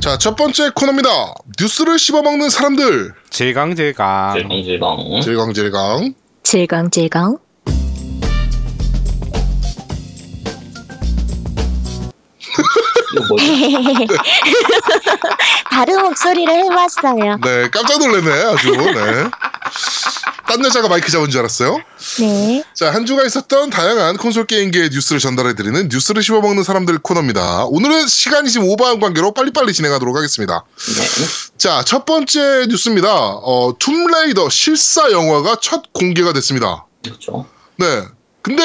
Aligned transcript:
자, 0.00 0.16
첫 0.16 0.34
번째 0.34 0.70
코너입니다. 0.74 1.10
뉴스를 1.60 1.98
씹어먹는 1.98 2.48
사람들. 2.48 3.12
질강질강. 3.28 4.32
질겅질겅. 5.22 6.14
질강 6.42 6.90
질강. 6.90 7.36
이거 13.12 13.24
뭐지? 13.28 14.06
다른 15.70 16.02
목소리를 16.02 16.52
해봤어요. 16.64 17.36
네, 17.42 17.68
깜짝 17.70 17.98
놀랐네, 17.98 18.30
아주. 18.44 18.70
네. 18.70 19.49
딴 20.46 20.64
여자가 20.64 20.88
마이크 20.88 21.12
잡은 21.12 21.30
줄 21.30 21.40
알았어요. 21.40 21.78
네. 22.18 22.64
자, 22.74 22.92
한 22.92 23.06
주가 23.06 23.24
있었던 23.24 23.70
다양한 23.70 24.16
콘솔 24.16 24.46
게임계의 24.46 24.90
뉴스를 24.90 25.20
전달해드리는 25.20 25.88
뉴스를 25.92 26.24
씹어먹는 26.24 26.64
사람들 26.64 26.98
코너입니다. 26.98 27.66
오늘은 27.66 28.08
시간이 28.08 28.50
지금 28.50 28.68
오버한 28.68 28.98
관계로 28.98 29.32
빨리빨리 29.32 29.72
진행하도록 29.72 30.16
하겠습니다. 30.16 30.64
네. 30.76 31.26
자, 31.56 31.84
첫 31.84 32.04
번째 32.04 32.66
뉴스입니다. 32.68 33.08
어, 33.14 33.76
툼레이더 33.78 34.48
실사 34.48 35.12
영화가 35.12 35.58
첫 35.62 35.92
공개가 35.92 36.32
됐습니다. 36.32 36.84
그렇죠. 37.04 37.46
네. 37.76 38.02
근데 38.42 38.62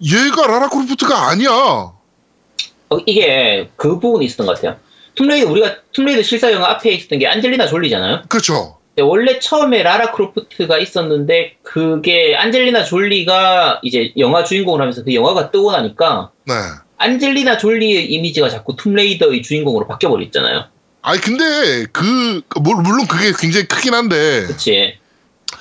얘가 0.00 0.46
라라 0.46 0.70
크로프트가 0.70 1.28
아니야. 1.28 1.50
어, 1.50 2.98
이게 3.04 3.68
그 3.76 3.98
부분이 3.98 4.24
있었던 4.24 4.46
것 4.46 4.54
같아요. 4.54 4.78
툼레이더 5.16 5.50
우리가 5.50 5.76
툼레이더 5.92 6.22
실사 6.22 6.50
영화 6.52 6.70
앞에 6.70 6.92
있었던 6.92 7.18
게 7.18 7.26
안젤리나 7.26 7.66
졸리잖아요. 7.66 8.22
그렇죠. 8.28 8.77
근데 8.98 9.08
원래 9.08 9.38
처음에 9.38 9.84
라라 9.84 10.10
크로프트가 10.10 10.76
있었는데 10.78 11.58
그게 11.62 12.34
안젤리나 12.36 12.82
졸리가 12.82 13.78
이제 13.84 14.12
영화 14.18 14.42
주인공을 14.42 14.80
하면서 14.80 15.04
그 15.04 15.14
영화가 15.14 15.52
뜨고 15.52 15.70
나니까 15.70 16.32
네. 16.46 16.54
안젤리나 16.96 17.58
졸리의 17.58 18.10
이미지가 18.12 18.48
자꾸 18.48 18.74
툼레이더의 18.74 19.42
주인공으로 19.42 19.86
바뀌어 19.86 20.08
버렸잖아요. 20.10 20.64
아니 21.02 21.20
근데 21.20 21.86
그 21.92 22.42
물- 22.60 22.82
물론 22.82 23.06
그게 23.06 23.32
굉장히 23.38 23.68
크긴 23.68 23.94
한데 23.94 24.46
그치? 24.48 24.96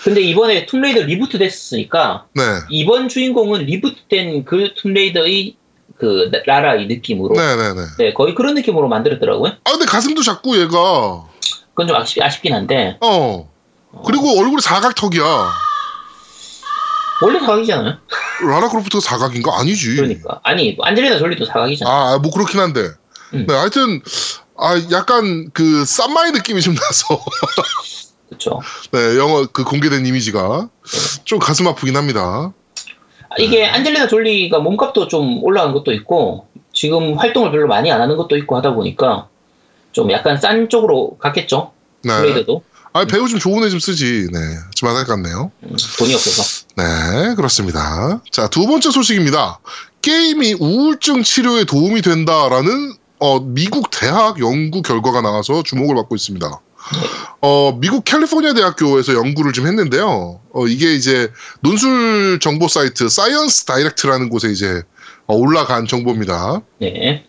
근데 0.04 0.22
이번에 0.22 0.66
툼레이더 0.66 1.02
reboot 1.02 1.38
됐으니까 1.38 2.26
네. 2.34 2.42
이번 2.72 3.08
주인공은 3.08 3.66
reboot된 3.66 4.46
그 4.46 4.74
툼레이더의 4.78 5.56
그 6.00 6.32
라라의 6.48 6.88
느낌으로 6.88 7.36
네네네. 7.36 7.82
네, 8.00 8.14
거의 8.14 8.34
그런 8.34 8.56
느낌으로 8.56 8.88
만들었더라고요. 8.88 9.54
아 9.64 9.72
근데 9.72 9.86
가슴도 9.86 10.24
작고 10.24 10.58
얘가 10.60 11.28
그건 11.78 11.88
좀 11.88 11.96
아쉽, 11.96 12.20
아쉽긴 12.24 12.56
한데 12.56 12.98
어 13.02 13.48
그리고 14.04 14.40
얼굴이 14.40 14.62
사각턱이야. 14.62 15.52
원래 17.22 17.40
사각이잖아요. 17.40 17.98
라라 18.48 18.68
크로프트가 18.70 19.00
사각인가 19.00 19.60
아니지. 19.60 19.96
그러니까 19.96 20.40
아니 20.44 20.76
안젤리나 20.82 21.20
졸리도 21.20 21.46
사각이잖아. 21.46 21.90
아 21.92 22.18
뭐 22.20 22.32
그렇긴 22.32 22.60
한데. 22.60 22.90
음. 23.36 23.46
네 23.48 23.54
하여튼 23.54 24.02
아 24.58 24.76
약간 24.92 25.52
그 25.54 25.86
쌈마이 25.86 26.32
느낌이 26.32 26.62
좀 26.62 26.74
나서 26.74 27.24
그렇죠. 28.28 28.60
네 28.92 29.18
영어 29.20 29.46
그 29.46 29.64
공개된 29.64 30.04
이미지가 30.04 30.70
좀 31.26 31.38
가슴 31.38 31.68
아프긴 31.68 31.96
합니다. 31.96 32.54
이게 33.38 33.68
안젤리나 33.68 34.08
졸리가 34.08 34.60
몸값도 34.60 35.10
좀 35.10 35.44
올라간 35.44 35.74
것도 35.74 35.94
있고 35.94 36.48
지금 36.74 37.20
활동을 37.20 37.52
별로 37.52 37.68
많이 37.68 37.92
안 37.92 38.02
하는 38.02 38.18
것도 38.18 38.36
있고 38.38 38.56
하다 38.58 38.74
보니까 38.74 39.28
좀 39.98 40.12
약간 40.12 40.38
싼 40.38 40.70
쪽으로 40.70 41.18
갔겠죠. 41.18 41.72
네. 42.04 42.16
블레이드도 42.20 42.62
아 42.94 43.06
배우 43.06 43.28
좀 43.28 43.40
좋은 43.40 43.64
애 43.64 43.70
좀 43.72 43.80
쓰지. 43.80 44.28
네. 44.32 44.40
좆같네요. 44.76 45.52
음, 45.64 45.76
돈이 45.98 46.14
없어서. 46.14 46.68
네, 46.76 47.34
그렇습니다. 47.36 48.22
자, 48.32 48.48
두 48.48 48.68
번째 48.68 48.92
소식입니다. 48.92 49.60
게임이 50.04 50.54
우울증 50.60 51.24
치료에 51.24 51.64
도움이 51.64 52.04
된다라는 52.04 52.94
어, 53.18 53.40
미국 53.40 53.90
대학 53.90 54.40
연구 54.40 54.84
결과가 54.84 55.22
나와서 55.22 55.64
주목을 55.64 55.96
받고 55.96 56.14
있습니다. 56.16 56.48
어, 57.42 57.78
미국 57.80 58.06
캘리포니아 58.06 58.54
대학교에서 58.54 59.16
연구를 59.16 59.52
좀 59.52 59.66
했는데요. 59.66 60.40
어, 60.54 60.68
이게 60.68 60.94
이제 60.94 61.32
논문 61.62 62.38
정보 62.40 62.68
사이트 62.68 63.10
ScienceDirect라는 63.10 64.30
곳에 64.30 64.50
이제 64.50 64.84
어, 65.26 65.36
올라간 65.36 65.88
정보입니다. 65.88 66.62
네. 66.80 67.26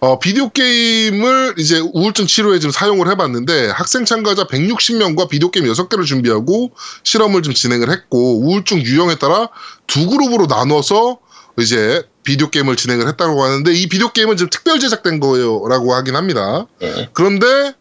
어, 0.00 0.18
비디오 0.20 0.48
게임을 0.50 1.54
이제 1.58 1.80
우울증 1.92 2.26
치료에 2.26 2.60
좀 2.60 2.70
사용을 2.70 3.10
해봤는데 3.10 3.70
학생 3.70 4.04
참가자 4.04 4.44
160명과 4.44 5.28
비디오 5.28 5.50
게임 5.50 5.66
6개를 5.66 6.06
준비하고 6.06 6.70
실험을 7.02 7.42
좀 7.42 7.52
진행을 7.52 7.90
했고 7.90 8.38
우울증 8.40 8.80
유형에 8.80 9.16
따라 9.16 9.48
두 9.88 10.08
그룹으로 10.08 10.46
나눠서 10.46 11.18
이제 11.58 12.04
비디오 12.22 12.48
게임을 12.48 12.76
진행을 12.76 13.08
했다고 13.08 13.42
하는데 13.42 13.72
이 13.72 13.88
비디오 13.88 14.10
게임은 14.12 14.36
좀 14.36 14.48
특별 14.50 14.78
제작된 14.78 15.18
거라고 15.18 15.92
하긴 15.94 16.14
합니다. 16.14 16.66
네. 16.80 17.08
그런데 17.12 17.72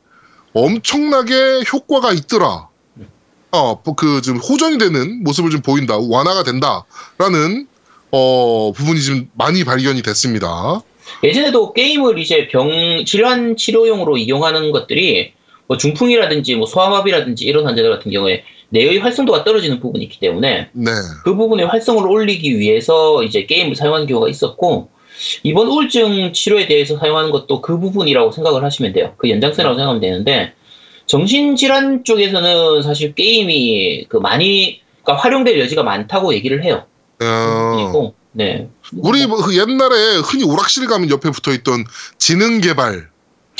엄청나게 0.53 1.63
효과가 1.71 2.13
있더라. 2.13 2.67
어, 3.51 3.81
그 3.95 4.21
좀 4.21 4.37
호전이 4.37 4.79
되는 4.79 5.23
모습을 5.23 5.51
좀 5.51 5.61
보인다, 5.61 5.97
완화가 5.97 6.43
된다 6.43 6.83
라는 7.19 7.67
어 8.11 8.71
부분이 8.75 9.03
좀 9.03 9.29
많이 9.35 9.63
발견이 9.63 10.01
됐습니다. 10.01 10.81
예전에도 11.23 11.73
게임을 11.73 12.19
이제 12.19 12.47
병 12.47 13.03
질환 13.05 13.55
치료용으로 13.55 14.17
이용하는 14.17 14.71
것들이 14.71 15.33
뭐 15.67 15.77
중풍이라든지 15.77 16.55
뭐 16.55 16.65
소아마비라든지 16.65 17.45
이런 17.45 17.65
환자들 17.65 17.89
같은 17.89 18.11
경우에 18.11 18.43
뇌의 18.69 18.99
활성도가 18.99 19.43
떨어지는 19.43 19.79
부분이 19.79 20.03
있기 20.05 20.19
때문에 20.19 20.69
네. 20.73 20.91
그 21.23 21.35
부분의 21.35 21.67
활성을 21.67 22.05
올리기 22.07 22.59
위해서 22.59 23.23
이제 23.23 23.45
게임을 23.45 23.75
사용하는 23.75 24.07
경우가 24.07 24.29
있었고 24.29 24.89
이번 25.43 25.67
우울증 25.67 26.31
치료에 26.33 26.67
대해서 26.67 26.97
사용하는 26.97 27.31
것도 27.31 27.61
그 27.61 27.79
부분이라고 27.79 28.31
생각을 28.31 28.63
하시면 28.63 28.93
돼요. 28.93 29.13
그 29.17 29.29
연장선이라고 29.29 29.75
생각하면 29.75 30.01
되는데 30.01 30.53
정신질환 31.05 32.03
쪽에서는 32.03 32.81
사실 32.81 33.15
게임이 33.15 34.05
그 34.09 34.17
많이 34.17 34.81
그러니까 35.03 35.23
활용될 35.23 35.59
여지가 35.59 35.83
많다고 35.83 36.33
얘기를 36.33 36.63
해요. 36.63 36.83
어, 37.21 37.75
그리고 37.75 38.13
네 38.31 38.69
우리 38.97 39.25
뭐그 39.25 39.57
옛날에 39.57 40.17
흔히 40.17 40.43
오락실 40.43 40.87
가면 40.87 41.09
옆에 41.09 41.31
붙어 41.31 41.51
있던 41.51 41.85
지능 42.17 42.61
개발 42.61 43.09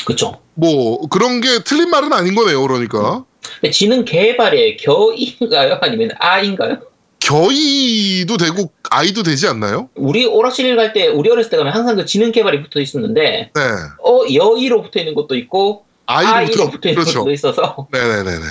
그렇죠. 0.06 0.40
뭐 0.54 1.08
그런 1.10 1.42
게 1.42 1.64
틀린 1.64 1.90
말은 1.90 2.14
아닌 2.14 2.36
거네요. 2.36 2.62
그러니까 2.62 3.24
지능 3.72 4.06
개발의 4.06 4.78
겨인가요? 4.78 5.80
아니면 5.82 6.10
아인가요? 6.20 6.80
겨이도 7.20 8.38
되고 8.38 8.72
아이도 8.90 9.24
되지 9.24 9.48
않나요? 9.48 9.90
우리 9.96 10.26
오락실 10.26 10.76
갈 10.76 10.94
때 10.94 11.08
우리 11.08 11.30
어렸을 11.30 11.50
때 11.50 11.58
가면 11.58 11.74
항상 11.74 11.96
그 11.96 12.06
지능 12.06 12.32
개발이 12.32 12.62
붙어 12.64 12.80
있었는데 12.80 13.52
네. 13.54 13.62
어 14.04 14.22
여이로 14.32 14.84
붙어 14.84 15.00
있는 15.00 15.16
것도 15.16 15.36
있고 15.36 15.86
아이로 16.06 16.52
붙어 16.52 16.70
붙어 16.70 16.90
있는 16.90 17.02
그렇죠. 17.04 17.20
것도 17.20 17.32
있어서 17.32 17.88
네네네네. 17.92 18.46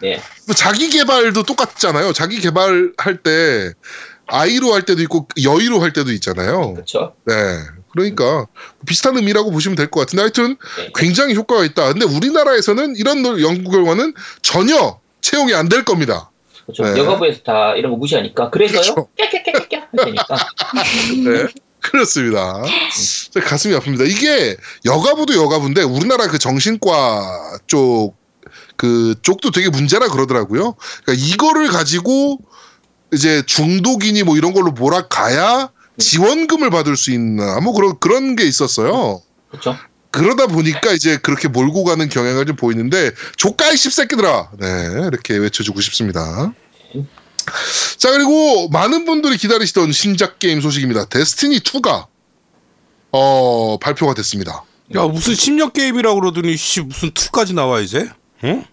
네. 0.00 0.20
뭐 0.46 0.54
자기 0.54 0.88
개발도 0.90 1.42
똑같잖아요. 1.42 2.12
자기 2.12 2.40
개발할 2.40 3.18
때 3.22 3.72
아이로 4.28 4.72
할 4.72 4.82
때도 4.82 5.02
있고 5.02 5.26
여이로 5.42 5.80
할 5.80 5.92
때도 5.92 6.12
있잖아요. 6.12 6.74
그렇죠. 6.74 7.14
네. 7.24 7.34
그러니까 7.92 8.46
비슷한 8.86 9.16
의미라고 9.16 9.50
보시면 9.50 9.76
될 9.76 9.90
것 9.90 10.00
같은데 10.00 10.22
하여튼 10.22 10.56
네. 10.76 10.90
굉장히 10.94 11.34
효과가 11.34 11.64
있다. 11.64 11.92
근데 11.92 12.04
우리나라에서는 12.04 12.96
이런 12.96 13.24
연구 13.40 13.70
결과는 13.70 14.14
전혀 14.42 15.00
채용이 15.20 15.54
안 15.54 15.68
될 15.68 15.84
겁니다. 15.84 16.30
그렇죠. 16.66 16.84
네. 16.84 17.00
여가부에서 17.00 17.40
다 17.44 17.74
이런 17.74 17.92
거 17.92 17.98
무시하니까 17.98 18.50
그래서요. 18.50 18.82
그렇죠. 18.82 19.08
네. 21.24 21.46
그렇습니다. 21.80 22.62
저 23.30 23.40
가슴이 23.40 23.74
아픕니다. 23.76 24.08
이게 24.08 24.56
여가부도 24.84 25.34
여가부인데 25.34 25.82
우리나라 25.82 26.26
그 26.26 26.38
정신과 26.38 27.58
쪽, 27.66 28.16
그 28.76 29.14
쪽도 29.22 29.52
되게 29.52 29.70
문제라 29.70 30.08
그러더라고요. 30.08 30.74
그러니까 31.04 31.26
이거를 31.26 31.68
가지고 31.68 32.38
이제 33.12 33.42
중독이니 33.46 34.22
뭐 34.22 34.36
이런 34.36 34.52
걸로 34.52 34.70
몰아가야 34.70 35.70
지원금을 35.98 36.70
받을 36.70 36.96
수 36.96 37.10
있나 37.10 37.60
뭐 37.60 37.72
그런 37.72 37.98
그런 37.98 38.36
게 38.36 38.44
있었어요. 38.44 39.22
그렇죠. 39.50 39.76
그러다 40.10 40.46
보니까 40.46 40.92
이제 40.92 41.18
그렇게 41.18 41.48
몰고 41.48 41.84
가는 41.84 42.08
경향을 42.08 42.46
좀 42.46 42.56
보이는데 42.56 43.12
조카이 43.36 43.76
씹새끼들아 43.76 44.50
네 44.58 44.66
이렇게 45.06 45.36
외쳐주고 45.36 45.80
싶습니다. 45.80 46.52
자 47.96 48.10
그리고 48.10 48.68
많은 48.68 49.04
분들이 49.04 49.36
기다리시던 49.36 49.92
신작 49.92 50.38
게임 50.38 50.60
소식입니다. 50.60 51.06
데스티니 51.06 51.60
2가 51.60 52.06
어 53.12 53.78
발표가 53.78 54.14
됐습니다. 54.14 54.64
야 54.94 55.02
무슨 55.02 55.34
심력 55.34 55.72
게임이라고 55.72 56.20
그러더니 56.20 56.56
씨 56.56 56.80
무슨 56.80 57.10
2까지 57.10 57.54
나와 57.54 57.80
이제? 57.80 58.08
응? 58.44 58.64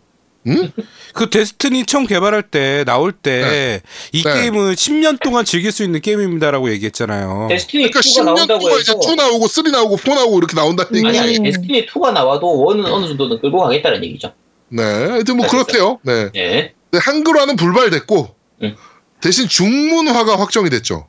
응? 0.47 0.71
그 1.13 1.30
데스티니 1.30 1.86
처음 1.86 2.06
개발할 2.06 2.44
때 2.44 2.83
나올 2.86 3.12
때이 3.12 3.42
네. 3.44 3.81
게임은 4.24 4.74
10년 4.75 5.19
동안 5.21 5.44
즐길 5.45 5.71
수 5.71 5.83
있는 5.83 6.01
게임입니다라고 6.01 6.69
얘기했잖아요. 6.71 7.47
데스티니 7.50 7.89
그러니까 7.89 8.00
2가 8.01 8.03
10년 8.03 8.25
나온다고 8.36 8.59
동안 8.59 8.80
이제 8.81 8.92
해서 8.92 9.12
2 9.12 9.15
나오고 9.15 9.47
3 9.47 9.71
나오고 9.71 9.97
4 9.97 10.13
나오고 10.15 10.38
이렇게 10.38 10.56
나온다는 10.56 10.95
얘기. 10.95 11.07
아니 11.07 11.19
아니 11.19 11.38
음. 11.38 11.44
데스티니 11.44 11.88
2가 11.88 12.12
나와도 12.13 12.62
원은 12.63 12.86
어느 12.86 13.07
정도는 13.07 13.39
끌고 13.42 13.59
가겠다는 13.59 14.03
얘기죠. 14.03 14.33
네, 14.69 14.83
하여튼 14.83 15.38
뭐 15.38 15.47
그렇대요. 15.47 16.00
네. 16.03 16.31
네. 16.33 16.74
네, 16.92 17.00
한글화는 17.00 17.56
불발됐고 17.56 18.36
응. 18.63 18.75
대신 19.21 19.47
중문화가 19.47 20.39
확정이 20.39 20.69
됐죠. 20.69 21.07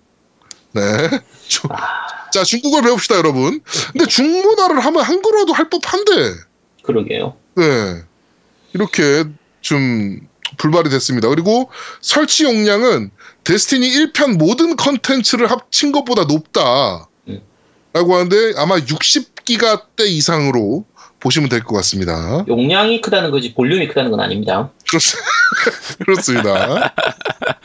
네. 0.73 0.83
주- 1.49 1.63
자, 2.33 2.43
중국어를 2.45 2.85
배웁시다, 2.89 3.17
여러분. 3.17 3.61
근데 3.93 4.07
중문화를 4.07 4.81
하면 4.81 5.03
한글화도 5.03 5.53
할 5.53 5.71
법한데, 5.71 6.13
그러게요. 6.83 7.37
네. 7.57 8.03
이렇게 8.77 9.25
좀 9.63 10.21
불발이 10.59 10.91
됐습니다. 10.91 11.29
그리고 11.29 11.71
설치 12.03 12.45
용량은 12.45 13.11
데스티니 13.45 13.89
1편 13.91 14.37
모든 14.37 14.77
컨텐츠를 14.77 15.51
합친 15.51 15.93
것보다 15.93 16.25
높다. 16.25 17.09
음. 17.29 17.41
라고 17.95 18.15
하는데 18.15 18.53
아마 18.57 18.77
60기가 18.77 19.83
대 19.97 20.05
이상으로 20.07 20.85
보시면 21.21 21.49
될 21.49 21.63
것 21.65 21.75
같습니다. 21.77 22.45
용량이 22.47 23.01
크다는 23.01 23.31
거지 23.31 23.55
볼륨이 23.55 23.89
크다는 23.89 24.11
건 24.11 24.21
아닙니다. 24.21 24.71
그렇- 24.89 25.01
그렇습니다. 26.05 26.95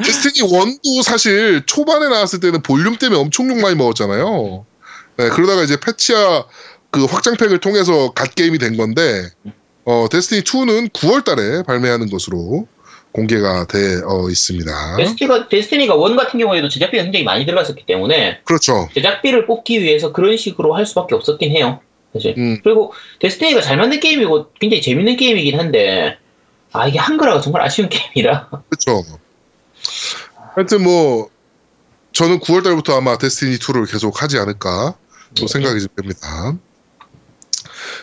데스티니 0.03 0.47
1도 0.49 1.03
사실 1.03 1.61
초반에 1.65 2.07
나왔을 2.07 2.39
때는 2.39 2.61
볼륨 2.63 2.95
때문에 2.97 3.19
엄청 3.19 3.49
욕 3.49 3.59
많이 3.59 3.75
먹었잖아요. 3.75 4.65
네, 5.17 5.29
그러다가 5.29 5.63
이제 5.63 5.77
패치와 5.79 6.45
그 6.89 7.05
확장팩을 7.05 7.59
통해서 7.59 8.11
god 8.13 8.33
게임이 8.33 8.57
된 8.57 8.77
건데, 8.77 9.29
어, 9.85 10.07
데스티니 10.09 10.41
2는 10.41 10.91
9월 10.91 11.23
달에 11.23 11.63
발매하는 11.63 12.09
것으로 12.09 12.67
공개가 13.11 13.65
되어 13.67 14.29
있습니다. 14.29 14.97
데스티가, 14.97 15.49
데스티니가 15.49 15.95
one 15.95 16.15
같은 16.15 16.39
경우에도 16.39 16.69
제작비가 16.69 17.03
굉장히 17.03 17.25
많이 17.25 17.45
들어갔었기 17.45 17.85
때문에 17.85 18.39
그렇죠. 18.45 18.89
제작비를 18.93 19.45
뽑기 19.47 19.81
위해서 19.81 20.13
그런 20.13 20.37
식으로 20.37 20.75
할 20.75 20.85
수밖에 20.85 21.15
없었긴 21.15 21.51
해요. 21.51 21.81
사실. 22.13 22.35
음, 22.37 22.59
그리고 22.63 22.93
데스티니가 23.19 23.61
잘 23.61 23.77
만든 23.77 23.99
게임이고 23.99 24.53
굉장히 24.59 24.81
재밌는 24.81 25.17
게임이긴 25.17 25.59
한데 25.59 26.17
아 26.71 26.87
이게 26.87 26.99
한글화가 26.99 27.41
정말 27.41 27.63
아쉬운 27.63 27.89
게임이라 28.15 28.49
그렇죠. 28.69 29.03
하여튼 30.55 30.83
뭐, 30.83 31.29
저는 32.11 32.39
9월 32.39 32.63
달부터 32.63 32.97
아마 32.97 33.17
데스티니 33.17 33.57
2를 33.57 33.89
계속 33.89 34.21
하지 34.21 34.37
않을까 34.37 34.95
또 35.35 35.47
생각이 35.47 35.79
좀 35.79 35.87
됩니다. 35.95 36.57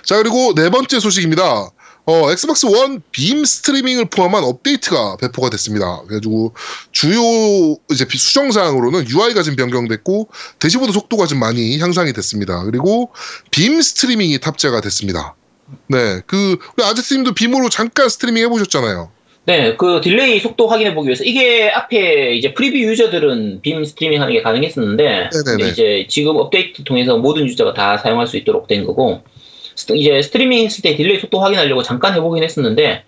자, 0.08 0.16
그리고 0.16 0.54
네 0.54 0.70
번째 0.70 1.00
소식입니다. 1.00 1.68
어, 2.06 2.30
엑스박스 2.30 2.64
원 2.64 3.02
빔 3.12 3.44
스트리밍을 3.44 4.06
포함한 4.06 4.42
업데이트가 4.42 5.18
배포가 5.20 5.50
됐습니다. 5.50 6.00
그래가지고 6.06 6.54
주요 6.92 7.20
이제 7.92 8.06
비- 8.06 8.16
수정사항으로는 8.16 9.06
UI가 9.10 9.42
좀 9.42 9.54
변경됐고 9.56 10.28
대시보드 10.60 10.92
속도가 10.92 11.26
좀 11.26 11.38
많이 11.38 11.78
향상이 11.78 12.14
됐습니다. 12.14 12.64
그리고 12.64 13.10
빔 13.50 13.82
스트리밍이 13.82 14.38
탑재가 14.38 14.80
됐습니다. 14.80 15.34
네, 15.88 16.22
그 16.26 16.56
우리 16.78 16.86
아제트님도 16.86 17.34
빔으로 17.34 17.68
잠깐 17.68 18.08
스트리밍 18.08 18.42
해보셨잖아요. 18.44 19.10
네, 19.44 19.76
그 19.76 20.00
delay 20.02 20.40
속도 20.40 20.66
확인해 20.68 20.94
보기 20.94 21.08
위해서 21.08 21.24
이게 21.24 21.68
앞에 21.68 22.34
이제 22.36 22.54
preview 22.54 22.78
유저들은 22.78 23.60
빔 23.60 23.84
스트리밍 23.84 24.22
하는 24.22 24.32
게 24.32 24.40
가능했었는데 24.40 25.04
네네네. 25.04 25.30
근데 25.44 25.68
이제 25.68 26.06
지금 26.08 26.36
업데이트 26.36 26.84
통해서 26.84 27.18
모든 27.18 27.46
유저가 27.46 27.74
다 27.74 27.98
사용할 27.98 28.26
수 28.26 28.38
있도록 28.38 28.66
된 28.66 28.86
거고 28.86 29.20
스- 29.36 29.37
이제 29.94 30.22
스트리밍 30.22 30.64
했을 30.64 30.82
때 30.82 30.96
delay 30.96 31.18
속도 31.20 31.40
확인하려고 31.40 31.82
잠깐 31.82 32.14
해보긴 32.14 32.42
했었는데 32.44 33.04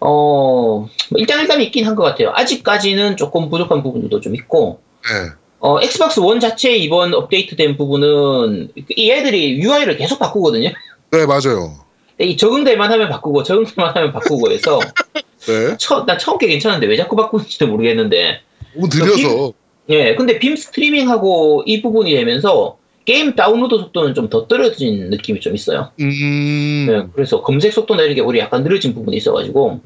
어 0.00 0.88
일단 1.16 1.40
일단 1.40 1.60
있긴 1.60 1.86
한 1.86 1.94
것 1.94 2.02
같아요. 2.04 2.32
아직까지는 2.34 3.16
조금 3.16 3.50
부족한 3.50 3.82
부분도 3.82 4.20
좀 4.20 4.34
있고 4.34 4.80
네, 5.04 5.30
어 5.60 5.80
엑스박스 5.80 6.20
원 6.20 6.40
자체 6.40 6.74
이번 6.76 7.14
업데이트된 7.14 7.76
부분은 7.76 8.72
이 8.90 9.10
애들이 9.10 9.60
UI를 9.60 9.96
계속 9.96 10.18
바꾸거든요. 10.18 10.70
네 11.12 11.26
맞아요. 11.26 11.78
이 12.18 12.36
적응될 12.36 12.76
만 12.76 12.92
하면 12.92 13.08
바꾸고 13.08 13.42
적응될 13.42 13.74
만 13.76 13.94
하면 13.96 14.12
바꾸고 14.12 14.50
해서 14.50 14.78
네, 15.46 15.76
처, 15.78 16.04
난 16.04 16.18
처음 16.18 16.36
게 16.38 16.46
괜찮은데 16.46 16.86
왜 16.86 16.96
자꾸 16.96 17.16
바꾸는지도 17.16 17.66
모르겠는데 17.66 18.40
너무 18.74 18.88
느려서 18.92 19.52
예 19.88 20.14
근데 20.14 20.38
빔 20.38 20.54
스트리밍하고 20.54 21.64
이 21.66 21.80
부분이 21.82 22.14
되면서 22.14 22.76
게임 23.04 23.34
다운로드 23.34 23.78
속도는 23.78 24.14
좀 24.14 24.30
더 24.30 24.46
떨어진 24.46 25.10
느낌이 25.10 25.40
좀 25.40 25.54
있어요 25.54 25.90
음, 26.00 26.86
네, 26.88 27.06
그래서 27.14 27.42
검색 27.42 27.72
속도 27.72 27.96
내는 27.96 28.14
게 28.14 28.20
우리 28.20 28.38
약간 28.38 28.62
느려진 28.62 28.94
부분이 28.94 29.16
있어가지고 29.16 29.80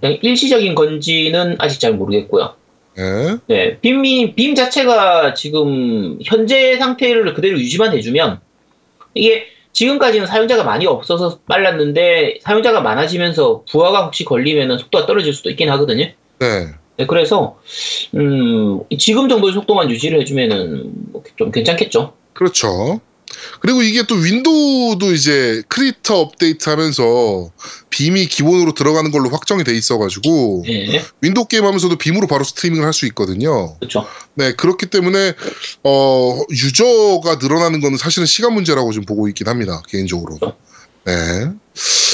네, 0.00 0.18
일시적인 0.22 0.74
건지는 0.74 1.56
아직 1.58 1.78
잘 1.80 1.92
모르겠고요 1.92 2.54
네, 2.96 3.36
네, 3.46 3.78
빔이 3.78 4.34
빔 4.34 4.54
자체가 4.54 5.34
지금 5.34 6.18
현재 6.24 6.76
상태를 6.76 7.34
그대로 7.34 7.58
유지만 7.58 7.96
해주면 7.96 8.40
이게 9.14 9.46
지금까지는 9.72 10.26
사용자가 10.26 10.64
많이 10.64 10.86
없어서 10.86 11.40
빨랐는데 11.46 12.38
사용자가 12.42 12.80
많아지면서 12.80 13.64
부하가 13.68 14.04
혹시 14.06 14.24
걸리면 14.24 14.78
속도가 14.78 15.06
떨어질 15.06 15.32
수도 15.32 15.50
있긴 15.50 15.68
하거든요. 15.70 16.06
네. 16.38 16.66
네, 16.96 17.06
그래서 17.06 17.58
음, 18.14 18.80
지금 18.98 19.28
정도의 19.28 19.52
속도만 19.52 19.90
유지를 19.90 20.20
해주면은 20.20 20.92
뭐좀 21.12 21.50
괜찮겠죠. 21.50 22.12
그렇죠. 22.34 23.00
그리고 23.60 23.82
이게 23.82 24.04
또 24.06 24.14
윈도우도 24.14 25.12
이제 25.12 25.62
Creators 25.68 26.20
업데이트 26.20 26.68
하면서 26.68 27.50
빔이 27.90 28.26
기본으로 28.26 28.74
들어가는 28.74 29.10
걸로 29.10 29.28
확정이 29.30 29.64
돼 29.64 29.74
있어가지고 29.74 30.64
네, 30.66 31.02
윈도우 31.20 31.46
게임 31.46 31.64
하면서도 31.64 31.96
빔으로 31.96 32.26
바로 32.26 32.44
스트리밍을 32.44 32.84
할 32.84 32.92
수 32.92 33.06
있거든요. 33.06 33.76
그렇죠. 33.78 34.06
네, 34.34 34.52
그렇기 34.52 34.86
때문에 34.86 35.32
어, 35.82 36.42
유저가 36.50 37.36
늘어나는 37.36 37.80
거는 37.80 37.98
사실은 37.98 38.26
시간 38.26 38.54
문제라고 38.54 38.92
좀 38.92 39.04
보고 39.04 39.26
있긴 39.28 39.48
합니다. 39.48 39.82
개인적으로. 39.88 40.36
그렇죠. 40.38 40.56
네. 41.06 41.12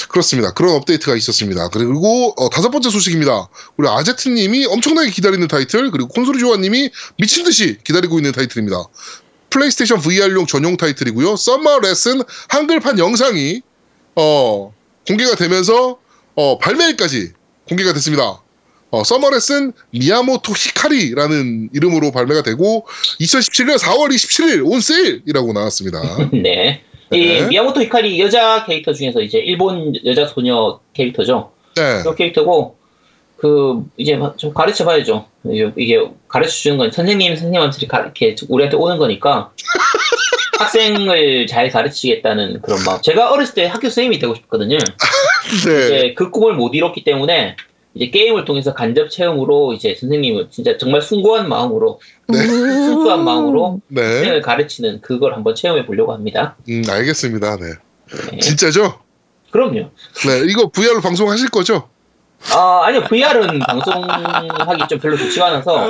그렇습니다. 0.08 0.52
그런 0.52 0.74
업데이트가 0.74 1.14
있었습니다. 1.16 1.68
그리고 1.68 2.32
어, 2.38 2.48
다섯 2.48 2.70
번째 2.70 2.88
소식입니다. 2.90 3.48
우리 3.76 3.88
아제트님이 3.88 4.66
엄청나게 4.66 5.10
기다리는 5.10 5.46
타이틀 5.48 5.90
그리고 5.90 6.08
콘솔이 6.08 6.38
조아님이 6.38 6.90
미친 7.18 7.44
듯이 7.44 7.76
기다리고 7.84 8.18
있는 8.18 8.32
타이틀입니다. 8.32 8.76
플레이스테이션 9.50 9.98
VR용 10.00 10.46
전용 10.46 10.76
타이틀이고요. 10.76 11.36
Summer 11.36 11.80
Lesson 11.80 12.22
한글판 12.48 12.98
영상이 12.98 13.60
어, 14.16 14.72
공개가 15.06 15.34
되면서 15.34 15.98
어, 16.34 16.58
발매일까지 16.58 17.32
공개가 17.68 17.92
됐습니다. 17.92 18.42
어, 18.90 19.04
Summer 19.04 19.30
Lesson 19.30 19.72
미야모토 19.90 20.52
히카리라는 20.52 21.70
이름으로 21.72 22.10
발매가 22.10 22.42
되고 22.42 22.86
2017년 23.20 23.78
4월 23.78 24.08
27일 24.08 24.68
on 24.68 24.80
sale이라고 24.80 25.52
나왔습니다. 25.52 26.00
네. 26.32 26.82
이 27.12 27.26
네. 27.26 27.46
미야모토 27.46 27.82
히카리 27.82 28.20
여자 28.20 28.64
캐릭터 28.66 28.92
중에서 28.92 29.20
이제 29.20 29.38
일본 29.38 29.94
여자 30.04 30.26
소녀 30.26 30.80
캐릭터죠. 30.92 31.52
네. 31.76 32.02
그 32.02 32.14
캐릭터고 32.14 32.79
그 33.40 33.82
이제 33.96 34.16
막좀 34.16 34.52
가르쳐 34.52 34.84
봐야죠. 34.84 35.24
이게- 35.76 36.10
가르쳐 36.28 36.50
주는 36.52 36.76
건 36.76 36.90
선생님 36.92 37.34
선생님한테 37.36 37.86
가- 37.86 38.00
이렇게 38.00 38.36
우리한테 38.48 38.76
오는 38.76 38.98
거니까 38.98 39.50
학생을 40.58 41.46
잘 41.46 41.70
가르치겠다는 41.70 42.60
그런 42.60 42.84
마음. 42.84 43.00
제가 43.00 43.32
어렸을 43.32 43.54
때 43.54 43.66
학교 43.66 43.88
선생님이 43.88 44.18
되고 44.18 44.34
싶거든요. 44.34 44.76
네. 45.66 45.86
이제 45.86 46.14
그 46.16 46.30
꿈을 46.30 46.54
못 46.54 46.74
이뤘기 46.74 47.02
때문에 47.02 47.56
이제 47.94 48.10
게임을 48.10 48.44
통해서 48.44 48.74
간접 48.74 49.10
체험으로 49.10 49.72
이제 49.72 49.94
선생님을 49.98 50.48
진짜 50.50 50.76
정말 50.76 51.00
숭고한 51.00 51.48
마음으로 51.48 51.98
네. 52.28 52.38
순수한 52.46 53.24
마음으로 53.24 53.80
네. 53.88 54.02
학생을 54.02 54.42
가르치는 54.42 55.00
그걸 55.00 55.34
한번 55.34 55.54
체험해 55.54 55.86
보려고 55.86 56.12
합니다. 56.12 56.56
음, 56.68 56.82
알겠습니다. 56.88 57.56
네. 57.56 57.66
네. 58.32 58.38
진짜죠? 58.38 59.00
그럼요. 59.50 59.74
네. 60.26 60.44
이거 60.50 60.68
VR로 60.68 61.00
방송하실 61.00 61.48
거죠? 61.48 61.88
아 62.48 62.82
아니요 62.86 63.04
VR은 63.04 63.58
방송하기 63.60 64.88
좀 64.88 64.98
별로 64.98 65.16
좋지가 65.16 65.46
않아서 65.48 65.86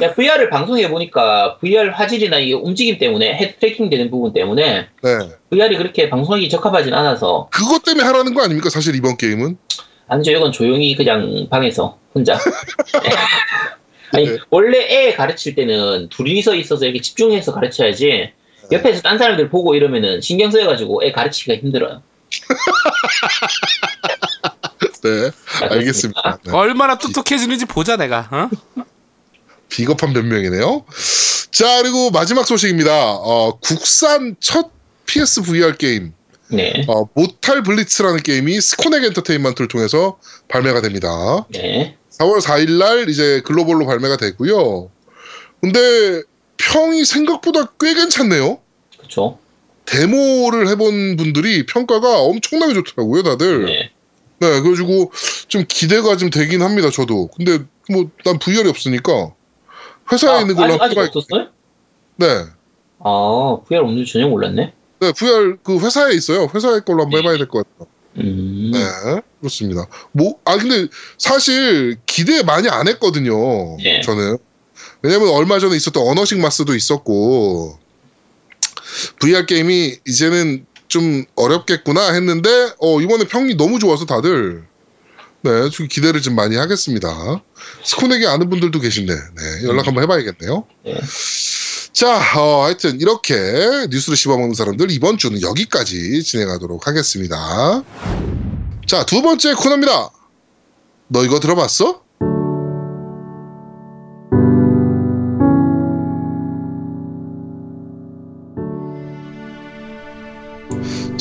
네. 0.00 0.12
VR을 0.14 0.50
방송해 0.50 0.90
보니까 0.90 1.56
VR 1.58 1.90
화질이나 1.90 2.38
이 2.38 2.52
움직임 2.52 2.98
때문에 2.98 3.34
head 3.34 3.58
tracking 3.58 3.88
되는 3.88 4.10
부분 4.10 4.32
때문에 4.32 4.88
네. 5.02 5.18
VR이 5.50 5.76
그렇게 5.76 6.10
방송하기 6.10 6.48
적합하진 6.50 6.92
않아서 6.92 7.48
그것 7.52 7.82
때문에 7.84 8.04
하라는 8.04 8.34
거 8.34 8.42
아닙니까? 8.42 8.68
사실 8.68 8.94
이번 8.96 9.16
게임은. 9.16 9.56
아니죠 10.08 10.32
이건 10.32 10.52
조용히 10.52 10.94
그냥 10.94 11.46
방에서 11.50 11.98
혼자 12.14 12.38
아니 14.12 14.26
네. 14.26 14.38
원래 14.50 14.86
애 14.88 15.14
가르칠 15.14 15.54
때는 15.54 16.08
둘이서 16.10 16.54
있어서 16.56 16.84
이렇게 16.84 17.00
집중해서 17.00 17.52
가르쳐야지 17.52 18.32
옆에서 18.72 19.02
딴 19.02 19.18
사람들 19.18 19.48
보고 19.48 19.74
이러면은 19.74 20.20
신경 20.20 20.50
쓰여가지고 20.50 21.04
애 21.04 21.12
가르치기가 21.12 21.56
힘들어요. 21.58 22.02
네. 25.06 25.30
자, 25.58 25.68
알겠습니다. 25.70 26.38
네. 26.44 26.52
얼마나 26.52 26.98
똑똑해지는지 26.98 27.64
보자 27.66 27.96
내가. 27.96 28.28
어? 28.30 28.84
비겁한 29.68 30.12
변명이네요. 30.12 30.84
자, 31.50 31.82
그리고 31.82 32.10
마지막 32.10 32.46
소식입니다. 32.46 32.92
어, 32.92 33.58
국산 33.60 34.36
첫 34.40 34.70
PS 35.06 35.42
VR 35.42 35.76
게임, 35.76 36.12
네, 36.48 36.84
어, 36.88 37.08
모탈 37.14 37.62
블리츠라는 37.62 38.22
게임이 38.22 38.60
스코넥 38.60 39.04
엔터테인먼트를 39.04 39.68
통해서 39.68 40.18
발매가 40.48 40.80
됩니다. 40.82 41.46
네, 41.50 41.96
4월 42.18 42.40
4일 42.40 42.78
날 42.78 43.08
이제 43.08 43.40
글로벌로 43.44 43.86
발매가 43.86 44.16
되고요. 44.16 44.90
근데 45.60 46.22
평이 46.58 47.04
생각보다 47.04 47.72
꽤 47.80 47.94
괜찮네요. 47.94 48.58
그렇죠. 48.98 49.38
데모를 49.86 50.68
해본 50.68 51.16
분들이 51.16 51.64
평가가 51.66 52.20
엄청나게 52.20 52.74
좋더라고요, 52.74 53.22
다들. 53.22 53.66
네. 53.66 53.90
네, 54.38 54.60
그래가지고 54.60 55.12
좀 55.48 55.64
기대가 55.68 56.16
좀 56.16 56.30
되긴 56.30 56.62
합니다, 56.62 56.90
저도. 56.90 57.28
근데 57.36 57.58
뭐 57.90 58.10
난 58.24 58.38
VR이 58.38 58.68
없으니까 58.68 59.32
회사에 60.12 60.36
아, 60.38 60.40
있는 60.40 60.54
걸로 60.56 60.74
아직, 60.80 60.98
아직 60.98 61.16
없었어요? 61.16 61.48
네. 62.16 62.26
아, 62.98 63.58
VR 63.68 63.82
없는 63.82 64.04
지 64.04 64.12
전혀 64.12 64.28
몰랐네. 64.28 64.72
네, 65.00 65.12
VR 65.12 65.56
그 65.62 65.78
회사에 65.80 66.14
있어요. 66.14 66.48
회사의 66.54 66.82
걸로 66.84 67.02
한번 67.04 67.20
해봐야 67.20 67.36
될 67.38 67.48
것 67.48 67.66
같아요. 67.66 67.88
음. 68.18 68.70
네, 68.72 68.80
그렇습니다. 69.40 69.86
뭐, 70.12 70.38
아, 70.44 70.56
근데 70.56 70.88
사실 71.18 71.98
기대 72.06 72.42
많이 72.42 72.68
안 72.68 72.88
했거든요. 72.88 73.76
네. 73.76 74.00
저는. 74.00 74.38
왜냐면 75.02 75.28
얼마 75.28 75.58
전에 75.58 75.76
있었던 75.76 76.02
언어식 76.06 76.38
마스도 76.38 76.74
있었고, 76.74 77.78
VR 79.20 79.46
게임이 79.46 79.96
이제는 80.06 80.66
좀 80.88 81.24
어렵겠구나 81.34 82.12
했는데, 82.12 82.50
어, 82.80 83.00
이번에 83.00 83.24
평이 83.24 83.56
너무 83.56 83.78
좋아서 83.78 84.04
다들, 84.06 84.64
네, 85.42 85.70
좀 85.70 85.88
기대를 85.88 86.22
좀 86.22 86.34
많이 86.34 86.56
하겠습니다. 86.56 87.42
스콘에게 87.84 88.26
아는 88.26 88.50
분들도 88.50 88.78
계신데, 88.80 89.14
네, 89.14 89.64
연락 89.64 89.86
한번 89.86 90.02
해봐야겠네요. 90.04 90.64
네. 90.84 91.00
자, 91.92 92.20
어, 92.38 92.64
하여튼 92.64 93.00
이렇게 93.00 93.34
뉴스를 93.90 94.16
씹어먹는 94.16 94.54
사람들 94.54 94.90
이번 94.90 95.16
주는 95.16 95.40
여기까지 95.40 96.22
진행하도록 96.22 96.86
하겠습니다. 96.86 97.82
자, 98.86 99.06
두 99.06 99.22
번째 99.22 99.54
코너입니다. 99.54 100.10
너 101.08 101.24
이거 101.24 101.40
들어봤어? 101.40 102.05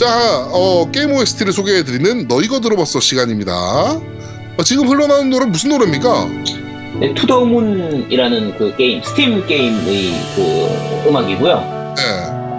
자, 0.06 0.48
어, 0.52 0.86
게임 0.92 1.14
OST를 1.14 1.52
소개해드리는 1.52 2.28
너 2.28 2.40
이거 2.40 2.60
들어봤어 2.60 3.00
시간입니다. 3.00 3.52
어, 3.54 4.64
지금 4.64 4.88
흘러나오는 4.88 5.32
노래 5.32 5.48
무슨 5.48 5.72
노래입니까? 5.72 6.28
네, 7.00 7.12
To 7.16 7.33
the 7.33 7.60
Moon이라는 7.60 8.56
그 8.56 8.76
게임, 8.78 9.02
스팀 9.02 9.48
게임의 9.48 10.14
그 10.36 11.08
음악이고요. 11.10 11.96
네, 11.98 12.04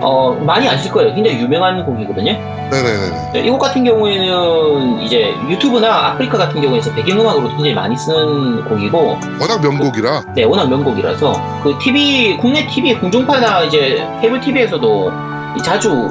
어, 0.02 0.36
많이 0.44 0.68
아실 0.68 0.90
거예요. 0.90 1.14
굉장히 1.14 1.38
유명한 1.38 1.86
곡이거든요. 1.86 2.32
네네네. 2.32 3.32
네, 3.32 3.46
이곡 3.46 3.60
같은 3.60 3.84
경우에는 3.84 5.02
이제 5.02 5.32
유튜브나 5.48 6.08
아프리카 6.08 6.36
같은 6.38 6.60
경우에서 6.60 6.92
배경음악으로 6.94 7.48
굉장히 7.50 7.74
많이 7.74 7.96
쓰는 7.96 8.64
곡이고, 8.64 9.20
워낙 9.40 9.62
명곡이라. 9.62 10.34
네, 10.34 10.42
워낙 10.42 10.68
명곡이라서 10.68 11.60
그 11.62 11.78
TV 11.80 12.38
국내 12.38 12.66
TV 12.66 12.96
공중파나 12.98 13.62
이제 13.62 14.04
케이블 14.20 14.40
TV에서도 14.40 15.25
자주 15.62 16.10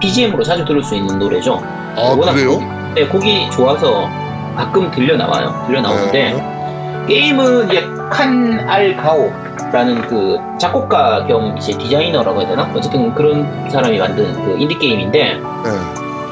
BGM으로 0.00 0.42
자주 0.42 0.64
들을 0.64 0.82
수 0.82 0.94
있는 0.94 1.18
노래죠. 1.18 1.60
아, 1.96 2.14
그래요? 2.16 2.52
곡이, 2.54 2.66
네, 2.94 3.06
곡이 3.06 3.50
좋아서 3.50 4.08
가끔 4.56 4.90
들려 4.90 5.16
나와요. 5.16 5.64
들려 5.66 5.80
나오는데 5.80 6.32
네. 6.32 7.04
게임은 7.08 7.68
이제 7.68 7.80
Kan 8.10 8.64
R. 8.68 8.96
Gao라는 8.96 10.02
그 10.02 10.38
작곡가 10.58 11.24
겸 11.26 11.56
이제 11.58 11.76
디자이너라고 11.76 12.40
해야 12.40 12.48
되나? 12.50 12.70
어쨌든 12.74 13.12
그런 13.14 13.68
사람이 13.70 13.98
만든 13.98 14.32
그 14.44 14.56
인디 14.58 14.78
게임인데 14.78 15.18
네. 15.34 15.40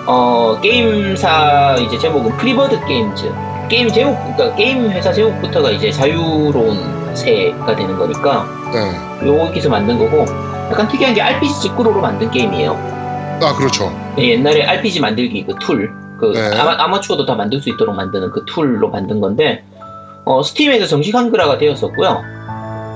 어 0.07 0.57
게임사 0.62 1.76
이제 1.81 1.99
제목은 1.99 2.37
Freebird 2.37 2.85
Games. 2.87 3.33
게임 3.69 3.88
제목 3.90 4.19
그러니까 4.37 4.54
게임 4.57 4.90
회사 4.90 5.12
제목부터가 5.12 5.71
이제 5.71 5.90
자유로운 5.90 7.14
새가 7.14 7.75
되는 7.76 7.97
거니까 7.97 8.47
네. 8.73 9.26
여기서 9.26 9.69
만든 9.71 9.99
거고 9.99 10.25
약간 10.73 10.88
특이한 10.88 11.12
게 11.12 11.21
RPG 11.21 11.61
쯔꾸르로 11.61 12.00
만든 12.00 12.31
게임이에요. 12.31 12.73
아, 13.43 13.55
그렇죠. 13.55 13.93
네, 14.17 14.31
옛날에 14.31 14.64
RPG 14.64 15.00
만들기 15.00 15.45
그 15.45 15.55
tool, 15.61 15.93
그 16.19 16.33
네. 16.33 16.59
아마, 16.59 16.76
아마추어도 16.79 17.26
다 17.26 17.35
만들 17.35 17.61
수 17.61 17.69
있도록 17.69 17.95
만드는 17.95 18.31
그 18.31 18.45
tool로 18.47 18.88
만든 18.88 19.21
건데, 19.21 19.64
어, 20.25 20.43
스팀에서 20.43 20.87
정식 20.87 21.14
한글화가 21.14 21.59
되었었고요. 21.59 22.23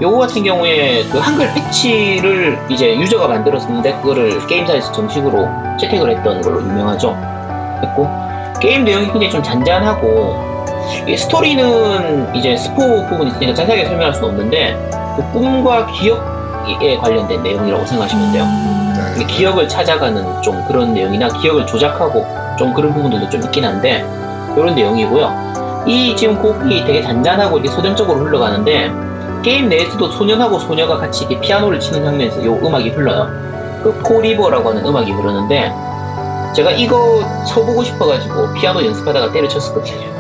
요거 0.00 0.18
같은 0.18 0.42
경우에 0.42 1.04
그 1.10 1.18
한글 1.18 1.52
패치를 1.54 2.58
이제 2.68 2.96
유저가 2.96 3.28
만들었는데 3.28 3.94
그거를 4.02 4.46
게임사에서 4.46 4.92
정식으로 4.92 5.48
채택을 5.78 6.10
했던 6.10 6.42
걸로 6.42 6.60
유명하죠. 6.60 7.16
했고 7.82 8.06
게임 8.60 8.84
내용이 8.84 9.06
굉장히 9.06 9.30
좀 9.30 9.42
잔잔하고 9.42 10.44
이 11.08 11.16
스토리는 11.16 12.34
이제 12.34 12.56
스포 12.56 13.06
부분이 13.08 13.30
있으니까 13.30 13.54
자세하게 13.54 13.86
설명할 13.86 14.14
수는 14.14 14.28
없는데 14.30 14.76
그 15.16 15.32
꿈과 15.32 15.86
기억 15.86 16.35
에 16.82 16.96
관련된 16.98 17.42
내용이라고 17.42 17.84
생각하시면 17.86 18.32
돼요. 18.32 18.44
네. 18.44 19.12
근데 19.12 19.26
기억을 19.26 19.68
찾아가는 19.68 20.42
좀 20.42 20.64
그런 20.66 20.94
내용이나 20.94 21.28
기억을 21.28 21.66
조작하고 21.66 22.26
좀 22.58 22.72
그런 22.74 22.92
부분들도 22.94 23.28
좀 23.30 23.42
있긴 23.42 23.64
한데 23.64 24.04
이런 24.56 24.74
내용이고요. 24.74 25.84
이 25.86 26.16
지금 26.16 26.36
곡이 26.40 26.84
되게 26.84 27.02
잔잔하고 27.02 27.58
이렇게 27.58 27.72
소전적으로 27.74 28.20
흘러가는데 28.20 28.90
게임 29.42 29.68
내에서도 29.68 30.10
소년하고 30.10 30.58
소녀가 30.58 30.96
같이 30.96 31.24
이렇게 31.24 31.40
피아노를 31.40 31.78
치는 31.78 32.04
장면에서 32.04 32.40
이 32.40 32.48
음악이 32.48 32.90
흘러요. 32.90 33.28
그 33.82 33.92
포리버라고 34.04 34.70
하는 34.70 34.84
음악이 34.84 35.12
흐르는데 35.12 35.72
제가 36.56 36.72
이거 36.72 37.22
쳐보고 37.46 37.84
싶어가지고 37.84 38.54
피아노 38.54 38.84
연습하다가 38.84 39.30
때려쳤었거든요. 39.30 40.16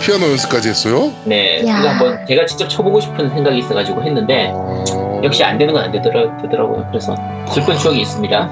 피아노 0.00 0.28
연습까지 0.30 0.68
했어요? 0.68 1.12
네, 1.24 1.66
야. 1.66 1.78
이거 1.78 1.88
한번 1.88 2.26
제가 2.26 2.44
직접 2.44 2.68
쳐보고 2.68 3.00
싶은 3.00 3.30
생각이 3.30 3.58
있어가지고 3.58 4.02
했는데 4.02 4.50
어... 4.52 5.05
역시 5.26 5.44
안 5.44 5.58
되는 5.58 5.74
건 5.74 5.82
안 5.84 5.92
되더라, 5.92 6.36
되더라고요. 6.38 6.86
그래서 6.88 7.14
슬픈 7.48 7.76
추억이 7.76 8.00
있습니다. 8.00 8.48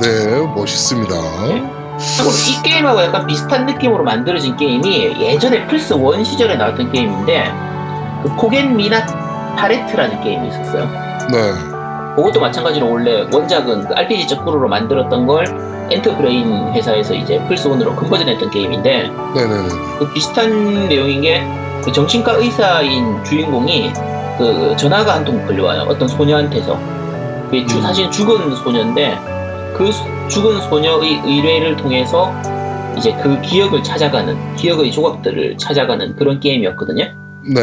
네, 0.00 0.46
멋있습니다. 0.54 1.14
참고로 1.14 2.34
이 2.48 2.62
게임하고 2.62 3.02
약간 3.02 3.26
비슷한 3.26 3.66
느낌으로 3.66 4.02
만들어진 4.02 4.56
게임이 4.56 5.20
예전에 5.20 5.66
플스 5.66 5.92
1 5.94 6.24
시절에 6.24 6.56
나왔던 6.56 6.92
게임인데 6.92 7.52
그 8.22 8.36
Forget 8.36 8.76
Me 8.76 8.87
Not 8.87 9.04
Palette라는 9.56 10.22
게임이 10.22 10.48
있었어요. 10.48 10.84
네. 11.30 12.16
그것도 12.16 12.40
마찬가지로 12.40 12.90
원래 12.90 13.26
원작은 13.32 13.86
그 13.88 13.94
RPG 13.94 14.28
쯔꾸르로 14.28 14.68
만들었던 14.68 15.26
걸 15.26 15.44
엔터브레인 15.90 16.72
회사에서 16.72 17.14
이제 17.14 17.38
플스 17.48 17.68
1으로 17.68 17.94
conversion했던 17.96 18.50
게임인데 18.50 19.10
네네네. 19.34 19.68
그 19.98 20.12
비슷한 20.12 20.88
내용인 20.88 21.20
게 21.22 21.60
그 21.82 21.90
정신과 21.92 22.32
의사인 22.36 23.24
주인공이 23.24 23.92
그 24.40 24.74
전화가 24.76 25.14
한 25.16 25.24
통 25.24 25.44
걸려와요. 25.46 25.82
어떤 25.82 26.08
소녀한테서. 26.08 26.78
그게 27.50 27.66
주- 27.66 27.76
음. 27.76 27.82
사실 27.82 28.10
죽은 28.10 28.56
소녀인데 28.56 29.18
그 29.76 29.92
수- 29.92 30.02
죽은 30.28 30.60
소녀의 30.62 31.20
의뢰를 31.26 31.76
통해서 31.76 32.32
이제 32.96 33.14
그 33.22 33.38
기억을 33.42 33.82
찾아가는 33.82 34.56
기억의 34.56 34.90
조각들을 34.92 35.58
찾아가는 35.58 36.16
그런 36.16 36.40
게임이었거든요. 36.40 37.04
네. 37.54 37.60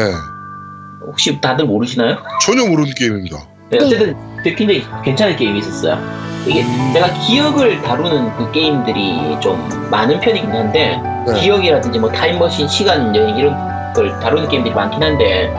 혹시 1.04 1.40
다들 1.40 1.64
모르시나요? 1.66 2.16
전혀 2.40 2.64
모르는 2.64 2.92
게임입니다. 2.96 3.36
네, 3.70 3.78
어쨌든 3.82 4.16
되게 4.44 4.54
굉장히 4.54 4.84
괜찮은 5.04 5.36
게임이 5.36 5.58
있었어요. 5.58 5.98
이게 6.46 6.64
제가 6.92 7.08
기억을 7.26 7.82
다루는 7.82 8.36
그 8.36 8.50
게임들이 8.52 9.38
좀 9.40 9.58
많은 9.90 10.20
편이긴 10.20 10.50
한데 10.50 11.00
네. 11.26 11.40
기억이라든지 11.40 11.98
뭐 11.98 12.10
타임머신, 12.12 12.68
시간 12.68 13.14
여행 13.16 13.36
이런 13.36 13.54
걸 13.94 14.18
다루는 14.20 14.48
게임들이 14.48 14.74
많긴 14.74 15.02
한데 15.02 15.52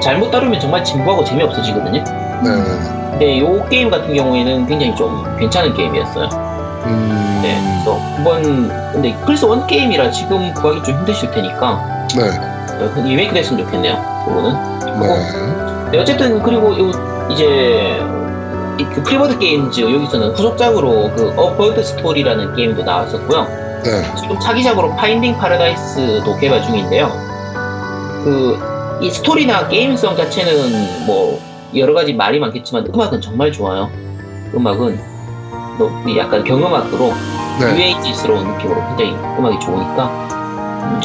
잘못 0.00 0.30
다루면 0.30 0.60
정말 0.60 0.84
진부하고 0.84 1.24
재미없어지거든요. 1.24 2.04
네네네. 2.42 3.10
근데 3.10 3.40
요 3.40 3.64
게임 3.68 3.90
같은 3.90 4.14
경우에는 4.14 4.66
굉장히 4.66 4.94
좀 4.96 5.24
괜찮은 5.38 5.74
게임이었어요. 5.74 6.28
음. 6.86 7.40
네, 7.42 7.60
그래서 7.60 7.98
한번 8.16 8.42
근데 8.92 9.16
플스 9.24 9.46
1 9.46 9.66
게임이라 9.66 10.10
지금 10.10 10.52
구하기 10.54 10.82
좀 10.82 10.98
힘드실 10.98 11.30
테니까 11.30 12.06
네. 12.16 12.22
어, 12.22 13.02
리메이크 13.02 13.34
됐으면 13.34 13.64
좋겠네요. 13.64 14.24
그거는. 14.26 15.00
네. 15.00 15.90
네, 15.92 15.98
어쨌든 15.98 16.42
그리고 16.42 16.76
요 16.78 16.90
이제 17.30 18.00
이그 18.78 19.02
Freebird 19.04 19.38
Games 19.38 19.80
여기서는 19.80 20.30
후속작으로 20.32 21.12
그 21.16 21.32
A 21.36 21.45
Bird 21.45 21.82
Story라는 21.82 22.54
게임도 22.56 22.82
나왔었고요. 22.82 23.46
네. 23.84 24.02
지금 24.16 24.38
차기작으로 24.40 24.96
Finding 24.96 25.36
Paradise도 25.38 26.36
개발 26.38 26.62
중인데요. 26.62 27.08
그 28.24 28.73
이 29.00 29.10
스토리나 29.10 29.68
게임성 29.68 30.16
자체는 30.16 31.06
뭐 31.06 31.40
여러 31.76 31.94
가지 31.94 32.12
말이 32.12 32.38
많겠지만 32.38 32.86
음악은 32.94 33.20
정말 33.20 33.50
좋아요. 33.52 33.90
음악은 34.54 34.98
뭐 35.78 35.90
약간 36.16 36.44
경음악으로 36.44 37.12
네. 37.60 37.74
뉴에이지스러운 37.74 38.46
느낌으로 38.52 38.80
굉장히 38.88 39.12
음악이 39.38 39.58
좋으니까 39.60 40.06
음, 40.84 41.00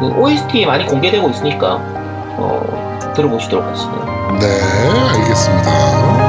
그 0.00 0.20
OST 0.20 0.66
많이 0.66 0.86
공개되고 0.86 1.28
있으니까 1.30 1.76
어, 2.38 3.12
들어보시도록 3.14 3.64
하시네요. 3.64 4.38
네. 4.40 5.20
알겠습니다. 5.20 6.19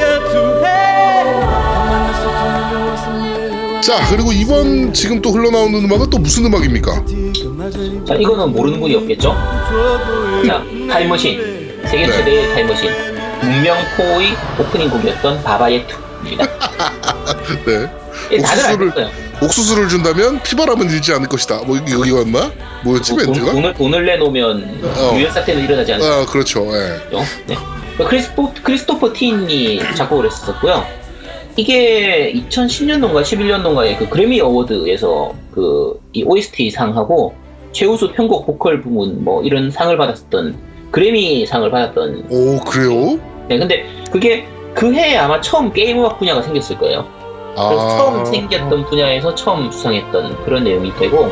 Yetu 0.00 0.40
hey. 0.64 1.28
kama 1.74 1.96
nasi 2.04 2.26
tumewasamehe 2.40 3.80
자 3.82 3.98
그리고 4.10 4.32
이번 4.32 4.92
지금 4.92 5.20
또 5.22 5.30
흘러나오는 5.30 5.84
음악은 5.84 6.10
또 6.10 6.18
무슨 6.18 6.46
음악입니까? 6.46 7.04
자, 8.06 8.14
이거는 8.14 8.52
모르는 8.52 8.80
분이 8.80 8.94
없겠죠? 8.96 9.34
자, 10.46 10.62
타임머신. 10.88 11.40
세계 11.86 12.06
네. 12.06 12.12
최대의 12.12 12.48
타임머신. 12.54 12.90
문명포의 13.40 14.36
오프닝 14.58 14.90
곡이었던 14.90 15.42
바바예투입니다. 15.42 16.44
네. 17.66 17.90
예, 18.32 18.38
다들 18.38 18.66
알고 18.66 18.84
옥수수를- 18.84 18.88
있어요. 18.90 19.29
옥수수를 19.42 19.88
준다면 19.88 20.42
피바람은 20.42 20.90
일지 20.90 21.12
않을 21.14 21.28
것이다. 21.28 21.62
뭐 21.66 21.76
이거 21.76 22.04
이거였나? 22.04 22.52
뭐였지 22.84 23.14
돈, 23.16 23.24
멘트가? 23.26 23.52
돈을, 23.52 23.74
돈을 23.74 24.06
내놓으면 24.06 24.80
어. 24.84 25.16
유혈 25.16 25.30
사태는 25.30 25.64
일어나지 25.64 25.92
않죠. 25.94 26.04
아 26.06 26.26
그렇죠. 26.26 26.66
예. 26.66 27.16
네. 27.46 27.56
크리스토, 28.06 28.52
크리스토퍼 28.62 29.12
틴이 29.12 29.80
작곡을 29.94 30.26
했었고요. 30.26 30.84
이게 31.56 32.32
2010년도인가 32.48 33.22
11년도인가에 33.22 33.98
그 33.98 34.08
그래미 34.08 34.40
어워드에서 34.40 35.34
그 35.54 36.00
이 36.12 36.24
OST 36.24 36.70
상하고 36.70 37.34
최우수 37.72 38.12
편곡 38.12 38.44
보컬 38.46 38.80
부문 38.82 39.22
뭐 39.22 39.42
이런 39.44 39.70
상을 39.70 39.96
받았었던 39.96 40.56
그래미 40.90 41.46
상을 41.46 41.70
받았던 41.70 42.26
오 42.28 42.58
그래요? 42.64 43.18
네 43.48 43.58
근데 43.58 43.84
그게 44.10 44.44
그 44.74 44.92
해에 44.92 45.16
아마 45.16 45.40
처음 45.40 45.72
게임 45.72 45.98
음악 46.00 46.18
분야가 46.18 46.42
생겼을 46.42 46.78
거예요. 46.78 47.06
그래서 47.54 47.86
아. 47.94 47.96
처음 47.98 48.24
생겼던 48.24 48.84
분야에서 48.86 49.34
처음 49.34 49.70
수상했던 49.70 50.44
그런 50.44 50.64
내용이 50.64 50.94
되고 50.96 51.30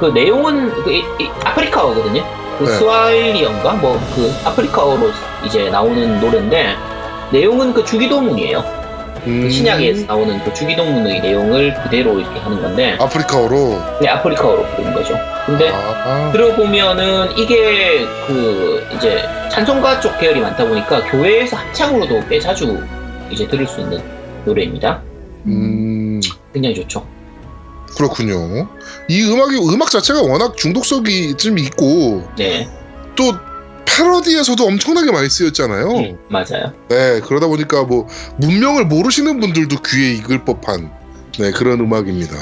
그 0.00 0.06
내용은 0.06 0.70
그 0.84 0.92
이- 0.92 1.04
이 1.20 1.28
아프리카어거든요. 1.44 2.22
그 2.58 2.64
네. 2.64 2.70
스와일리언가 2.70 3.72
뭐 3.74 3.98
그 4.14 4.32
아프리카어로 4.44 5.10
이제 5.44 5.68
나오는 5.70 6.20
노래인데 6.20 6.74
내용은 7.32 7.72
그 7.74 7.84
주기도문이에요. 7.84 8.58
음, 9.26 9.42
그 9.42 9.50
신약에서 9.50 10.06
나오는 10.06 10.38
그 10.44 10.54
주기도문의 10.54 11.20
내용을 11.20 11.74
그대로 11.82 12.18
이렇게 12.20 12.38
하는 12.40 12.62
건데 12.62 12.96
아프리카어로. 13.00 13.78
네, 14.00 14.08
아프리카어로 14.08 14.62
부르는 14.64 14.94
거죠. 14.94 15.18
근데 15.44 15.70
아, 15.70 16.30
들어보면은 16.32 17.36
이게 17.36 18.04
그 18.26 18.86
이제 18.94 19.22
찬송가 19.50 20.00
쪽 20.00 20.16
계열이 20.18 20.40
많다 20.40 20.64
보니까 20.66 21.02
교회에서 21.10 21.56
합창으로도 21.56 22.20
꽤 22.28 22.38
자주 22.38 22.78
이제 23.30 23.46
들을 23.48 23.66
수 23.66 23.80
있는 23.80 24.00
노래입니다. 24.44 25.00
음 25.46 26.20
굉장히 26.52 26.74
좋죠. 26.74 27.06
그렇군요. 27.96 28.68
이 29.08 29.22
음악이 29.22 29.56
음악 29.72 29.90
자체가 29.90 30.22
워낙 30.22 30.56
중독성이 30.56 31.34
좀 31.36 31.58
있고 31.58 32.28
네, 32.36 32.68
또 33.14 33.32
패러디에서도 33.86 34.62
엄청나게 34.62 35.10
많이 35.12 35.30
쓰였잖아요. 35.30 35.88
음, 35.88 36.18
맞아요. 36.28 36.72
네 36.88 37.20
그러다 37.20 37.46
보니까 37.46 37.84
뭐 37.84 38.06
문명을 38.38 38.86
모르시는 38.86 39.40
분들도 39.40 39.76
귀에 39.86 40.12
익을 40.14 40.44
법한 40.44 40.90
네 41.38 41.50
그런 41.52 41.80
음악입니다. 41.80 42.36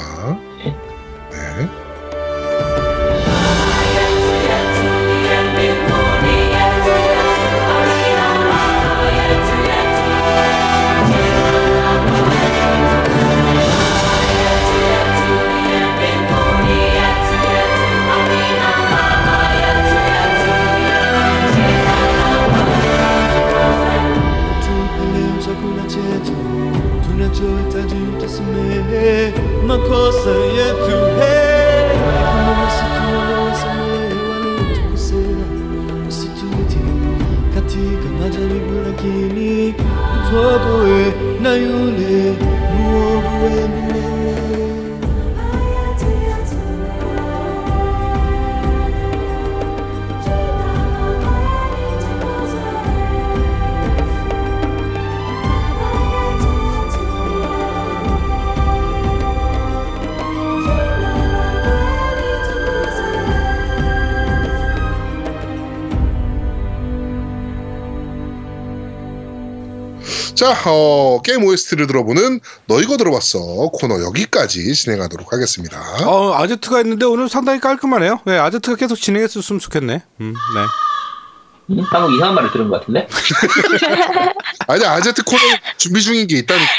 자, 70.45 70.69
어, 70.69 71.21
게임 71.23 71.43
OST를 71.43 71.87
들어보는 71.87 72.39
너 72.67 72.79
이거 72.79 72.97
들어봤어 72.97 73.39
코너 73.73 73.99
여기까지 74.03 74.75
진행하도록 74.75 75.33
하겠습니다. 75.33 75.81
어, 76.05 76.35
아제트가 76.35 76.81
있는데 76.81 77.07
오늘 77.07 77.27
상당히 77.29 77.59
깔끔하네요. 77.59 78.19
네, 78.25 78.37
아제트가 78.37 78.77
계속 78.77 78.95
진행했었으면 78.95 79.59
좋겠네. 79.59 80.03
음, 80.21 80.33
네. 80.53 81.73
음, 81.73 81.83
방금 81.89 82.13
이상한 82.13 82.35
말을 82.35 82.51
들은 82.51 82.69
것 82.69 82.79
같은데? 82.79 83.07
아니 84.69 84.85
아제트 84.85 85.23
코너 85.23 85.41
준비 85.77 86.03
중인 86.03 86.27
게 86.27 86.37
있다니까. 86.37 86.71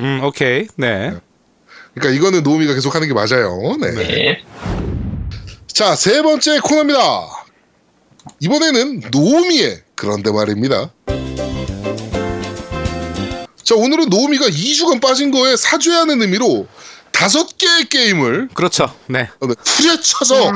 음, 0.00 0.20
오케이. 0.22 0.66
네. 0.76 1.14
그러니까 1.94 2.14
이거는 2.14 2.42
노우미가 2.42 2.74
계속 2.74 2.94
하는 2.94 3.08
게 3.08 3.14
맞아요. 3.14 3.58
네. 3.80 3.92
네. 3.92 4.44
자, 5.68 5.96
세 5.96 6.20
번째 6.20 6.60
코너입니다. 6.60 7.00
이번에는 8.40 9.04
노우미의 9.10 9.84
그런데 9.94 10.30
말입니다. 10.30 10.90
자, 13.66 13.74
오늘은 13.74 14.10
노우미가 14.10 14.46
2주간 14.46 15.00
빠진 15.00 15.32
거에 15.32 15.56
사죄하는 15.56 16.22
의미로 16.22 16.68
다섯 17.10 17.58
개의 17.58 17.86
게임을 17.86 18.50
그렇죠. 18.54 18.94
네. 19.08 19.28
어, 19.40 19.46
네, 19.48 19.54
후려쳐서 19.58 20.52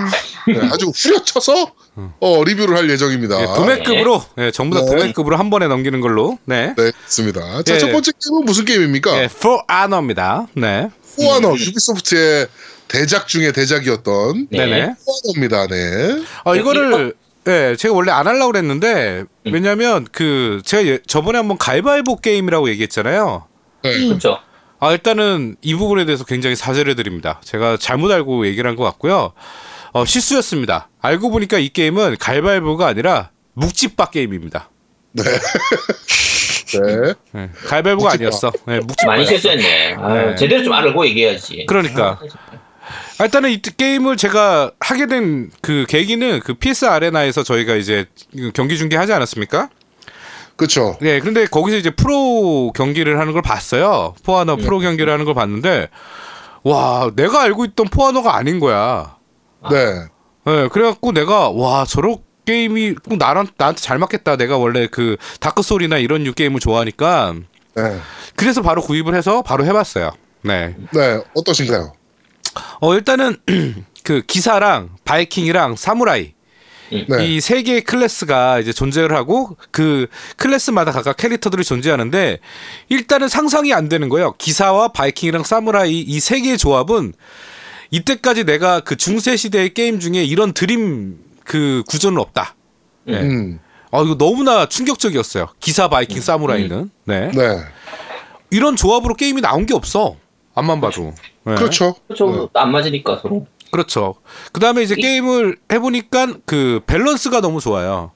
네, 0.47 0.69
아주 0.71 0.93
후려쳐서 0.95 1.73
어, 2.21 2.45
리뷰를 2.45 2.77
할 2.77 2.89
예정입니다. 2.89 3.43
예, 3.43 3.47
도매급으로, 3.47 4.23
예, 4.39 4.51
전부 4.53 4.77
다 4.77 4.85
네. 4.85 4.91
도매급으로 4.91 5.37
한 5.37 5.51
번에 5.51 5.67
넘기는 5.67 6.01
걸로. 6.01 6.39
네. 6.45 6.73
네, 6.77 6.93
있습니다. 7.07 7.65
자, 7.65 7.75
예. 7.75 7.79
첫 7.81 7.91
번째 7.91 8.13
게임은 8.13 8.45
무슨 8.45 8.65
게임입니까? 8.65 9.19
예, 9.19 9.25
For 9.25 9.59
Honor입니다. 9.69 10.47
네. 10.55 10.89
포아너 11.17 11.55
유비소프트의 11.57 12.47
대작 12.87 13.27
중에 13.27 13.51
대작이었던 13.51 14.49
네. 14.53 14.67
네네. 14.67 14.95
포아너입니다. 15.05 15.67
네. 15.67 16.23
어, 16.45 16.55
이거를 16.55 17.15
예, 17.49 17.75
제가 17.77 17.95
원래 17.95 18.13
안 18.13 18.27
하려고 18.27 18.53
그랬는데 18.53 19.25
왜냐면 19.45 20.07
그 20.13 20.61
제가 20.65 20.87
예- 20.87 20.99
저번에 21.07 21.39
한번 21.39 21.57
가위바위보 21.59 22.17
게임이라고 22.21 22.69
얘기했잖아요. 22.71 23.47
네. 23.83 24.09
그렇죠. 24.09 24.39
아, 24.79 24.93
일단은 24.93 25.57
이 25.63 25.75
부분에 25.75 26.05
대해서 26.05 26.25
굉장히 26.25 26.57
사죄를 26.57 26.95
드립니다. 26.97 27.41
제가 27.45 27.77
잘못 27.79 28.11
알고 28.11 28.47
얘기를 28.47 28.69
한 28.69 28.77
것 28.77 28.85
같고요. 28.85 29.33
어, 29.93 30.05
실수였습니다. 30.05 30.89
알고 31.01 31.31
보니까 31.31 31.59
이 31.59 31.69
게임은 31.71 32.17
가위바위보가 32.19 32.87
아니라 32.87 33.31
묵집밥 33.55 34.11
게임입니다. 34.13 34.71
네. 35.13 35.23
네. 36.73 37.15
예, 37.37 37.51
가위바위보가 37.67 38.11
묵집밥. 38.11 38.13
아니었어. 38.15 38.53
예, 38.69 38.79
묵집밥. 38.81 39.07
많이 39.07 39.27
실수했네. 39.27 39.95
아유, 39.99 40.27
네. 40.31 40.35
제대로 40.37 40.63
좀 40.63 40.73
알고 40.73 41.07
얘기해야지. 41.07 41.65
그러니까. 41.67 42.19
아, 42.23 42.60
일단은 43.21 43.51
이 43.51 43.61
게임을 43.61 44.17
제가 44.17 44.73
하게 44.81 45.07
된 45.07 45.51
그 45.63 45.85
계기는 45.89 46.41
그 46.41 46.55
PS 46.55 46.87
아레나에서 46.87 47.43
저희가 47.43 47.75
이제 47.77 48.07
경기 48.55 48.77
중계하지 48.79 49.13
않았습니까? 49.13 49.69
그렇죠. 50.57 50.99
네, 51.01 51.21
그런데 51.21 51.47
거기서 51.47 51.77
이제 51.79 51.91
프로 51.91 52.71
경기를 52.75 53.19
하는 53.19 53.33
걸 53.33 53.41
봤어요. 53.43 54.15
For 54.25 54.37
Honor 54.37 54.57
프로 54.57 54.79
경기를 54.79 55.11
하는 55.13 55.25
걸 55.25 55.35
봤는데, 55.35 55.89
와, 56.63 57.11
내가 57.17 57.43
알고 57.43 57.65
있던 57.67 57.87
For 57.89 58.03
Honor가 58.03 58.37
아닌 58.37 58.61
거야. 58.61 59.17
네. 59.71 59.77
네, 60.45 60.69
그래 60.69 60.85
갖고 60.85 61.13
내가, 61.13 61.49
와, 61.51 61.87
저런 61.87 62.19
게임이 62.45 62.95
꼭 62.97 63.17
나랑, 63.17 63.47
나한테 63.57 63.81
잘 63.81 63.97
맞겠다. 63.99 64.37
내가 64.37 64.59
원래 64.59 64.87
그 64.87 65.17
Dark 65.41 65.63
Souls나 65.63 65.97
이런 65.97 66.25
류 66.25 66.35
게임을 66.35 66.61
좋아하니까. 66.61 67.35
네. 67.77 67.99
그래서 68.37 68.61
바로 68.61 68.83
구입을 68.83 69.15
해서 69.15 69.41
바로 69.43 69.65
해봤어요. 69.65 70.11
네. 70.43 70.75
네. 70.93 71.23
어떠신가요? 71.35 71.93
어, 72.81 72.95
일단은 72.95 73.37
그 74.05 74.23
기사랑 74.27 74.91
바이킹이랑 75.05 75.77
사무라이. 75.77 76.33
네. 77.09 77.25
이세 77.25 77.63
개의 77.63 77.83
클래스가 77.83 78.59
이제 78.59 78.73
존재를 78.73 79.15
하고 79.15 79.57
그 79.71 80.09
클래스마다 80.39 80.91
각각 80.91 81.17
캐릭터들이 81.17 81.63
존재하는데 81.63 82.41
일단은 82.89 83.29
상상이 83.29 83.73
안 83.73 83.89
되는 83.89 84.09
거예요. 84.09 84.33
기사와 84.39 84.89
바이킹이랑 84.89 85.45
사무라이 85.45 86.01
이 86.01 86.19
세 86.19 86.41
개의 86.41 86.59
조합은 86.59 87.13
이때까지 87.93 88.43
내가 88.45 88.81
그 88.81 88.97
중세 88.97 89.37
시대의 89.37 89.73
게임 89.75 90.01
중에 90.01 90.25
이런 90.25 90.53
드림 90.53 91.19
그 91.45 91.85
구조는 91.89 92.19
없다. 92.19 92.57
네. 93.05 93.21
음. 93.21 93.61
어 93.93 94.03
이거 94.05 94.17
너무나 94.19 94.67
충격적이었어요. 94.67 95.49
기사 95.61 95.89
바이킹 95.89 96.21
사무라이는. 96.21 96.91
네. 97.05 97.31
네. 97.33 97.59
이런 98.51 98.75
조합으로 98.75 99.15
게임이 99.15 99.41
나온 99.43 99.65
게 99.67 99.75
없어. 99.75 100.17
앞만 100.55 100.81
봐도. 100.81 101.15
네. 101.45 101.55
그렇죠. 101.55 101.95
그렇죠. 102.07 102.51
안 102.55 102.73
맞으니까 102.73 103.19
서로. 103.23 103.47
그렇죠. 103.71 104.17
그 104.53 104.61
다음에 104.61 104.83
이제 104.83 104.95
게임을 104.95 105.57
해보니까 105.73 106.35
그 106.45 106.81
밸런스가 106.87 107.41
너무 107.41 107.61
좋아요. 107.61 108.13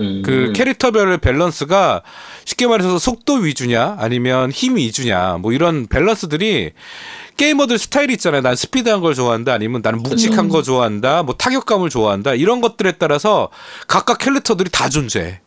음. 0.00 0.22
그 0.24 0.52
캐릭터별의 0.54 1.18
밸런스가 1.18 2.02
쉽게 2.44 2.66
말해서 2.66 2.98
속도 2.98 3.34
위주냐 3.34 3.96
아니면 3.98 4.50
힘 4.52 4.76
위주냐 4.76 5.38
뭐 5.38 5.52
이런 5.52 5.86
밸런스들이 5.88 6.72
게이머들 7.36 7.78
스타일이 7.78 8.14
있잖아요. 8.14 8.42
난 8.42 8.54
스피드한 8.54 9.00
걸 9.00 9.14
좋아한다 9.14 9.52
아니면 9.52 9.80
나는 9.82 10.02
묵직한 10.02 10.48
거 10.48 10.62
좋아한다 10.62 11.22
뭐 11.24 11.34
타격감을 11.34 11.90
좋아한다 11.90 12.34
이런 12.34 12.60
것들에 12.60 12.92
따라서 12.92 13.50
각각 13.86 14.18
캐릭터들이 14.18 14.70
다 14.70 14.88
존재해. 14.88 15.40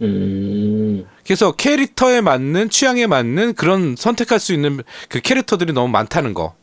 음. 0.00 1.04
그래서 1.24 1.52
캐릭터에 1.52 2.20
맞는 2.20 2.70
취향에 2.70 3.06
맞는 3.06 3.54
그런 3.54 3.94
선택할 3.96 4.40
수 4.40 4.52
있는 4.52 4.82
그 5.08 5.20
캐릭터들이 5.20 5.72
너무 5.72 5.88
많다는 5.88 6.34
거. 6.34 6.54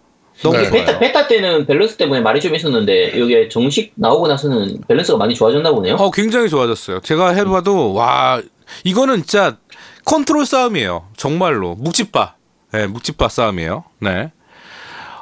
너무 0.42 0.58
네. 0.58 0.70
좋아요. 0.70 0.86
베타, 0.86 1.00
베타 1.00 1.28
때는 1.28 1.66
밸런스 1.66 1.98
때문에 1.98 2.22
말이 2.22 2.40
좀 2.42 2.56
있었는데 2.56 3.20
여기 3.20 3.50
정식 3.50 3.92
나오고 3.96 4.28
나서는 4.28 4.82
밸런스가 4.88 5.18
많이 5.18 5.36
좋아졌나 5.36 5.72
보네요. 5.72 5.96
어, 5.96 6.12
굉장히 6.12 6.50
좋아졌어요. 6.50 7.02
제가 7.02 7.30
해봐도, 7.34 7.94
와, 7.94 8.42
이거는 8.84 9.18
진짜 9.24 9.58
컨트롤 10.06 10.46
싸움이에요. 10.46 11.08
정말로. 11.18 11.76
묵찌빠. 11.76 12.36
네, 12.72 12.88
묵찌빠 12.88 13.28
싸움이에요. 13.30 13.84
네. 14.00 14.32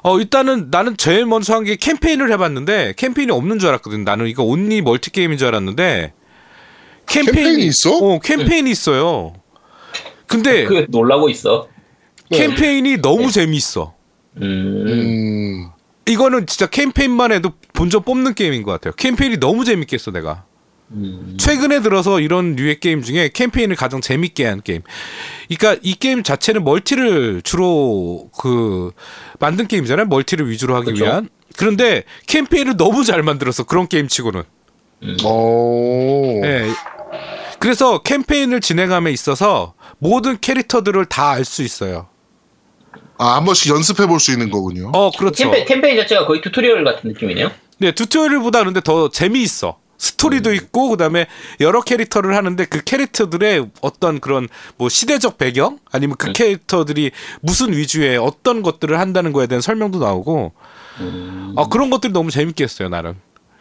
어, 0.04 0.20
일단은 0.20 0.68
나는 0.70 0.96
제일 0.98 1.26
먼저 1.26 1.56
한 1.56 1.64
게 1.64 1.76
캠페인을 1.78 2.32
해봤는데, 2.32 2.94
캠페인이 2.96 3.32
없는 3.32 3.58
줄 3.60 3.70
알았거든. 3.70 4.04
나는 4.04 4.28
이거 4.28 4.44
only 4.44 4.82
멀티 4.82 5.12
게임인 5.12 5.38
줄 5.40 5.48
알았는데, 5.48 6.14
캠페인이 7.08 7.66
있어? 7.66 7.98
어, 7.98 8.20
캠페인이 8.20 8.70
있어요. 8.70 9.34
근데 10.28 10.66
그 10.66 10.86
놀라고 10.90 11.30
있어. 11.30 11.68
캠페인이 12.32 12.98
너무 13.02 13.32
재미있어. 13.32 13.94
음. 14.42 14.44
음. 14.88 15.70
이거는 16.06 16.46
진짜 16.46 16.68
캠페인만 16.68 17.32
해도 17.32 17.54
본전 17.74 18.04
뽑는 18.04 18.34
게임인 18.36 18.64
것 18.64 18.72
같아요. 18.72 18.94
캠페인이 18.94 19.38
너무 19.38 19.66
재밌게 19.66 19.96
했어, 19.96 20.12
내가. 20.12 20.46
음. 20.92 21.36
최근에 21.38 21.82
들어서 21.82 22.22
이런 22.22 22.56
류의 22.56 22.80
게임 22.80 23.02
중에 23.02 23.30
캠페인을 23.34 23.76
가장 23.76 24.00
재밌게 24.00 24.46
한 24.46 24.62
게임. 24.62 24.82
그러니까 25.48 25.82
이 25.84 25.96
게임 25.96 26.24
자체는 26.24 26.64
멀티를 26.64 27.42
주로 27.44 28.30
그 28.38 28.92
만든 29.40 29.68
게임이잖아요. 29.68 30.06
멀티를 30.08 30.50
위주로 30.50 30.76
하기 30.76 30.92
그쵸. 30.92 31.04
위한. 31.04 31.30
그런데 31.58 32.04
캠페인을 32.28 32.78
너무 32.78 33.04
잘 33.04 33.22
만들었어. 33.24 33.64
그런 33.64 33.88
게임 33.88 34.08
치고는. 34.08 34.44
어. 35.26 36.42
예. 36.46 36.70
그래서 37.60 38.00
캠페인을 38.00 38.62
진행함에 38.62 39.12
있어서 39.12 39.74
모든 40.00 40.38
캐릭터들을 40.40 41.06
다 41.06 41.32
알 41.32 41.46
수 41.46 41.64
있어요. 41.64 42.08
아, 43.18 43.36
한 43.36 43.46
번씩 43.46 43.72
연습해 43.74 44.06
볼 44.08 44.20
수 44.20 44.32
있는 44.32 44.52
거군요. 44.52 44.92
어, 44.94 45.12
그렇죠. 45.12 45.44
캠페, 45.50 45.66
캠페인 45.66 45.98
자체가 45.98 46.26
거의 46.28 46.42
tutorial 46.42 46.84
같은 46.84 47.10
느낌이네요. 47.12 47.50
네, 47.80 47.92
tutorial보다 47.92 48.64
근데 48.64 48.80
더 48.82 49.10
재미있어. 49.10 49.80
스토리도 50.00 50.54
있고 50.54 50.90
그다음에 50.90 51.26
여러 51.60 51.82
캐릭터를 51.82 52.36
하는데 52.36 52.64
그 52.66 52.84
캐릭터들의 52.84 53.68
어떤 53.82 54.20
그런 54.20 54.48
뭐 54.78 54.90
시대적 54.90 55.40
배경 55.40 55.80
아니면 55.92 56.16
그 56.20 56.34
캐릭터들이 56.34 57.10
무슨 57.42 57.74
위주의 57.74 58.16
어떤 58.18 58.62
것들을 58.62 59.00
한다는 59.00 59.34
거에 59.34 59.48
대한 59.48 59.60
설명도 59.60 59.98
나오고 59.98 60.54
아 61.56 61.66
그런 61.72 61.90
것들이 61.90 62.14
너무 62.14 62.30
재밌게 62.30 62.64
했어요 62.64 62.90
나는 62.90 63.16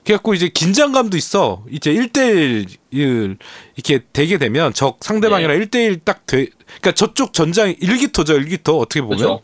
그래갖고 0.07 0.35
이제 0.35 0.49
긴장감도 0.49 1.17
있어 1.17 1.65
이제 1.71 1.93
1대1 1.93 3.37
이렇게 3.75 4.05
되게 4.13 4.39
되면 4.39 4.73
적 4.73 4.99
상대방이랑 5.01 5.59
1대1 5.59 6.05
딱 6.05 6.27
돼 6.27 6.47
그러니까 6.67 6.93
저쪽 6.93 7.33
전장 7.33 7.75
일기토죠 7.81 8.35
일기토 8.35 8.79
어떻게 8.79 9.01
보면 9.03 9.19
그렇죠. 9.19 9.43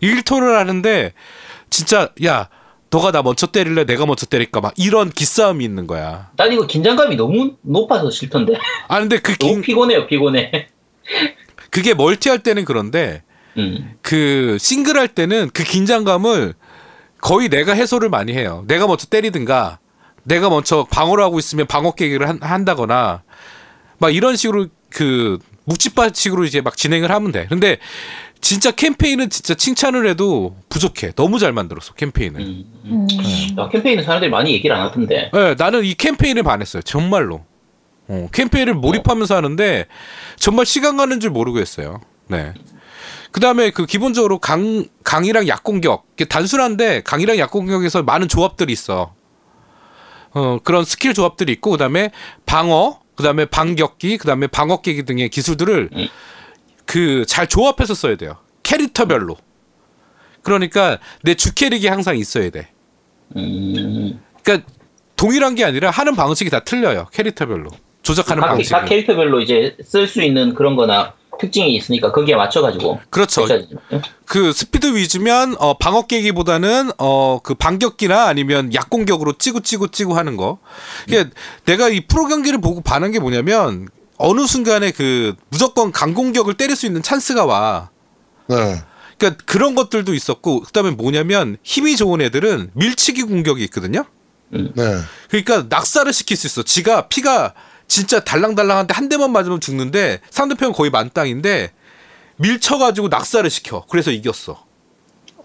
일토를 0.00 0.56
하는데 0.56 1.12
진짜 1.70 2.10
야 2.24 2.48
너가 2.90 3.10
나 3.10 3.22
먼저 3.22 3.46
때릴래 3.46 3.84
내가 3.84 4.06
먼저 4.06 4.26
때릴까 4.26 4.60
막 4.60 4.72
이런 4.76 5.10
기싸움이 5.10 5.64
있는 5.64 5.86
거야. 5.86 6.30
난 6.36 6.52
이거 6.52 6.66
긴장감이 6.66 7.16
너무 7.16 7.56
높아서 7.62 8.10
싫던데. 8.10 8.54
아 8.88 9.00
근데 9.00 9.18
그 9.18 9.36
너무 9.36 9.54
긴, 9.54 9.62
피곤해요, 9.62 10.06
피곤해. 10.06 10.68
그게 11.70 11.94
멀티 11.94 12.28
할 12.28 12.38
때는 12.38 12.64
그런데 12.64 13.22
음. 13.58 13.94
그 14.02 14.56
싱글 14.60 14.96
할 14.96 15.08
때는 15.08 15.50
그 15.52 15.64
긴장감을 15.64 16.54
거의 17.20 17.48
내가 17.48 17.72
해소를 17.72 18.08
많이 18.08 18.32
해요. 18.32 18.64
내가 18.68 18.86
먼저 18.86 19.06
때리든가 19.06 19.78
내가 20.26 20.50
먼저 20.50 20.86
방어를 20.90 21.22
하고 21.22 21.38
있으면 21.38 21.66
방어 21.66 21.92
깨기를 21.92 22.28
한, 22.28 22.38
한다거나 22.42 23.22
막 23.98 24.14
이런 24.14 24.36
식으로 24.36 24.66
그 24.90 25.38
묵찌빠식으로 25.64 26.44
이제 26.44 26.60
막 26.60 26.76
진행을 26.76 27.10
하면 27.10 27.32
돼. 27.32 27.46
근데 27.48 27.78
진짜 28.40 28.70
캠페인은 28.70 29.30
진짜 29.30 29.54
칭찬을 29.54 30.06
해도 30.08 30.56
부족해. 30.68 31.12
너무 31.12 31.38
잘 31.38 31.52
만들었어 31.52 31.94
캠페인을. 31.94 32.40
음. 32.40 32.64
음. 32.84 33.06
야, 33.58 33.68
캠페인은 33.68 34.04
사람들이 34.04 34.30
많이 34.30 34.52
얘기를 34.52 34.74
안 34.74 34.82
하던데. 34.82 35.30
네, 35.32 35.54
나는 35.56 35.84
이 35.84 35.94
캠페인에 35.94 36.42
반했어요. 36.42 36.82
정말로. 36.82 37.44
어, 38.08 38.28
캠페인을 38.32 38.74
몰입하면서 38.74 39.34
하는데 39.34 39.86
정말 40.36 40.66
시간 40.66 40.96
가는 40.96 41.18
줄 41.18 41.30
모르고 41.30 41.58
했어요. 41.58 42.00
네. 42.28 42.52
그 43.32 43.40
다음에 43.40 43.70
그 43.70 43.86
기본적으로 43.86 44.38
강, 44.38 44.84
강이랑 45.02 45.48
약 45.48 45.64
공격. 45.64 46.06
이게 46.14 46.24
단순한데 46.24 47.02
강이랑 47.02 47.38
약 47.38 47.50
공격에서 47.50 48.02
많은 48.02 48.28
조합들이 48.28 48.72
있어. 48.72 49.15
어, 50.36 50.58
그런 50.62 50.84
스킬 50.84 51.14
조합들이 51.14 51.50
있고, 51.54 51.70
그 51.70 51.78
다음에 51.78 52.10
방어, 52.44 53.00
그 53.14 53.22
다음에 53.22 53.46
반격기, 53.46 54.18
그 54.18 54.26
다음에 54.26 54.46
방어깨기 54.46 55.04
등의 55.04 55.30
기술들을 55.30 55.88
음. 55.96 56.08
그잘 56.84 57.46
조합해서 57.46 57.94
써야 57.94 58.16
돼요. 58.16 58.36
캐릭터별로. 58.62 59.38
그러니까 60.42 60.98
내 61.22 61.34
주캐릭이 61.34 61.86
항상 61.86 62.18
있어야 62.18 62.50
돼. 62.50 62.68
음. 63.34 64.20
그러니까 64.42 64.68
동일한 65.16 65.54
게 65.54 65.64
아니라 65.64 65.90
하는 65.90 66.14
방식이 66.14 66.50
다 66.50 66.60
틀려요. 66.60 67.06
캐릭터별로. 67.12 67.70
조작하는 68.02 68.42
각, 68.42 68.48
방식이. 68.48 68.70
각 68.70 68.84
캐릭터별로 68.84 69.40
이제 69.40 69.74
쓸 69.82 70.06
수 70.06 70.22
있는 70.22 70.54
그런 70.54 70.76
거나 70.76 71.14
특징이 71.40 71.74
있으니까 71.76 72.12
거기에 72.12 72.36
맞춰가지고. 72.36 73.00
그렇죠. 73.10 73.42
했어야죠. 73.42 73.68
그 74.24 74.52
스피드 74.52 74.94
위주면 74.96 75.56
어 75.58 75.76
방어 75.78 76.06
깨기보다는 76.06 76.90
어 76.98 77.40
그 77.42 77.54
반격기나 77.54 78.26
아니면 78.26 78.72
약공격으로 78.74 79.34
찌고 79.34 79.60
찌고 79.60 79.88
찌고 79.88 80.14
하는 80.14 80.36
거. 80.36 80.58
이게 81.06 81.26
내가 81.64 81.88
이 81.88 82.00
프로 82.06 82.26
경기를 82.26 82.60
보고 82.60 82.80
반한 82.80 83.12
게 83.12 83.18
뭐냐면 83.20 83.88
어느 84.18 84.46
순간에 84.46 84.90
그 84.90 85.34
무조건 85.50 85.92
강공격을 85.92 86.54
때릴 86.54 86.76
수 86.76 86.86
있는 86.86 87.02
찬스가 87.02 87.44
와. 87.44 87.90
네. 88.48 88.82
그러니까 89.18 89.42
그런 89.46 89.74
것들도 89.74 90.14
있었고 90.14 90.60
그다음에 90.62 90.90
뭐냐면 90.90 91.56
힘이 91.62 91.96
좋은 91.96 92.20
애들은 92.20 92.70
밀치기 92.74 93.22
공격이 93.22 93.62
있거든요. 93.64 94.04
네. 94.50 94.70
그러니까 95.28 95.66
낙사를 95.68 96.12
시킬 96.12 96.36
수 96.36 96.46
있어. 96.46 96.62
지가 96.62 97.08
피가 97.08 97.54
진짜 97.88 98.20
달랑달랑한데 98.20 98.94
한 98.94 99.08
대만 99.08 99.32
맞으면 99.32 99.60
죽는데 99.60 100.20
상대편은 100.30 100.72
거의 100.72 100.90
만땅인데 100.90 101.72
밀쳐가지고 102.36 103.08
낙사를 103.08 103.48
시켜. 103.50 103.84
그래서 103.88 104.10
이겼어. 104.10 104.64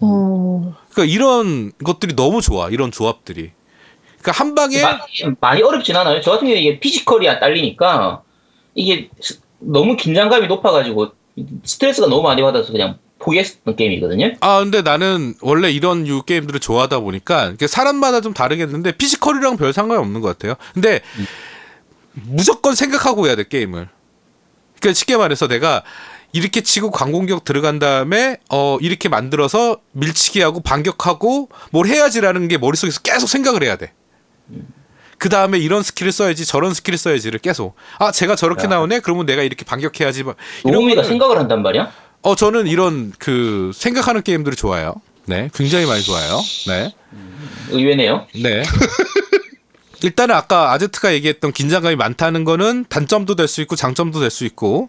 오. 0.00 0.72
그러니까 0.90 1.04
이런 1.14 1.72
것들이 1.84 2.14
너무 2.16 2.40
좋아. 2.40 2.68
이런 2.68 2.90
조합들이. 2.90 3.52
그러니까 4.20 4.32
한 4.32 4.54
방에 4.54 4.80
마- 4.82 4.98
많이 5.40 5.62
어렵진 5.62 5.96
않아요. 5.96 6.20
저 6.20 6.32
같은 6.32 6.46
경우에 6.46 6.60
이게 6.60 6.80
피지컬이 6.80 7.28
안 7.28 7.40
딸리니까 7.40 8.22
이게 8.74 9.08
스- 9.20 9.40
너무 9.58 9.96
긴장감이 9.96 10.46
높아가지고 10.48 11.12
스트레스가 11.64 12.08
너무 12.08 12.22
많이 12.22 12.42
받아서 12.42 12.72
그냥 12.72 12.98
포기했던 13.20 13.76
게임이거든요. 13.76 14.32
아 14.40 14.58
근데 14.58 14.82
나는 14.82 15.34
원래 15.40 15.70
이런 15.70 16.06
유 16.08 16.22
게임들을 16.22 16.58
좋아하다 16.60 17.00
보니까 17.00 17.54
사람마다 17.66 18.20
좀 18.20 18.34
다르겠는데 18.34 18.92
피지컬이랑 18.92 19.56
별 19.56 19.72
상관이 19.72 20.00
없는 20.00 20.20
것 20.20 20.28
같아요. 20.28 20.54
근데 20.74 21.00
무조건 22.14 22.74
생각하고 22.74 23.26
해야 23.26 23.36
돼 23.36 23.44
게임을. 23.48 23.88
그러니까 24.80 24.94
쉽게 24.98 25.16
말해서 25.16 25.48
내가 25.48 25.82
이렇게 26.32 26.62
치고 26.62 26.90
강공격 26.90 27.44
들어간 27.44 27.78
다음에 27.78 28.38
어 28.50 28.78
이렇게 28.80 29.08
만들어서 29.08 29.80
밀치기 29.92 30.40
하고 30.40 30.60
반격하고 30.60 31.50
뭘 31.70 31.86
해야지라는 31.86 32.48
게 32.48 32.58
머릿속에서 32.58 33.00
계속 33.00 33.26
생각을 33.28 33.62
해야 33.62 33.76
돼. 33.76 33.92
그 35.18 35.28
다음에 35.28 35.58
이런 35.58 35.82
스킬을 35.82 36.10
써야지 36.10 36.44
저런 36.46 36.74
스킬을 36.74 36.98
써야지를 36.98 37.38
계속 37.38 37.76
아 37.98 38.10
제가 38.10 38.34
저렇게 38.34 38.64
야. 38.64 38.68
나오네 38.68 39.00
그러면 39.00 39.24
내가 39.24 39.42
이렇게 39.42 39.64
반격해야지 39.64 40.24
노우미가 40.64 41.04
생각을 41.04 41.38
한단 41.38 41.62
말이야. 41.62 41.92
어 42.22 42.34
저는 42.34 42.66
이런 42.66 43.12
그 43.18 43.70
생각하는 43.74 44.22
게임들을 44.22 44.56
좋아해요. 44.56 44.94
네, 45.26 45.48
굉장히 45.54 45.86
많이 45.86 46.02
좋아해요. 46.02 46.40
네, 46.66 46.92
의외네요. 47.70 48.26
네. 48.42 48.62
일단은 50.02 50.34
아까 50.34 50.72
아제트가 50.72 51.12
얘기했던 51.14 51.52
긴장감이 51.52 51.96
많다는 51.96 52.44
거는 52.44 52.86
단점도 52.88 53.34
될 53.36 53.48
수 53.48 53.60
있고 53.62 53.76
장점도 53.76 54.20
될 54.20 54.30
수 54.30 54.44
있고. 54.44 54.88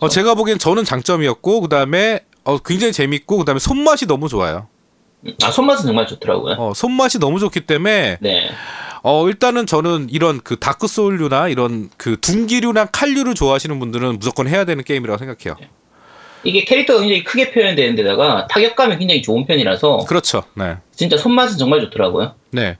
어 0.00 0.08
제가 0.08 0.34
보기엔 0.34 0.58
저는 0.58 0.84
장점이었고 0.84 1.60
그 1.62 1.68
다음에 1.68 2.20
어 2.44 2.58
굉장히 2.58 2.92
재밌고 2.92 3.38
그 3.38 3.44
다음에 3.44 3.58
손맛이 3.58 4.06
너무 4.06 4.28
좋아요. 4.28 4.68
아 5.42 5.50
손맛은 5.50 5.86
정말 5.86 6.06
좋더라고요. 6.06 6.54
어 6.58 6.72
손맛이 6.74 7.18
너무 7.18 7.40
좋기 7.40 7.62
때문에 7.62 8.18
네. 8.20 8.50
어 9.02 9.26
일단은 9.28 9.66
저는 9.66 10.06
이런 10.10 10.40
그 10.40 10.56
다크 10.56 10.86
소울류나 10.86 11.48
이런 11.48 11.90
그 11.96 12.20
둔기류나 12.20 12.86
칼류를 12.86 13.34
좋아하시는 13.34 13.76
분들은 13.80 14.18
무조건 14.20 14.46
해야 14.46 14.64
되는 14.64 14.84
게임이라고 14.84 15.18
생각해요. 15.18 15.56
이게 16.44 16.64
캐릭터가 16.64 17.00
굉장히 17.00 17.24
크게 17.24 17.50
표현되는 17.50 17.96
데다가 17.96 18.46
타격감이 18.46 18.98
굉장히 18.98 19.20
좋은 19.22 19.44
편이라서 19.46 20.04
그렇죠. 20.08 20.44
네. 20.54 20.76
진짜 20.94 21.16
손맛은 21.16 21.58
정말 21.58 21.80
좋더라고요. 21.80 22.34
네. 22.52 22.78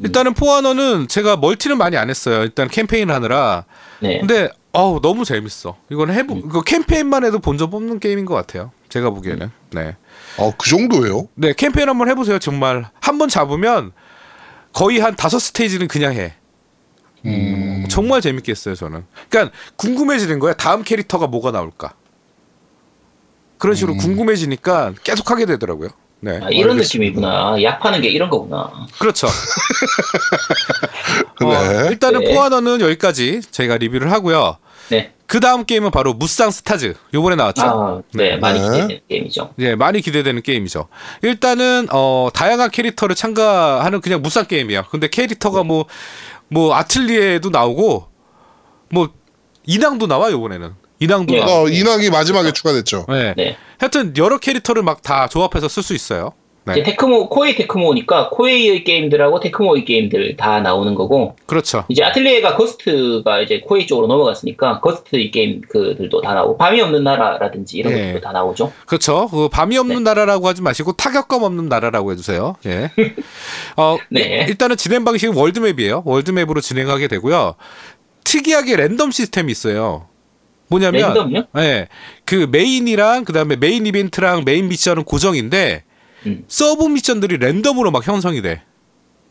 일단은 0.00 0.34
포아너는 0.34 1.08
제가 1.08 1.36
멀티는 1.36 1.76
많이 1.78 1.96
안 1.96 2.08
했어요. 2.10 2.42
일단 2.42 2.68
캠페인 2.68 3.10
하느라. 3.10 3.64
네. 4.00 4.18
근데 4.20 4.48
어우 4.72 5.00
너무 5.00 5.24
재밌어. 5.24 5.76
이건 5.90 6.10
해보 6.12 6.42
그 6.48 6.62
캠페인만 6.62 7.24
해도 7.24 7.38
본전 7.38 7.70
뽑는 7.70 8.00
게임인 8.00 8.24
것 8.26 8.34
같아요. 8.34 8.70
제가 8.88 9.10
보기에는. 9.10 9.50
네. 9.72 9.96
어, 10.38 10.52
그 10.56 10.68
정도예요? 10.70 11.28
네 11.34 11.52
캠페인 11.52 11.88
한번 11.88 12.08
해보세요. 12.08 12.38
정말 12.38 12.88
한 13.00 13.18
번 13.18 13.28
잡으면 13.28 13.92
거의 14.72 15.00
한 15.00 15.16
다섯 15.16 15.38
스테이지는 15.40 15.88
그냥 15.88 16.12
해. 16.14 16.34
음. 17.26 17.84
정말 17.90 18.20
재밌게 18.20 18.52
했어요 18.52 18.76
저는. 18.76 19.04
그러니까 19.28 19.54
궁금해지는 19.76 20.38
거야. 20.38 20.54
다음 20.54 20.84
캐릭터가 20.84 21.26
뭐가 21.26 21.50
나올까. 21.50 21.94
그런 23.58 23.74
식으로 23.74 23.94
음. 23.94 23.98
궁금해지니까 23.98 24.94
계속 25.02 25.30
하게 25.32 25.44
되더라고요. 25.46 25.88
네. 26.20 26.40
아, 26.42 26.48
이런 26.50 26.72
알겠습니다. 26.72 27.20
느낌이구나. 27.20 27.62
약 27.62 27.80
파는 27.80 28.00
게 28.00 28.08
이런 28.08 28.30
거구나. 28.30 28.70
그렇죠. 28.98 29.28
어, 31.42 31.52
네. 31.52 31.88
일단은 31.90 32.20
네. 32.20 32.34
포아너는 32.34 32.80
여기까지 32.80 33.40
저희가 33.50 33.76
리뷰를 33.76 34.10
하고요. 34.10 34.56
네. 34.88 35.12
그 35.26 35.40
다음 35.40 35.64
게임은 35.64 35.90
바로 35.90 36.14
무쌍 36.14 36.50
스타즈. 36.50 36.94
요번에 37.12 37.36
나왔죠. 37.36 37.62
아, 37.62 38.00
네. 38.14 38.36
많이 38.38 38.58
네. 38.58 38.64
기대되는 38.66 39.00
게임이죠. 39.08 39.54
예, 39.58 39.74
많이 39.74 40.00
기대되는 40.00 40.42
게임이죠. 40.42 40.88
일단은 41.22 41.88
어 41.92 42.30
다양한 42.32 42.70
캐릭터를 42.70 43.14
참가하는 43.14 44.00
그냥 44.00 44.22
무쌍 44.22 44.46
게임이야. 44.46 44.84
근데 44.90 45.08
캐릭터가 45.08 45.62
뭐뭐 45.64 46.74
아틀리에도 46.74 47.50
나오고 47.50 48.08
뭐 48.90 49.10
인왕도 49.66 50.06
나와 50.06 50.30
요번에는. 50.32 50.72
인왕도 51.00 51.34
네. 51.34 51.40
나와. 51.40 51.62
어, 51.62 51.68
인왕이 51.68 52.10
마지막에 52.10 52.52
추가됐죠. 52.52 53.06
네. 53.36 53.56
네. 53.78 53.86
하여튼 53.86 54.14
여러 54.16 54.38
캐릭터를 54.38 54.82
막 54.82 55.02
다 55.02 55.28
조합해서 55.28 55.68
쓸 55.68 55.82
수 55.82 55.94
있어요. 55.94 56.32
이제 56.70 56.82
네. 56.82 56.90
테크모, 56.90 57.30
코에이 57.30 57.54
테크모니까 57.54 58.28
코에이의 58.28 58.84
게임들하고 58.84 59.40
테크모의 59.40 59.86
게임들 59.86 60.36
다 60.36 60.60
나오는 60.60 60.94
거고, 60.94 61.34
그렇죠. 61.46 61.84
이제 61.88 62.04
아틀리에가 62.04 62.56
거스트가 62.56 63.40
이제 63.40 63.60
코에이 63.60 63.86
쪽으로 63.86 64.06
넘어갔으니까 64.06 64.80
거스트의 64.80 65.30
게임 65.30 65.62
그들도 65.62 66.20
다 66.20 66.34
나오고, 66.34 66.58
밤이 66.58 66.78
없는 66.82 67.04
나라라든지 67.04 67.78
이런 67.78 67.94
네. 67.94 68.00
것들도 68.08 68.20
다 68.20 68.32
나오죠. 68.32 68.70
그렇죠. 68.84 69.28
그 69.28 69.48
밤이 69.48 69.78
없는 69.78 70.04
나라라고 70.04 70.46
하지 70.46 70.60
마시고 70.60 70.92
타격감 70.92 71.42
없는 71.42 71.70
나라라고 71.70 72.12
해주세요. 72.12 72.56
예. 72.66 72.90
어, 73.78 73.96
네. 74.10 74.20
일- 74.42 74.48
일단은 74.50 74.76
진행 74.76 75.06
방식은 75.06 75.34
world 75.36 75.61
map이에요. 75.61 76.02
world 76.04 76.27
map으로 76.27 76.60
진행하게 76.60 77.08
되고요. 77.08 77.54
특이하게 78.24 78.76
랜덤 78.76 79.10
시스템이 79.10 79.50
있어요. 79.52 80.06
뭐냐면, 80.68 81.14
랜덤요? 81.14 81.46
예, 81.58 81.88
그 82.24 82.46
메인이랑 82.50 83.24
그 83.24 83.32
다음에 83.32 83.56
메인 83.56 83.86
이벤트랑 83.86 84.44
메인 84.44 84.68
미션은 84.68 85.04
고정인데 85.04 85.84
음. 86.26 86.44
sub 86.48 86.84
mission들이 86.84 87.38
랜덤으로 87.38 87.90
막 87.90 88.06
형성이 88.06 88.42
돼. 88.42 88.62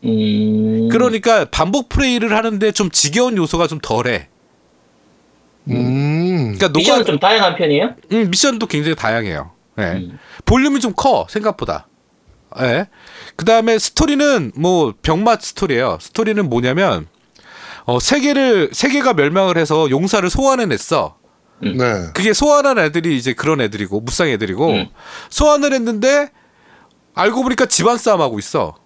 음. 0.04 0.88
그러니까 0.90 1.44
반복 1.46 1.88
플레이를 1.88 2.34
하는데 2.36 2.70
좀 2.72 2.90
지겨운 2.90 3.36
요소가 3.36 3.66
좀 3.66 3.78
덜해. 3.80 4.28
음. 5.68 6.54
그러니까 6.56 6.68
미션은 6.68 7.04
좀 7.04 7.18
다양한 7.18 7.56
편이에요? 7.56 7.94
음, 8.12 8.30
미션도 8.30 8.66
굉장히 8.66 8.94
다양해요. 8.96 9.50
예. 9.78 9.82
음. 9.82 10.18
볼륨이 10.44 10.80
좀 10.80 10.94
커 10.96 11.26
생각보다. 11.28 11.86
예. 12.60 12.86
그 13.36 13.44
다음에 13.44 13.78
스토리는 13.78 14.52
뭐 14.56 14.94
병맛 15.02 15.42
스토리예요. 15.42 15.98
스토리는 16.00 16.48
뭐냐면 16.48 17.06
어 17.84 18.00
세계를 18.00 18.70
세계가 18.72 19.14
멸망을 19.14 19.56
해서 19.58 19.90
용사를 19.90 20.28
소환해냈어. 20.30 21.17
네. 21.62 22.06
그게 22.14 22.32
소환한 22.32 22.78
애들이 22.78 23.16
이제 23.16 23.32
그런 23.32 23.60
애들이고 23.60 24.00
무쌍 24.00 24.28
애들이고 24.28 24.70
음. 24.70 24.88
소환을 25.30 25.72
했는데 25.72 26.30
알고 27.14 27.42
보니까 27.42 27.66
집안 27.66 27.98
싸움 27.98 28.20
하고 28.20 28.38
있어. 28.38 28.76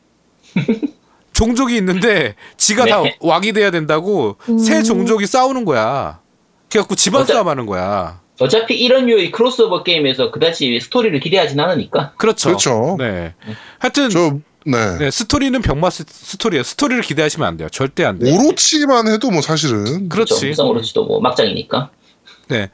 종족이 1.33 1.77
있는데 1.77 2.35
지가 2.57 2.87
다 2.87 3.03
네. 3.03 3.17
왕이 3.21 3.53
돼야 3.53 3.71
된다고 3.71 4.37
새 4.65 4.83
종족이 4.83 5.27
싸우는 5.27 5.65
거야. 5.65 6.21
그래갖고 6.71 6.95
집안 6.95 7.23
어차- 7.23 7.35
싸움 7.35 7.49
하는 7.49 7.67
거야. 7.67 8.21
어차피 8.41 8.75
이런 8.79 9.07
류의 9.07 9.31
크로스오버 9.31 9.83
게임에서 9.83 10.31
그다지 10.31 10.81
스토리를 10.81 11.19
기대하진 11.21 11.61
않으니까. 11.61 12.13
그렇죠. 12.17 12.49
그렇죠. 12.49 12.97
네. 12.99 13.35
하여튼 13.79 14.11
저, 14.11 14.39
네. 14.67 14.99
네, 14.99 15.11
스토리는 15.11 15.61
병맛 15.63 15.93
스- 15.93 16.05
스토리예요. 16.09 16.63
스토리를 16.63 17.03
기대하시면 17.03 17.47
안 17.47 17.57
돼요. 17.57 17.69
절대 17.71 18.05
안 18.05 18.19
돼요. 18.19 18.35
오로치만 18.35 19.07
해도 19.09 19.31
뭐 19.31 19.43
사실은. 19.43 20.09
그렇지. 20.09 20.49
무쌍으로치도 20.49 21.05
뭐 21.05 21.21
막장이니까. 21.21 21.91
네. 22.53 22.69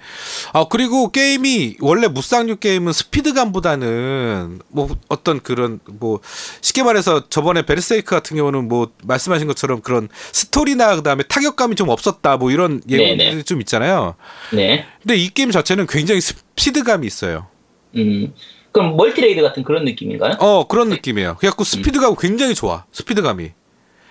아 0.53 0.67
그리고 0.69 1.13
게임이 1.13 1.77
원래 1.81 2.09
무쌍류 2.09 2.57
게임은 2.57 2.93
스피드감보다는 2.93 4.59
뭐 4.69 4.89
어떤 5.09 5.41
그런 5.41 5.79
뭐 5.87 6.19
쉽게 6.61 6.83
말해서 6.83 7.29
저번에 7.29 7.63
베르세르크 7.63 8.11
같은 8.11 8.37
경우는 8.37 8.67
뭐 8.67 8.91
말씀하신 9.05 9.47
것처럼 9.47 9.81
그런 9.81 10.09
스토리나 10.33 10.97
그다음에 10.97 11.23
타격감이 11.23 11.77
좀 11.77 11.91
없었다 11.91 12.39
뭐 12.39 12.51
이런 12.51 12.83
얘기들이 12.89 13.17
네네. 13.17 13.43
좀 13.45 13.61
있잖아요. 13.61 14.17
네. 14.53 14.85
근데 15.01 15.15
이 15.15 15.29
게임 15.29 15.53
자체는 15.53 15.87
굉장히 15.87 16.21
스피드감이 16.21 17.07
있어요. 17.07 17.47
음. 17.95 18.35
그럼 18.73 18.97
Multi 18.97 19.21
Raid 19.21 19.41
같은 19.43 19.63
그런 19.63 19.85
느낌인가요? 19.85 20.39
어 20.41 20.67
그런 20.67 20.89
느낌이에요. 20.89 21.37
그래갖고 21.39 21.63
스피드감 21.63 22.17
굉장히 22.19 22.57
좋아. 22.57 22.85
스피드감이. 22.91 23.53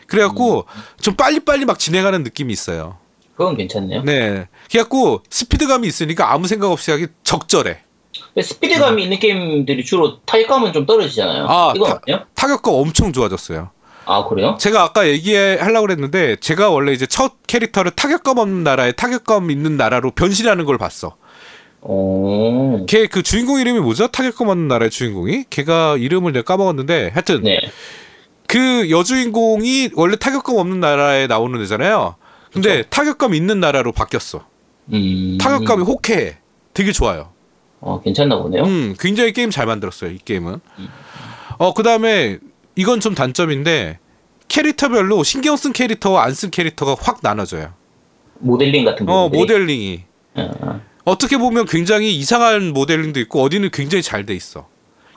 그래갖고 0.07 0.65
좀 1.01 1.15
빨리빨리 1.15 1.65
막 1.65 1.77
진행하는 1.77 2.23
느낌이 2.23 2.53
있어요. 2.53 2.97
그건 3.37 3.55
괜찮네요. 3.55 4.01
네. 4.01 4.47
그래갖고 4.69 5.21
스피드감이 5.29 5.87
있으니까 5.87 6.33
아무 6.33 6.47
생각 6.47 6.71
없이 6.71 6.89
하기 6.89 7.07
적절해. 7.23 7.77
스피드감이 8.41 9.03
있는 9.03 9.19
게임들이 9.19 9.85
주로 9.85 10.19
타격감은 10.21 10.73
좀 10.73 10.87
떨어지잖아요. 10.87 11.45
아, 11.47 11.73
이건 11.75 11.99
타-? 12.07 12.25
타격감 12.33 12.73
엄청 12.73 13.13
좋아졌어요. 13.13 13.69
아, 14.05 14.25
그래요? 14.25 14.57
제가 14.59 14.81
아까 14.81 15.07
얘기하려고 15.07 15.81
그랬는데 15.81 16.37
제가 16.37 16.71
원래 16.71 16.93
이제 16.93 17.05
첫 17.05 17.33
캐릭터를 17.45 17.91
타격감 17.91 18.39
없는 18.39 18.63
나라에 18.63 18.93
타격감 18.93 19.51
있는 19.51 19.77
나라로 19.77 20.11
변신하는 20.11 20.65
걸 20.65 20.79
봤어. 20.79 21.15
오. 21.81 22.85
걔그 22.87 23.21
주인공 23.21 23.59
이름이 23.59 23.79
뭐죠? 23.81 24.07
타격감 24.07 24.47
없는 24.47 24.67
나라의 24.67 24.89
주인공이? 24.89 25.45
걔가 25.51 25.97
이름을 25.97 26.31
내가 26.31 26.43
까먹었는데 26.43 27.11
하여튼 27.13 27.43
네. 27.43 27.59
그 28.47 28.89
여주인공이 28.89 29.91
원래 29.93 30.15
타격감 30.15 30.55
없는 30.55 30.79
나라에 30.79 31.27
나오는 31.27 31.61
애잖아요. 31.61 32.15
근데 32.61 32.83
타격감 32.89 33.33
있는 33.33 33.59
나라로 33.59 33.91
바뀌었어. 33.91 34.45
음. 34.93 35.37
타격감이 35.39 35.83
호쾌해. 35.83 36.37
되게 36.73 36.91
좋아요. 36.91 37.31
어, 37.79 38.01
괜찮나 38.01 38.37
보네요. 38.41 38.63
음, 38.63 38.95
굉장히 38.99 39.33
게임 39.33 39.49
잘 39.49 39.65
만들었어요, 39.65 40.11
이 40.11 40.17
게임은. 40.23 40.59
어, 41.59 41.73
그 41.73 41.83
다음에 41.83 42.37
이건 42.75 42.99
좀 42.99 43.15
단점인데 43.15 43.99
캐릭터별로 44.47 45.23
신경 45.23 45.55
쓴 45.57 45.73
캐릭터와 45.73 46.23
안 46.23 46.33
쓴 46.33 46.51
캐릭터가 46.51 46.95
확 46.99 47.19
나눠져요. 47.21 47.73
모델링 48.39 48.85
같은 48.85 49.07
어, 49.09 49.29
부분들이. 49.29 49.39
모델링이. 49.41 50.03
어. 50.35 50.81
어떻게 51.05 51.37
보면 51.37 51.65
굉장히 51.65 52.15
이상한 52.15 52.73
모델링도 52.73 53.19
있고 53.21 53.41
어디는 53.41 53.69
굉장히 53.71 54.01
잘 54.03 54.25
돼 54.25 54.35
있어. 54.35 54.67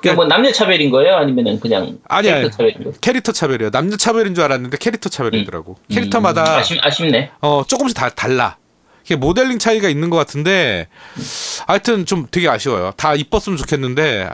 그냥 0.00 0.16
뭐 0.16 0.24
남녀 0.26 0.50
차별인 0.52 0.90
거예요? 0.90 1.16
아니면은 1.16 1.60
그냥 1.60 1.98
아니야, 2.08 2.34
캐릭터 2.36 2.38
아니야. 2.38 2.50
차별인 2.50 2.74
거예요? 2.84 2.92
캐릭터 3.00 3.32
차별이에요. 3.32 3.70
남녀 3.70 3.96
차별인 3.96 4.34
줄 4.34 4.44
알았는데 4.44 4.76
캐릭터 4.78 5.08
차별이더라고. 5.08 5.76
캐릭터마다 5.90 6.42
음, 6.42 6.58
아쉽, 6.60 6.78
아쉽네. 6.84 7.30
어 7.40 7.62
조금씩 7.66 7.96
다 7.96 8.08
달라. 8.10 8.56
이게 9.04 9.16
모델링 9.16 9.58
차이가 9.58 9.88
있는 9.88 10.10
것 10.10 10.16
같은데 10.16 10.88
하여튼 11.66 12.06
좀 12.06 12.26
되게 12.30 12.48
아쉬워요. 12.48 12.92
다 12.96 13.14
이뻤으면 13.14 13.56
좋겠는데 13.56 14.28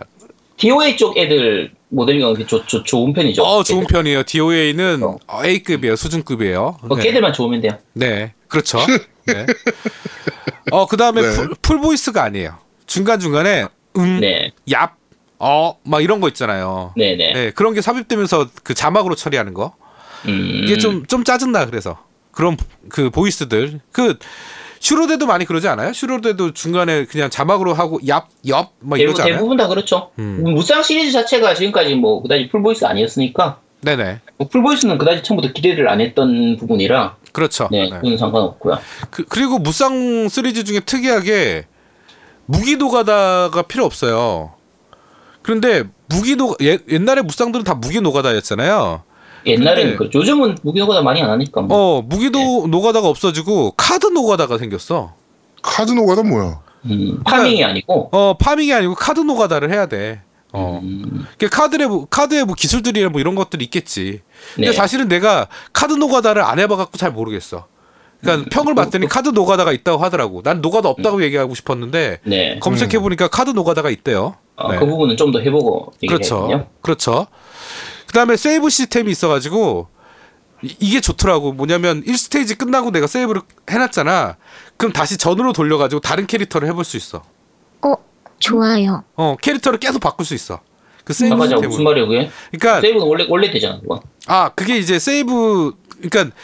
DOA 0.57 0.96
쪽 0.96 1.16
애들 1.16 1.72
모델링은 1.88 2.46
좋, 2.46 2.66
좋, 2.66 2.85
좋은 2.85 3.12
편이죠. 3.12 3.42
어 3.44 3.62
좋은 3.62 3.83
걔들. 3.83 3.94
편이에요. 3.94 4.22
DOA는 4.24 5.02
어. 5.02 5.18
A급이에요. 5.44 5.94
수준급이에요. 5.96 6.79
뭐 6.83 6.96
네. 6.96 7.05
걔들만 7.05 7.33
좋으면 7.33 7.61
돼요. 7.61 7.79
네, 7.94 8.33
그렇죠. 8.48 8.79
네. 9.26 9.46
어 10.72 10.87
그 10.87 10.96
다음에 10.96 11.22
네. 11.22 11.31
풀, 11.31 11.50
full 11.62 11.81
voice가 11.81 12.25
아니에요. 12.24 12.59
중간 12.87 13.20
중간에 13.20 13.66
음, 13.98 14.20
네. 14.20 14.52
얍, 14.68 14.90
어, 15.38 15.77
막 15.83 16.03
이런 16.03 16.20
거 16.20 16.29
있잖아요. 16.29 16.92
네네. 16.96 17.33
네, 17.35 17.51
그런 17.51 17.75
게 17.75 17.81
삽입되면서 17.81 18.49
그 18.62 18.75
자막으로 18.75 19.14
처리하는 19.14 19.55
거 19.55 19.75
음. 20.27 20.62
이게 20.64 20.79
좀 20.79 21.05
좀 21.09 21.25
짜증나 21.25 21.66
그래서 21.66 21.99
그런 22.33 22.57
그 22.88 23.11
voice들 23.11 23.81
그 23.92 24.18
슈로대도 24.81 25.27
많이 25.27 25.44
그러지 25.46 25.68
않아요? 25.68 25.92
슈로대도 25.92 26.53
중간에 26.53 27.07
그냥 27.07 27.31
자막으로 27.31 27.72
하고 27.75 27.99
얍, 28.01 28.25
엽, 28.49 28.72
막 28.81 29.01
이러지 29.01 29.22
않아요? 29.22 29.37
대부분 29.37 29.57
다 29.57 29.68
그렇죠. 29.68 30.11
음. 30.18 30.42
무쌍 30.44 30.83
시리즈 30.83 31.12
자체가 31.12 31.55
지금까지 31.55 31.94
뭐 31.94 32.22
그다지 32.22 32.49
full 32.51 32.66
voice 32.66 32.85
아니었으니까 32.85 33.61
네네, 33.83 34.20
뭐 34.37 34.49
full 34.49 34.64
voice는 34.64 34.99
그다지 34.99 35.22
처음부터 35.22 35.53
기대를 35.55 35.88
안 35.88 36.01
했던 36.01 36.57
부분이라 36.59 37.16
그렇죠. 37.33 37.68
네, 37.70 37.85
네. 37.90 37.90
그건 37.90 38.16
상관없고요. 38.18 38.79
그, 39.11 39.25
그리고 39.25 39.59
무쌍 39.59 40.29
시리즈 40.29 40.64
중에 40.64 40.81
특이하게 40.81 41.66
무기 42.46 42.77
노가다가 42.77 43.62
필요 43.62 43.85
없어요. 43.85 44.53
그런데 45.46 45.85
무기 46.09 46.35
노 46.35 46.56
옛, 46.61 46.80
옛날에 46.90 47.22
무쌍들은 47.22 47.64
다 47.64 47.74
무기 47.74 48.00
노가다였잖아요. 48.00 49.04
옛날에는 49.46 49.96
그 49.96 50.11
요즘은 50.12 50.59
무기노가다 50.62 51.02
많이 51.02 51.22
안 51.22 51.30
하니까. 51.30 51.61
뭐. 51.61 51.76
어 51.78 52.02
무기도 52.02 52.38
네. 52.40 52.66
노가다가 52.66 53.06
없어지고 53.09 53.74
카드 53.76 54.09
노가다가 54.09 54.59
생겼어. 54.59 55.14
카드 55.62 55.92
노가다 55.92 56.24
뭐야? 56.24 56.61
음, 56.87 57.20
farming이 57.25 57.62
아니고. 57.62 58.09
어 58.11 58.35
farming이 58.37 58.72
아니고 58.74 58.96
카드 58.96 59.20
노가다를 59.20 59.72
해야 59.72 59.87
돼. 59.87 60.20
어. 60.52 60.80
음, 60.82 61.24
그 61.38 61.48
카드에 61.48 61.87
뭐 61.87 62.06
카드에 62.11 62.42
뭐 62.42 62.56
기술들이나 62.56 63.11
뭐 63.11 63.20
이런 63.20 63.37
것들이 63.37 63.64
있겠지. 63.66 64.22
근데 64.56 64.70
네. 64.70 64.72
사실은 64.72 65.06
내가 65.06 65.46
카드 65.72 65.92
노가다를 65.92 66.42
안 66.42 66.59
해봐갖고 66.59 66.98
잘 66.98 67.12
모르겠어. 67.12 67.68
그러니까 68.20 68.48
평을 68.50 68.74
봤더니 68.74 69.06
카드 69.06 69.28
노가다가 69.28 69.70
있다고 69.70 70.02
하더라고. 70.02 70.42
난 70.42 70.61
노가다 70.61 70.88
없다고 70.88 71.22
얘기하고 71.22 71.54
싶었는데 71.54 72.18
네. 72.24 72.59
검색해 72.59 72.98
보니까 72.98 73.28
카드 73.28 73.50
노가다가 73.50 73.90
있대요. 73.90 74.35
어, 74.57 74.73
네. 74.73 74.79
그 74.79 74.87
부분은 74.87 75.16
좀 75.16 75.33
더 75.33 75.40
해보고 75.40 75.92
그렇죠. 76.09 76.66
그렇죠. 76.83 77.27
그다음에 78.07 78.37
세이브 78.37 78.71
시스템이 78.71 79.11
있어가지고 79.11 79.88
이- 80.62 80.77
이게 80.81 81.01
좋더라고. 81.01 81.53
뭐냐면 81.53 82.03
1스테이지 82.05 82.57
끝나고 82.59 82.90
내가 82.90 83.07
세이브를 83.07 83.42
해놨잖아. 83.69 84.37
그럼 84.77 84.92
다시 84.92 85.19
전으로 85.19 85.53
돌려가지고 85.53 86.01
다른 86.01 86.27
캐릭터를 86.27 86.69
해볼 86.69 86.85
수 86.85 86.97
있어. 86.97 87.23
어, 87.83 87.95
좋아요. 88.38 89.05
어 89.16 89.37
캐릭터를 89.42 89.79
계속 89.79 89.99
바꿀 90.01 90.25
수 90.25 90.35
있어. 90.35 90.61
그 91.05 91.12
세이브 91.12 91.31
잠깐만 91.37 91.49
무슨 91.49 91.71
시스템으로. 91.71 91.85
말이야 91.90 92.07
그게? 92.07 92.31
그러니까 92.53 92.81
세이브는 92.81 93.07
원래 93.07 93.27
원래 93.29 93.51
되잖아 93.51 93.81
그거. 93.81 94.01
아 94.27 94.49
그게 94.55 94.79
이제 94.79 94.99
세이브 94.99 95.75
그러니까 96.03 96.35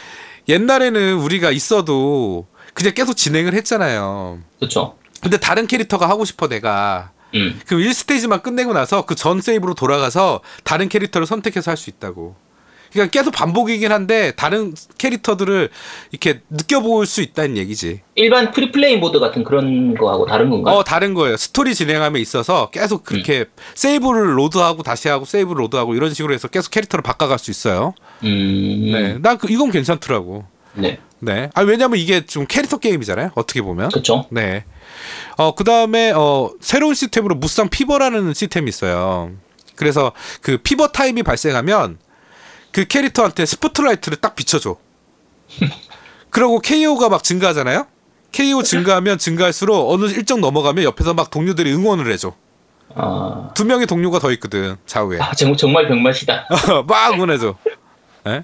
옛날에는 0.47 1.15
우리가 1.17 1.51
있어도 1.51 2.45
그냥 2.73 2.93
계속 2.93 3.15
진행을 3.15 3.53
했잖아요. 3.55 4.39
그렇죠. 4.59 4.95
근데 5.21 5.37
다른 5.37 5.65
캐릭터가 5.67 6.07
하고 6.07 6.25
싶어 6.25 6.47
내가. 6.47 7.11
음. 7.35 7.59
그럼 7.65 7.81
1스테이지만 7.83 8.43
끝내고 8.43 8.73
나서 8.73 9.05
그 9.05 9.15
전 9.15 9.41
세이브로 9.41 9.73
돌아가서 9.75 10.41
다른 10.63 10.89
캐릭터를 10.89 11.25
선택해서 11.27 11.71
할 11.71 11.77
수 11.77 11.89
있다고. 11.89 12.35
그러니까 12.91 13.09
계속 13.11 13.31
반복이긴 13.31 13.91
한데 13.91 14.33
다른 14.35 14.75
캐릭터들을 14.99 15.69
이렇게 16.11 16.41
느껴볼 16.51 17.07
수 17.07 17.21
있다는 17.23 17.57
얘기지. 17.57 18.01
일반 18.13 18.51
free 18.51 18.74
play 18.74 18.97
모드 18.97 19.19
같은 19.19 19.43
그런 19.43 19.95
거하고 19.95 20.27
다른 20.27 20.51
건가? 20.51 20.73
어 20.77 20.83
다른 20.83 21.15
거예요. 21.15 21.35
스토리 21.35 21.73
진행함에 21.73 22.19
있어서 22.19 22.69
계속 22.69 23.03
그렇게 23.03 23.45
세이브를 23.73 24.37
로드하고 24.37 24.83
다시 24.83 25.07
하고 25.07 25.25
세이브를 25.25 25.59
로드하고 25.63 25.95
이런 25.95 26.13
식으로 26.13 26.35
해서 26.35 26.47
계속 26.47 26.69
캐릭터를 26.69 27.01
바꿔갈 27.01 27.39
수 27.39 27.49
있어요. 27.49 27.95
음. 28.23 28.91
네, 28.91 29.17
난 29.19 29.39
그, 29.39 29.47
이건 29.51 29.71
괜찮더라고. 29.71 30.45
네. 30.75 30.99
네. 31.19 31.49
아 31.55 31.61
왜냐면 31.61 31.97
이게 31.97 32.25
좀 32.27 32.45
캐릭터 32.47 32.77
게임이잖아요. 32.77 33.31
어떻게 33.33 33.63
보면. 33.63 33.89
그렇죠. 33.89 34.27
네. 34.29 34.65
어, 35.37 35.55
그 35.55 35.63
다음에, 35.63 36.11
어, 36.11 36.51
새로운 36.61 36.93
시스템으로 36.93 37.35
무쌍 37.35 37.69
fever라는 37.69 38.33
시스템이 38.33 38.69
있어요. 38.69 39.31
그래서 39.75 40.11
그 40.41 40.57
fever 40.57 40.89
time이 40.89 41.23
발생하면 41.23 41.97
그 42.71 42.85
캐릭터한테 42.85 43.45
스포트라이트를 43.45 44.17
딱 44.17 44.35
비춰줘. 44.35 44.77
그러고 46.29 46.59
KO가 46.59 47.09
막 47.09 47.23
증가하잖아요? 47.23 47.87
KO 48.31 48.63
증가하면 48.63 49.19
증가할수록 49.19 49.91
어느 49.91 50.05
일정 50.05 50.41
넘어가면 50.41 50.83
옆에서 50.83 51.13
막 51.13 51.29
동료들이 51.29 51.71
응원을 51.73 52.11
해줘. 52.11 52.33
아, 52.95 53.49
두 53.53 53.65
명의 53.65 53.87
동료가 53.87 54.19
더 54.19 54.31
있거든, 54.33 54.75
좌우에. 54.85 55.19
아 55.19 55.33
정, 55.33 55.55
정말 55.55 55.87
병맛이다. 55.87 56.47
막 56.87 57.13
응원해줘. 57.13 57.55
예? 58.27 58.43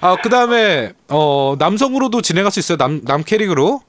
아, 0.00 0.16
그 0.22 0.28
다음에, 0.28 0.92
어, 1.08 1.56
남성으로도 1.58 2.20
진행할 2.20 2.52
수 2.52 2.60
있어요. 2.60 2.76
남, 2.76 3.02
남 3.04 3.24
캐릭으로. 3.24 3.80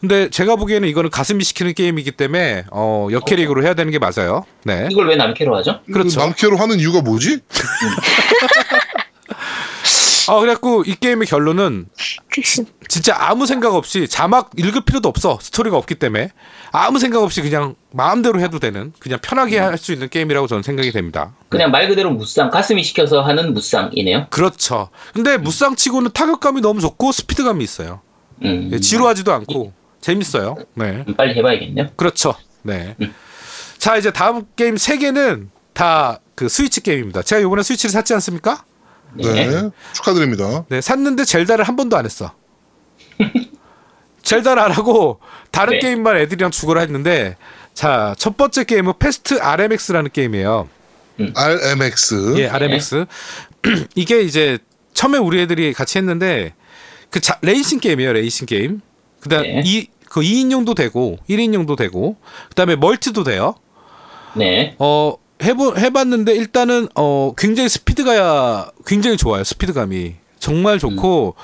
근데 0.00 0.28
제가 0.28 0.56
보기에는 0.56 0.88
이거는 0.88 1.10
가슴이 1.10 1.42
시키는 1.44 1.74
게임이기 1.74 2.12
때문에, 2.12 2.64
어, 2.70 3.08
여 3.12 3.20
캐릭으로 3.20 3.62
해야 3.62 3.74
되는 3.74 3.90
게 3.90 3.98
맞아요. 3.98 4.44
네. 4.64 4.88
이걸 4.90 5.08
왜 5.08 5.16
남캐로 5.16 5.56
하죠? 5.58 5.80
그렇죠. 5.90 6.20
남캐로 6.20 6.56
하는 6.56 6.78
이유가 6.78 7.00
뭐지? 7.00 7.40
아, 10.28 10.36
그래갖고 10.40 10.84
이 10.86 10.94
게임의 10.94 11.26
결론은 11.26 11.86
진짜 12.88 13.16
아무 13.18 13.46
생각 13.46 13.74
없이 13.74 14.06
자막 14.08 14.50
읽을 14.56 14.82
필요도 14.82 15.08
없어. 15.08 15.38
스토리가 15.40 15.76
없기 15.76 15.94
때문에. 15.96 16.30
아무 16.72 16.98
생각 16.98 17.22
없이 17.22 17.40
그냥 17.40 17.74
마음대로 17.92 18.40
해도 18.40 18.58
되는, 18.58 18.92
그냥 18.98 19.18
편하게 19.22 19.58
할 19.58 19.78
수 19.78 19.92
있는 19.92 20.08
게임이라고 20.08 20.46
저는 20.48 20.62
생각이 20.62 20.92
됩니다. 20.92 21.34
그냥 21.48 21.70
말 21.70 21.88
그대로 21.88 22.10
무쌍, 22.10 22.50
가슴이 22.50 22.82
시켜서 22.82 23.22
하는 23.22 23.54
무쌍이네요. 23.54 24.26
그렇죠. 24.30 24.88
근데 25.14 25.36
무쌍치고는 25.38 26.10
타격감이 26.12 26.60
너무 26.60 26.80
좋고 26.80 27.12
스피드감이 27.12 27.62
있어요. 27.64 28.00
음, 28.42 28.70
예, 28.72 28.80
지루하지도 28.80 29.32
않고 29.32 29.72
재밌어요. 30.04 30.56
네. 30.74 31.04
음, 31.08 31.14
빨리 31.14 31.34
해봐야겠네요. 31.38 31.90
그렇죠. 31.96 32.34
네. 32.62 32.96
자, 33.78 33.96
이제 33.96 34.10
다음 34.10 34.46
게임 34.56 34.76
세 34.76 34.98
개는 34.98 35.50
다 35.72 36.20
그 36.34 36.48
스위치 36.48 36.80
게임입니다. 36.80 37.22
제가 37.22 37.40
이번에 37.40 37.62
스위치를 37.62 37.92
샀지 37.92 38.12
않습니까? 38.14 38.64
네. 39.14 39.46
네. 39.46 39.70
축하드립니다. 39.92 40.64
네, 40.68 40.80
샀는데 40.80 41.24
젤다를 41.24 41.64
한 41.64 41.76
번도 41.76 41.96
안 41.96 42.04
했어. 42.04 42.32
젤다를 44.22 44.62
안 44.62 44.70
하고 44.72 45.20
다른 45.50 45.74
네. 45.74 45.78
게임만 45.80 46.16
애들이랑 46.16 46.50
죽어라 46.50 46.80
했는데 46.80 47.36
자, 47.74 48.14
첫 48.18 48.36
번째 48.36 48.64
게임은 48.64 48.94
Fast 48.98 49.38
RMX라는 49.40 50.10
게임이에요. 50.12 50.68
RMX. 51.34 52.34
예, 52.38 52.48
RMX. 52.48 53.06
이게 53.94 54.22
이제 54.22 54.58
처음에 54.94 55.18
우리 55.18 55.40
애들이 55.40 55.72
같이 55.72 55.98
했는데 55.98 56.54
그 57.10 57.20
자, 57.20 57.38
레이싱 57.42 57.78
게임이에요, 57.80 58.12
레이싱 58.12 58.46
게임. 58.46 58.80
그다음 59.20 59.42
네. 59.42 59.62
이 59.64 59.88
그 60.14 60.20
2인용도 60.20 60.76
되고 60.76 61.18
1인용도 61.28 61.76
되고 61.76 62.14
그다음에 62.50 62.76
멀티도 62.76 63.24
돼요. 63.24 63.56
네. 64.34 64.76
어 64.78 65.16
해보 65.42 65.76
해봤는데 65.76 66.32
일단은 66.36 66.86
어 66.94 67.32
굉장히 67.36 67.68
스피드가 67.68 68.70
굉장히 68.86 69.16
좋아요 69.16 69.42
스피드감이 69.42 70.14
정말 70.38 70.78
좋고 70.78 71.34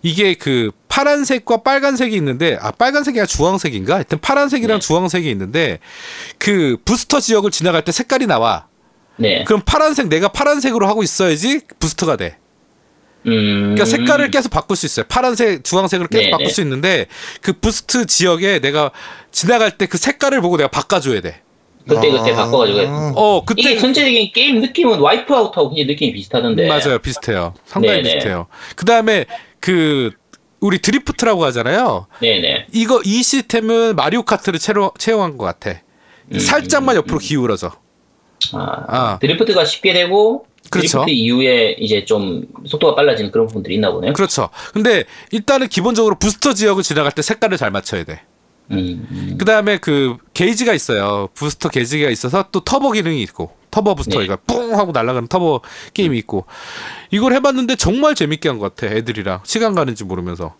이게 0.00 0.32
그 0.32 0.70
파란색과 0.88 1.58
빨간색이 1.58 2.16
있는데 2.16 2.56
아 2.62 2.70
빨간색이 2.70 3.18
아니라 3.18 3.26
주황색인가 3.26 3.96
하여튼 3.96 4.18
파란색이랑 4.22 4.80
네. 4.80 4.86
주황색이 4.86 5.30
있는데 5.32 5.78
그 6.38 6.78
부스터 6.86 7.20
지역을 7.20 7.50
지나갈 7.50 7.84
때 7.84 7.92
색깔이 7.92 8.26
나와 8.26 8.68
네. 9.18 9.44
그럼 9.44 9.60
파란색 9.66 10.08
내가 10.08 10.28
파란색으로 10.28 10.86
하고 10.86 11.02
있어야지 11.02 11.60
부스터가 11.78 12.16
돼 12.16 12.38
음. 13.26 13.74
그러니까 13.74 13.84
색깔을 13.86 14.30
계속 14.30 14.50
바꿀 14.50 14.76
수 14.76 14.84
있어요 14.84 15.06
파란색 15.08 15.64
주황색으로 15.64 16.08
계속 16.08 16.24
네, 16.24 16.30
바꿀 16.30 16.46
네. 16.46 16.52
수 16.52 16.60
있는데 16.60 17.06
그 17.40 17.52
boost 17.54 18.06
지역에 18.06 18.58
내가 18.60 18.90
지나갈 19.30 19.70
때 19.78 19.86
그 19.86 19.98
색깔을 19.98 20.40
보고 20.40 20.56
내가 20.56 20.68
바꿔줘야 20.68 21.20
돼 21.20 21.40
그때 21.88 22.10
그때 22.10 22.32
아. 22.32 22.36
바꿔가지고. 22.36 22.80
어, 23.14 23.44
그때 23.44 23.60
이게 23.62 23.78
전체적인 23.78 24.32
게임 24.32 24.60
느낌은 24.60 24.98
Wipeout하고 24.98 25.68
굉장히 25.70 25.86
느낌이 25.92 26.12
비슷하던데. 26.14 26.66
맞아요, 26.66 26.98
비슷해요. 26.98 27.54
상당히 27.66 28.02
네네. 28.02 28.14
비슷해요. 28.14 28.46
그 28.74 28.84
다음에 28.86 29.26
그 29.60 30.10
우리 30.60 30.78
드리프트라고 30.78 31.44
하잖아요. 31.44 32.06
네네. 32.20 32.66
이거 32.72 33.02
이 33.04 33.22
시스템은 33.22 33.96
마리오 33.96 34.22
카트를 34.22 34.58
채워, 34.58 34.92
채용한 34.98 35.36
것 35.36 35.44
같아. 35.44 35.80
음, 36.32 36.38
살짝만 36.38 36.96
옆으로 36.96 37.18
기울어져. 37.18 37.70
아, 38.54 38.84
아. 38.88 39.18
드리프트가 39.20 39.64
쉽게 39.64 39.92
되고 39.92 40.46
그렇죠. 40.78 41.04
이후에 41.08 41.76
이제 41.78 42.04
좀 42.04 42.44
속도가 42.66 42.94
빨라지는 42.94 43.30
그런 43.30 43.46
부분들이 43.46 43.74
있나 43.74 43.90
보네요. 43.92 44.12
그렇죠. 44.12 44.48
근데 44.72 45.04
일단은 45.30 45.68
기본적으로 45.68 46.18
부스터 46.18 46.54
지역을 46.54 46.82
지나갈 46.82 47.12
때 47.12 47.22
색깔을 47.22 47.56
잘 47.58 47.70
맞춰야 47.70 48.04
돼. 48.04 48.20
음, 48.70 49.06
음. 49.10 49.34
그 49.38 49.44
다음에 49.44 49.76
그 49.78 50.16
게이지가 50.32 50.72
있어요. 50.72 51.28
부스터 51.34 51.68
게이지가 51.68 52.08
있어서 52.10 52.46
또 52.50 52.60
터보 52.60 52.92
기능이 52.92 53.20
있고 53.22 53.54
터보 53.70 53.94
부스터 53.94 54.20
네. 54.20 54.24
이거 54.24 54.38
뿡 54.46 54.72
하고 54.74 54.92
날아가는 54.92 55.28
터보 55.28 55.60
게임이 55.92 56.16
있고 56.18 56.46
이걸 57.10 57.34
해봤는데 57.34 57.76
정말 57.76 58.14
재밌게 58.14 58.48
한 58.48 58.58
것 58.58 58.74
같아. 58.74 58.92
애들이랑 58.94 59.40
시간 59.44 59.74
가는지 59.74 60.04
모르면서. 60.04 60.54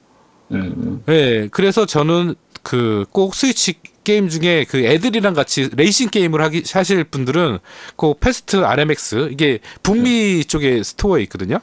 음, 0.53 0.75
음. 0.77 1.03
네, 1.07 1.49
그래서 1.51 1.87
저는 1.87 2.35
그 2.63 3.07
꼭 3.11 3.35
스위치 3.35 3.75
게임 4.05 4.29
중에 4.29 4.65
그 4.69 4.79
애들이랑 4.85 5.35
같이 5.35 5.69
레이싱 5.75 6.11
게임을 6.11 6.41
하기 6.43 6.63
하실 6.73 7.05
분들은 7.05 7.59
그 7.97 8.15
Fast 8.21 8.65
RMX 8.65 9.31
이게 9.33 9.59
북미 9.83 10.45
쪽에 10.45 10.83
store에 10.83 11.23
있거든요. 11.25 11.59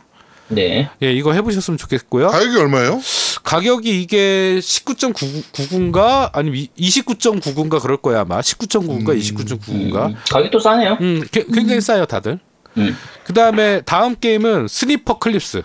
네. 0.50 0.90
예, 1.02 1.14
이거 1.14 1.32
해보셨으면 1.32 1.78
좋겠고요. 1.78 2.28
가격이 2.30 2.58
얼마예요? 2.58 3.00
가격이 3.44 4.02
이게 4.02 4.60
19.99인가 4.62 6.30
아니면 6.34 6.68
29.99인가 6.78 7.82
그럴 7.82 7.98
거야 7.98 8.22
아마 8.22 8.42
19.99인가 8.42 9.18
29.99인가. 9.18 10.08
음, 10.08 10.16
가격도 10.30 10.60
싸네요. 10.60 10.98
음, 11.00 11.24
게- 11.32 11.46
굉장히 11.46 11.80
싸요 11.80 12.06
다들. 12.06 12.40
음. 12.78 12.98
그 13.24 13.34
다음에 13.34 13.82
다음 13.82 14.16
게임은 14.20 14.68
Snipperclips. 14.68 15.64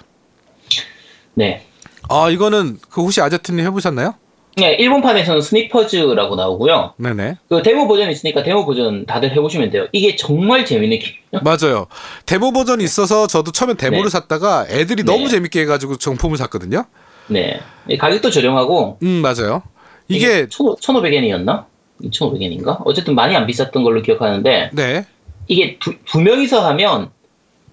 네. 1.35 1.66
아 2.09 2.31
이거는 2.31 2.79
그 2.89 3.01
혹시 3.03 3.20
아제트님 3.20 3.64
해보셨나요? 3.66 4.14
네, 4.59 4.73
일본판에서는 4.73 5.43
Snippers라고 5.43 6.35
나오고요. 6.35 6.95
네네. 6.97 7.37
그 7.47 7.63
데모 7.63 7.87
버전이 7.89 8.11
있으니까 8.11 8.43
데모 8.43 8.65
버전 8.65 9.05
다들 9.05 9.31
해보시면 9.33 9.69
돼요. 9.69 9.87
이게 9.93 10.17
정말 10.17 10.65
재밌는 10.65 10.99
게임이에요. 10.99 11.43
맞아요. 11.45 11.87
데모 12.25 12.53
버전이 12.53 12.83
있어서 12.83 13.27
저도 13.27 13.53
처음에 13.53 13.75
데모를 13.75 14.05
네. 14.05 14.09
샀다가 14.09 14.65
애들이 14.71 15.05
네. 15.05 15.13
너무 15.13 15.29
재밌게 15.29 15.61
해가지고 15.61 15.97
정품을 15.97 16.39
샀거든요. 16.39 16.87
네. 17.27 17.61
이 17.87 17.99
가격도 17.99 18.31
저렴하고 18.31 18.99
음 19.03 19.21
맞아요. 19.21 19.63
이게 20.09 20.47
1,500엔이었나? 20.47 21.67
2,500엔인가? 22.05 22.81
어쨌든 22.87 23.15
많이 23.15 23.37
안 23.37 23.47
비쌌던 23.47 23.85
걸로 23.85 24.01
기억하는데 24.01 24.71
네. 24.73 25.07
이게 25.49 25.77
두, 25.79 25.97
두 26.07 26.23
명이서 26.23 26.67
하면 26.69 27.11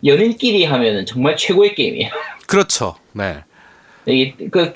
연인끼리 0.04 0.66
하면은 0.66 1.06
정말 1.06 1.38
최고의 1.38 1.76
게임이에요. 1.76 2.10
그렇죠. 2.46 2.96
네. 3.14 3.38
이게 4.06 4.36
그 4.52 4.74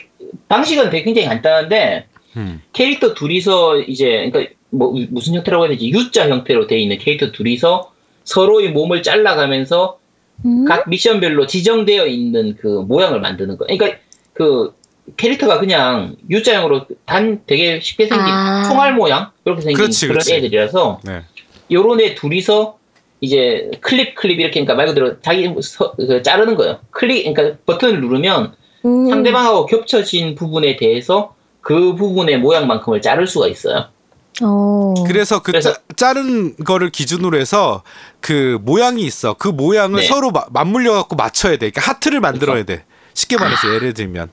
방식은 0.47 0.89
되게 0.89 1.03
굉장히 1.03 1.27
간단한데 1.27 2.07
음. 2.37 2.61
캐릭터 2.73 3.13
둘이서 3.13 3.81
이제 3.81 4.29
그러니까 4.31 4.53
뭐 4.69 4.93
무슨 5.09 5.35
형태라고 5.35 5.65
해야 5.65 5.71
되지 5.71 5.89
U자 5.89 6.29
형태로 6.29 6.67
돼 6.67 6.79
있는 6.79 6.97
캐릭터 6.97 7.31
둘이서 7.31 7.91
서로의 8.23 8.71
몸을 8.71 9.03
잘라가면서 9.03 9.99
음? 10.45 10.65
각 10.65 10.89
미션별로 10.89 11.47
지정되어 11.47 12.07
있는 12.07 12.55
그 12.57 12.67
모양을 12.67 13.21
만드는 13.21 13.57
거예요. 13.57 13.77
그러니까 13.77 13.99
그 14.33 14.73
캐릭터가 15.15 15.59
그냥 15.59 16.15
U자형으로 16.29 16.85
단 17.05 17.41
되게 17.47 17.79
쉽게 17.79 18.07
생긴 18.07 18.27
아. 18.27 18.63
총알 18.67 18.93
모양 18.93 19.31
그렇게 19.43 19.61
생긴 19.61 19.77
그렇지, 19.77 20.07
그런 20.07 20.15
그렇지. 20.15 20.35
애들이라서 20.35 20.99
네. 21.05 21.21
요런 21.71 22.01
애 22.01 22.15
둘이서 22.15 22.77
이제 23.21 23.71
클립 23.81 24.15
클립 24.15 24.39
이렇게 24.39 24.63
그러니까 24.63 24.75
말 24.75 24.87
그대로 24.87 25.19
자기 25.21 25.49
서, 25.61 25.93
그 25.95 26.21
자르는 26.21 26.55
거예요. 26.55 26.79
클릭 26.91 27.33
그러니까 27.33 27.57
버튼을 27.65 28.01
누르면 28.01 28.53
음. 28.87 29.09
상대방하고 29.09 29.65
겹쳐진 29.65 30.35
부분에 30.35 30.77
대해서 30.77 31.35
그 31.61 31.95
부분의 31.95 32.39
모양만큼을 32.39 33.01
자를 33.01 33.27
수가 33.27 33.47
있어요. 33.47 33.89
어. 34.41 34.93
그래서 35.05 35.41
그 35.41 35.51
그래서- 35.51 35.73
짜, 35.73 35.79
자른 35.95 36.55
거를 36.57 36.89
기준으로 36.91 37.37
해서 37.39 37.83
그 38.21 38.59
모양이 38.61 39.01
있어. 39.03 39.33
그 39.33 39.47
모양을 39.47 40.01
네. 40.01 40.05
서로 40.07 40.31
마- 40.31 40.45
맞물려 40.51 40.93
갖고 40.93 41.15
맞춰야 41.15 41.53
돼. 41.53 41.69
그러니까 41.71 41.81
하트를 41.81 42.19
만들어야 42.19 42.63
돼. 42.63 42.85
쉽게 43.13 43.37
말해서 43.37 43.73
예를 43.73 43.93
들면 43.93 44.29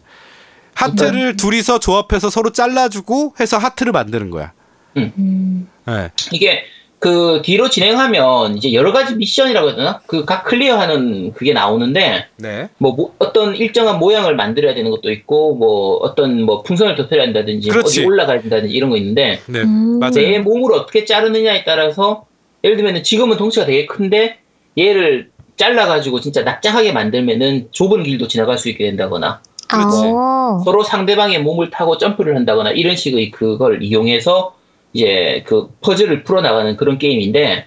하트를 0.74 1.36
둘이서 1.36 1.78
조합해서 1.78 2.28
서로 2.30 2.50
잘라주고 2.50 3.34
해서 3.40 3.56
하트를 3.58 3.92
만드는 3.92 4.30
거야. 4.30 4.52
음. 4.96 5.68
네. 5.86 6.10
이게 6.32 6.64
그 7.04 7.42
뒤로 7.44 7.68
진행하면 7.68 8.56
이제 8.56 8.72
여러 8.72 8.90
가지 8.90 9.14
미션이라고 9.14 9.68
해야 9.68 9.76
되나? 9.76 10.00
그 10.06 10.24
각 10.24 10.44
클리어하는 10.44 11.34
그게 11.34 11.52
나오는데 11.52 12.28
네. 12.38 12.70
뭐, 12.78 12.92
뭐 12.92 13.12
어떤 13.18 13.54
일정한 13.54 13.98
모양을 13.98 14.34
만들어야 14.36 14.72
되는 14.74 14.90
것도 14.90 15.12
있고 15.12 15.54
뭐 15.54 15.96
어떤 15.96 16.40
뭐 16.44 16.62
풍선을 16.62 16.94
터뜨려야 16.96 17.30
그렇지. 17.30 18.00
어디 18.00 18.06
올라가야 18.06 18.40
된다든지 18.40 18.74
이런 18.74 18.88
거 18.88 18.96
있는데 18.96 19.38
네. 19.44 19.60
음. 19.60 19.98
맞아요. 19.98 20.12
내 20.14 20.38
몸을 20.38 20.72
어떻게 20.72 21.04
자르느냐에 21.04 21.64
따라서 21.64 22.24
예를 22.64 22.78
들면 22.78 23.02
지금은 23.02 23.36
덩치가 23.36 23.66
되게 23.66 23.84
큰데 23.84 24.38
얘를 24.78 25.28
잘라가지고 25.56 26.20
진짜 26.20 26.42
납작하게 26.42 26.92
만들면은 26.92 27.68
좁은 27.70 28.02
길도 28.02 28.28
지나갈 28.28 28.56
수 28.56 28.70
있게 28.70 28.86
된다거나 28.86 29.42
그렇지. 29.68 29.96
어. 30.06 30.62
서로 30.64 30.82
상대방의 30.82 31.42
몸을 31.42 31.68
타고 31.68 31.98
점프를 31.98 32.34
한다거나 32.34 32.70
이런 32.70 32.96
식의 32.96 33.30
그걸 33.30 33.82
이용해서 33.82 34.54
이제 34.94 35.44
그 35.46 35.68
퍼즐을 35.82 36.24
풀어나가는 36.24 36.76
그런 36.76 36.98
게임인데 36.98 37.66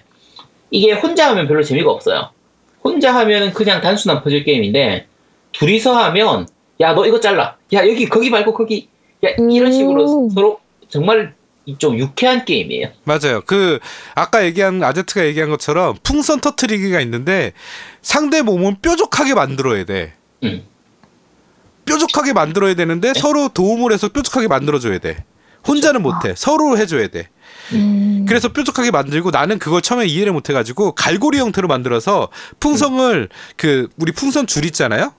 이게 0.70 0.92
혼자 0.92 1.30
하면 1.30 1.46
별로 1.46 1.62
재미가 1.62 1.90
없어요. 1.90 2.30
혼자 2.82 3.14
하면은 3.14 3.52
그냥 3.52 3.80
단순한 3.80 4.22
퍼즐 4.22 4.44
게임인데 4.44 5.06
둘이서 5.52 5.94
하면 5.96 6.48
야 6.80 6.94
너 6.94 7.06
이거 7.06 7.20
잘라 7.20 7.56
야 7.74 7.86
여기 7.86 8.06
거기 8.06 8.30
말고 8.30 8.54
거기 8.54 8.88
야 9.24 9.30
이런 9.38 9.72
식으로 9.72 10.26
음. 10.26 10.30
서로 10.30 10.58
정말 10.88 11.34
좀 11.76 11.98
유쾌한 11.98 12.46
게임이에요. 12.46 12.88
맞아요. 13.04 13.42
그 13.44 13.78
아까 14.14 14.44
얘기한 14.46 14.82
아제트가 14.82 15.26
얘기한 15.26 15.50
것처럼 15.50 15.96
풍선 16.02 16.40
터트리기가 16.40 17.00
있는데 17.02 17.52
상대 18.00 18.40
몸은 18.40 18.76
뾰족하게 18.80 19.34
만들어야 19.34 19.84
돼. 19.84 20.14
음. 20.44 20.64
뾰족하게 21.84 22.32
만들어야 22.32 22.74
되는데 22.74 23.12
서로 23.14 23.48
도움을 23.48 23.92
해서 23.92 24.08
뾰족하게 24.08 24.48
만들어줘야 24.48 24.98
돼. 24.98 25.24
혼자는 25.66 26.02
못해. 26.02 26.34
서로 26.36 26.76
해줘야 26.78 27.08
돼. 27.08 27.28
음. 27.72 28.24
그래서 28.28 28.48
뾰족하게 28.52 28.90
만들고 28.90 29.30
나는 29.30 29.58
그걸 29.58 29.82
처음에 29.82 30.06
이해를 30.06 30.32
못해가지고 30.32 30.92
갈고리 30.92 31.38
형태로 31.38 31.68
만들어서 31.68 32.28
풍선을 32.60 33.28
그 33.56 33.88
우리 33.98 34.12
풍선 34.12 34.46
줄 34.46 34.64
있잖아요. 34.66 35.12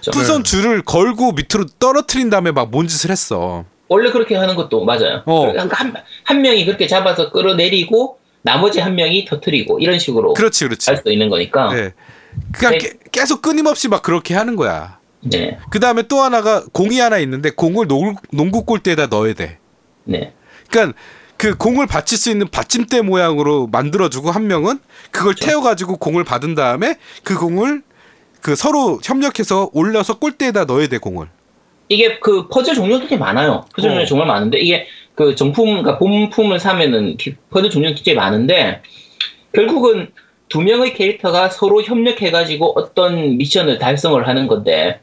그렇죠? 0.00 0.10
풍선 0.12 0.44
줄을 0.44 0.82
걸고 0.82 1.32
밑으로 1.32 1.66
떨어뜨린 1.78 2.30
다음에 2.30 2.52
막 2.52 2.70
뭔 2.70 2.86
짓을 2.86 3.10
했어. 3.10 3.64
원래 3.88 4.10
그렇게 4.12 4.36
하는 4.36 4.54
것도 4.54 4.84
맞아요. 4.84 5.22
어. 5.24 5.50
그러니까 5.50 5.76
한, 5.76 5.94
한 6.24 6.42
명이 6.42 6.66
그렇게 6.66 6.86
잡아서 6.86 7.30
끌어내리고 7.32 8.18
나머지 8.42 8.80
한 8.80 8.94
명이 8.94 9.24
터트리고 9.24 9.80
이런 9.80 9.98
식으로 9.98 10.34
그렇지, 10.34 10.64
그렇지. 10.64 10.90
할 10.90 10.98
수 11.02 11.10
있는 11.10 11.28
거니까. 11.30 11.72
네. 11.74 11.92
그냥 12.52 12.72
네. 12.74 12.78
깨- 12.78 12.92
계속 13.10 13.42
끊임없이 13.42 13.88
막 13.88 14.02
그렇게 14.02 14.34
하는 14.34 14.54
거야. 14.56 14.98
네. 15.22 15.58
그 15.70 15.80
다음에 15.80 16.02
또 16.02 16.20
하나가 16.20 16.62
공이 16.72 17.00
하나 17.00 17.18
있는데 17.18 17.50
공을 17.50 17.88
농, 17.88 18.14
농구 18.30 18.64
골대에다 18.64 19.06
넣어야 19.06 19.32
돼. 19.34 19.58
네. 20.08 20.32
그러니까 20.70 20.98
그 21.36 21.56
공을 21.56 21.86
받칠 21.86 22.18
수 22.18 22.30
있는 22.30 22.48
받침대 22.48 23.02
모양으로 23.02 23.68
만들어주고 23.68 24.30
한 24.30 24.48
명은 24.48 24.80
그걸 25.10 25.34
태워가지고 25.34 25.98
공을 25.98 26.24
받은 26.24 26.54
다음에 26.54 26.96
그 27.22 27.38
공을 27.38 27.82
그 28.42 28.56
서로 28.56 28.98
협력해서 29.04 29.70
올려서 29.72 30.18
골대에다 30.18 30.64
넣어야 30.64 30.88
돼 30.88 30.98
공을. 30.98 31.28
이게 31.88 32.18
그 32.18 32.48
퍼즐 32.48 32.74
종류가 32.74 33.02
되게 33.04 33.16
많아요. 33.16 33.64
퍼즐 33.76 33.90
어. 33.90 33.92
종류 33.94 34.06
정말 34.06 34.26
많은데 34.26 34.58
이게 34.58 34.86
그 35.14 35.34
정품, 35.34 35.66
그러니까 35.66 35.98
본품을 35.98 36.58
사면은 36.58 37.16
기- 37.16 37.36
퍼즐 37.50 37.70
종류가 37.70 37.94
굉장히 37.94 38.16
많은데 38.16 38.82
결국은 39.52 40.10
두 40.48 40.62
명의 40.62 40.94
캐릭터가 40.94 41.50
서로 41.50 41.82
협력해가지고 41.82 42.72
어떤 42.78 43.36
미션을 43.36 43.78
달성을 43.78 44.26
하는 44.26 44.46
건데 44.46 45.00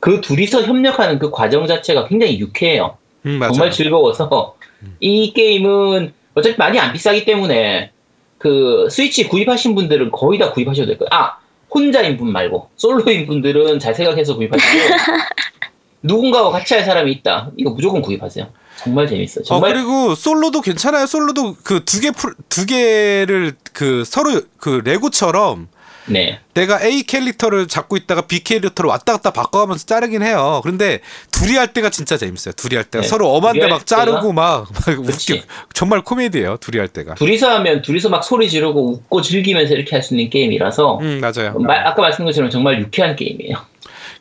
그 0.00 0.20
둘이서 0.20 0.62
협력하는 0.62 1.18
그 1.18 1.30
과정 1.30 1.66
자체가 1.66 2.08
굉장히 2.08 2.38
유쾌해요. 2.40 2.98
음. 3.26 3.40
정말 3.40 3.70
즐거워서 3.70 4.56
이 5.00 5.32
게임은 5.32 6.12
어차피 6.34 6.56
많이 6.56 6.78
안 6.78 6.92
비싸기 6.92 7.24
때문에 7.24 7.90
그 8.38 8.88
스위치 8.90 9.26
구입하신 9.28 9.74
분들은 9.74 10.12
거의 10.12 10.38
다 10.38 10.52
구입하셔도 10.52 10.86
될 10.86 10.98
거예요. 10.98 11.08
아 11.12 11.38
혼자인 11.70 12.16
분 12.16 12.32
말고 12.32 12.70
솔로인 12.76 13.26
분들은 13.26 13.78
잘 13.78 13.94
생각해서 13.94 14.36
구입하시고 14.36 14.68
누군가와 16.02 16.50
같이 16.50 16.74
할 16.74 16.84
사람이 16.84 17.10
있다. 17.12 17.50
이거 17.56 17.70
무조건 17.70 18.02
구입하세요. 18.02 18.46
정말 18.76 19.08
재밌어요. 19.08 19.42
어 19.42 19.44
정말 19.44 19.74
그리고 19.74 20.14
솔로도 20.14 20.60
괜찮아요. 20.60 21.06
솔로도 21.06 21.56
그 21.64 21.84
두개두 21.84 22.66
개를 22.66 23.54
그 23.72 24.04
서로 24.04 24.40
그 24.56 24.80
레고처럼 24.84 25.68
네 26.08 26.40
내가 26.54 26.82
A 26.82 27.02
캐릭터를 27.04 27.68
잡고 27.68 27.96
있다가 27.96 28.22
B 28.22 28.40
캐릭터를 28.42 28.88
왔다 28.88 29.12
갔다 29.12 29.30
바꿔가면서 29.30 29.86
자르긴 29.86 30.22
해요. 30.22 30.60
그런데 30.62 31.00
둘이 31.30 31.56
할 31.56 31.72
때가 31.72 31.90
진짜 31.90 32.16
재밌어요. 32.16 32.52
둘이 32.54 32.74
할 32.76 32.84
때가 32.84 33.02
네. 33.02 33.08
서로 33.08 33.30
엄한데 33.34 33.66
막할 33.68 33.84
자르고 33.86 34.32
막, 34.32 34.66
막 34.72 34.98
웃겨. 34.98 35.36
정말 35.74 36.02
코미디예요. 36.02 36.56
둘이 36.60 36.78
할 36.78 36.88
때가. 36.88 37.14
둘이서 37.14 37.50
하면 37.56 37.82
둘이서 37.82 38.08
막 38.08 38.24
소리 38.24 38.48
지르고 38.50 38.92
웃고 38.92 39.22
즐기면서 39.22 39.74
이렇게 39.74 39.94
할 39.96 40.02
수 40.02 40.14
있는 40.14 40.30
게임이라서 40.30 40.98
음 41.00 41.20
맞아요. 41.20 41.58
마- 41.58 41.86
아까 41.88 42.02
말씀드린 42.02 42.26
것처럼 42.26 42.50
정말 42.50 42.80
유쾌한 42.80 43.14
게임이에요. 43.16 43.56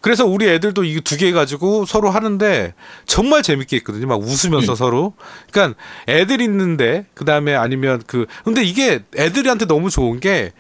그래서 0.01 0.25
우리 0.27 0.47
애들도 0.47 0.83
이 0.83 1.01
두 1.01 1.17
개 1.17 1.31
가지고 1.31 1.85
서로 1.87 2.11
하는데 2.11 2.73
정말 3.07 3.41
재밌게 3.41 3.77
했거든요. 3.77 4.05
막 4.05 4.21
웃으면서 4.21 4.73
음. 4.73 4.75
서로. 4.75 5.13
그러니까 5.51 5.79
애들 6.07 6.39
있는데 6.41 7.05
그 7.15 7.25
다음에 7.25 7.55
아니면 7.55 8.03
그 8.05 8.27
근데 8.43 8.63
이게 8.63 8.99
애들한테 9.17 9.65
너무 9.65 9.89
좋은 9.89 10.19
게 10.19 10.51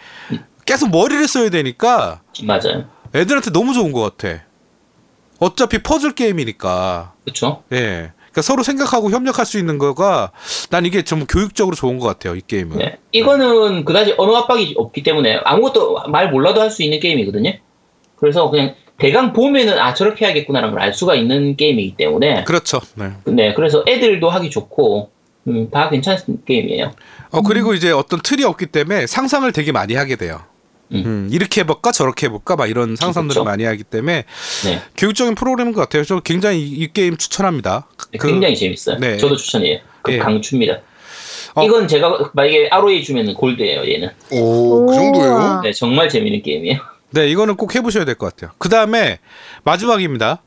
계속 0.67 0.91
머리를 0.91 1.27
써야 1.27 1.49
되니까 1.49 2.21
맞아요. 2.43 2.85
애들한테 3.15 3.51
너무 3.51 3.73
좋은 3.73 3.91
것 3.91 4.17
같아. 4.17 4.43
어차피 5.39 5.79
퍼즐 5.79 6.13
게임이니까. 6.13 7.13
그렇죠. 7.23 7.63
예. 7.71 8.11
그러니까 8.17 8.41
서로 8.41 8.61
생각하고 8.63 9.09
협력할 9.09 9.45
수 9.45 9.57
있는 9.57 9.77
거가 9.77 10.31
난 10.69 10.85
이게 10.85 11.01
좀 11.03 11.25
교육적으로 11.25 11.75
좋은 11.75 11.97
것 11.99 12.05
같아요. 12.07 12.35
이 12.35 12.41
게임은. 12.45 12.77
네. 12.77 12.97
이거는 13.11 13.85
그다지 13.85 14.15
언어 14.17 14.35
압박이 14.35 14.75
없기 14.77 15.01
때문에 15.03 15.39
아무것도 15.43 16.09
말 16.09 16.29
몰라도 16.31 16.61
할 16.61 16.69
수 16.69 16.83
있는 16.83 16.99
게임이거든요. 16.99 17.53
그래서 18.17 18.49
그냥 18.49 18.75
대강 18.99 19.33
보면은 19.33 19.77
아 19.79 19.93
저렇게 19.93 20.25
해야겠구나라는 20.25 20.73
걸 20.75 20.83
알 20.83 20.93
수가 20.93 21.15
있는 21.15 21.55
게임이기 21.55 21.95
때문에 21.97 22.43
그렇죠. 22.43 22.81
네. 22.95 23.11
네 23.25 23.53
그래서 23.53 23.83
애들도 23.87 24.29
하기 24.29 24.49
좋고 24.49 25.11
음, 25.47 25.69
다 25.71 25.89
괜찮은 25.89 26.19
게임이에요. 26.45 26.91
어 27.31 27.41
그리고 27.41 27.73
이제 27.73 27.91
어떤 27.91 28.19
틀이 28.21 28.43
없기 28.43 28.67
때문에 28.67 29.07
상상을 29.07 29.49
되게 29.53 29.71
많이 29.71 29.93
하게 29.95 30.15
돼요. 30.15 30.41
음. 30.93 31.03
음, 31.05 31.29
이렇게 31.31 31.61
해볼까 31.61 31.91
저렇게 31.91 32.27
해볼까 32.27 32.55
막 32.55 32.67
이런 32.69 32.95
상상들을 32.95 33.39
그쵸. 33.39 33.43
많이 33.43 33.63
하기 33.65 33.83
때문에 33.83 34.23
네 34.65 34.81
교육적인 34.95 35.35
프로그램인 35.35 35.73
것 35.73 35.81
같아요. 35.81 36.03
저 36.05 36.19
굉장히 36.21 36.61
이, 36.61 36.71
이 36.83 36.93
게임 36.93 37.17
추천합니다. 37.17 37.87
그- 37.97 38.09
굉장히 38.17 38.55
재밌어요. 38.55 38.97
네. 38.99 39.17
저도 39.17 39.35
추천해요. 39.35 39.79
그 40.01 40.13
예. 40.13 40.17
강추입니다. 40.19 40.79
어. 41.55 41.63
이건 41.65 41.87
제가 41.87 42.31
만약에 42.33 42.69
ROE 42.69 43.03
주면은 43.03 43.33
골드예요. 43.33 43.81
얘는 43.91 44.09
오, 44.31 44.85
그. 44.85 44.93
정도예요? 44.93 45.61
네 45.63 45.73
정말 45.73 46.07
재밌는 46.07 46.41
게임이에요. 46.43 46.79
네 47.11 47.27
이거는 47.29 47.55
꼭 47.55 47.73
해보셔야 47.75 48.05
될 48.05 48.15
것 48.15 48.33
같아요. 48.35 48.51
그 48.57 48.69
다음에 48.69 49.19
마지막입니다. 49.63 50.41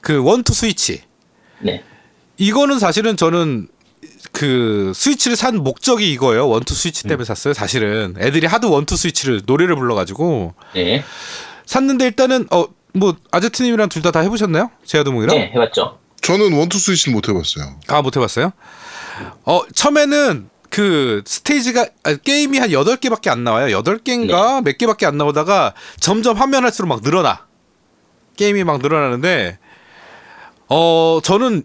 그 0.00 0.22
원투 0.22 0.54
스위치. 0.54 1.02
네 1.60 1.82
이거는 2.36 2.78
사실은 2.78 3.16
저는 3.16 3.68
그 4.32 4.92
스위치를 4.94 5.36
산 5.36 5.56
목적이 5.58 6.12
이거예요. 6.12 6.48
One 6.48 6.61
Two 6.61 6.74
Switch 6.74 7.06
음. 7.06 7.08
때문에 7.08 7.24
샀어요. 7.24 7.54
사실은 7.54 8.14
애들이 8.18 8.46
하도 8.46 8.70
One 8.70 8.83
Two 8.83 8.96
Switch를 8.96 9.42
노래를 9.46 9.76
불러가지고 9.76 10.54
네, 10.74 11.04
샀는데 11.66 12.06
일단은 12.06 12.46
어 12.50 12.78
뭐 12.98 13.16
아제트님이랑 13.30 13.88
둘 13.88 14.02
다다 14.02 14.20
해보셨나요? 14.20 14.70
제아도목이랑? 14.84 15.36
네 15.36 15.52
해봤죠. 15.54 15.98
저는 16.20 16.52
One 16.52 16.65
Two 16.65 16.78
Switch는 16.78 17.14
못 17.14 17.28
해봤어요. 17.28 17.78
아, 17.88 18.02
못 18.02 18.16
해봤어요? 18.16 18.52
어, 19.44 19.60
처음에는 19.74 20.50
그그 20.70 21.22
스테이지가 21.24 21.86
아, 22.04 22.14
게임이 22.16 22.58
한 22.58 22.70
8개밖에 22.70 23.28
안 23.28 23.44
나와요. 23.44 23.80
8개인가 23.82 24.62
몇 24.62 24.76
개밖에 24.76 25.06
안 25.06 25.16
나오다가 25.16 25.74
점점 26.00 26.36
하면 26.36 26.64
할수록 26.64 26.88
막 26.88 27.00
늘어나. 27.02 27.46
게임이 28.36 28.64
막 28.64 28.80
늘어나는데 28.80 29.58
어 30.68 31.20
저는 31.22 31.64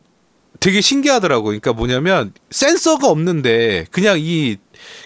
되게 0.64 0.82
신기하더라고. 0.82 1.46
그러니까 1.46 1.74
뭐냐면 1.74 2.34
센서가 2.50 3.08
없는데 3.08 3.86
그냥 3.92 4.18
이 4.20 4.58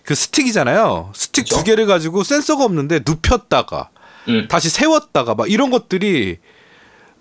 그 0.04 0.16
스틱이잖아요. 0.16 1.12
스틱 1.14 1.44
그쵸? 1.44 1.58
두 1.58 1.64
개를 1.64 1.86
가지고 1.86 2.24
센서가 2.24 2.64
없는데 2.66 3.02
눕혔다가 3.06 3.90
음. 4.30 4.48
다시 4.50 4.70
세웠다가 4.70 5.36
막 5.36 5.50
이런 5.50 5.70
것들이 5.70 6.38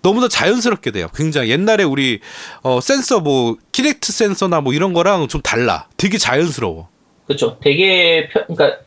너무나 0.01 0.27
자연스럽게 0.27 0.91
돼요. 0.91 1.09
굉장히 1.15 1.49
옛날에 1.49 1.83
우리 1.83 2.19
어 2.61 2.79
센서 2.79 3.19
뭐 3.19 3.57
Kinect 3.71 4.11
센서나 4.11 4.61
뭐 4.61 4.73
이런 4.73 4.93
거랑 4.93 5.27
좀 5.27 5.41
달라. 5.41 5.87
되게 5.97 6.17
자연스러워. 6.17 6.89
그렇죠. 7.25 7.57
되게 7.61 8.29
편, 8.29 8.45
그러니까 8.47 8.79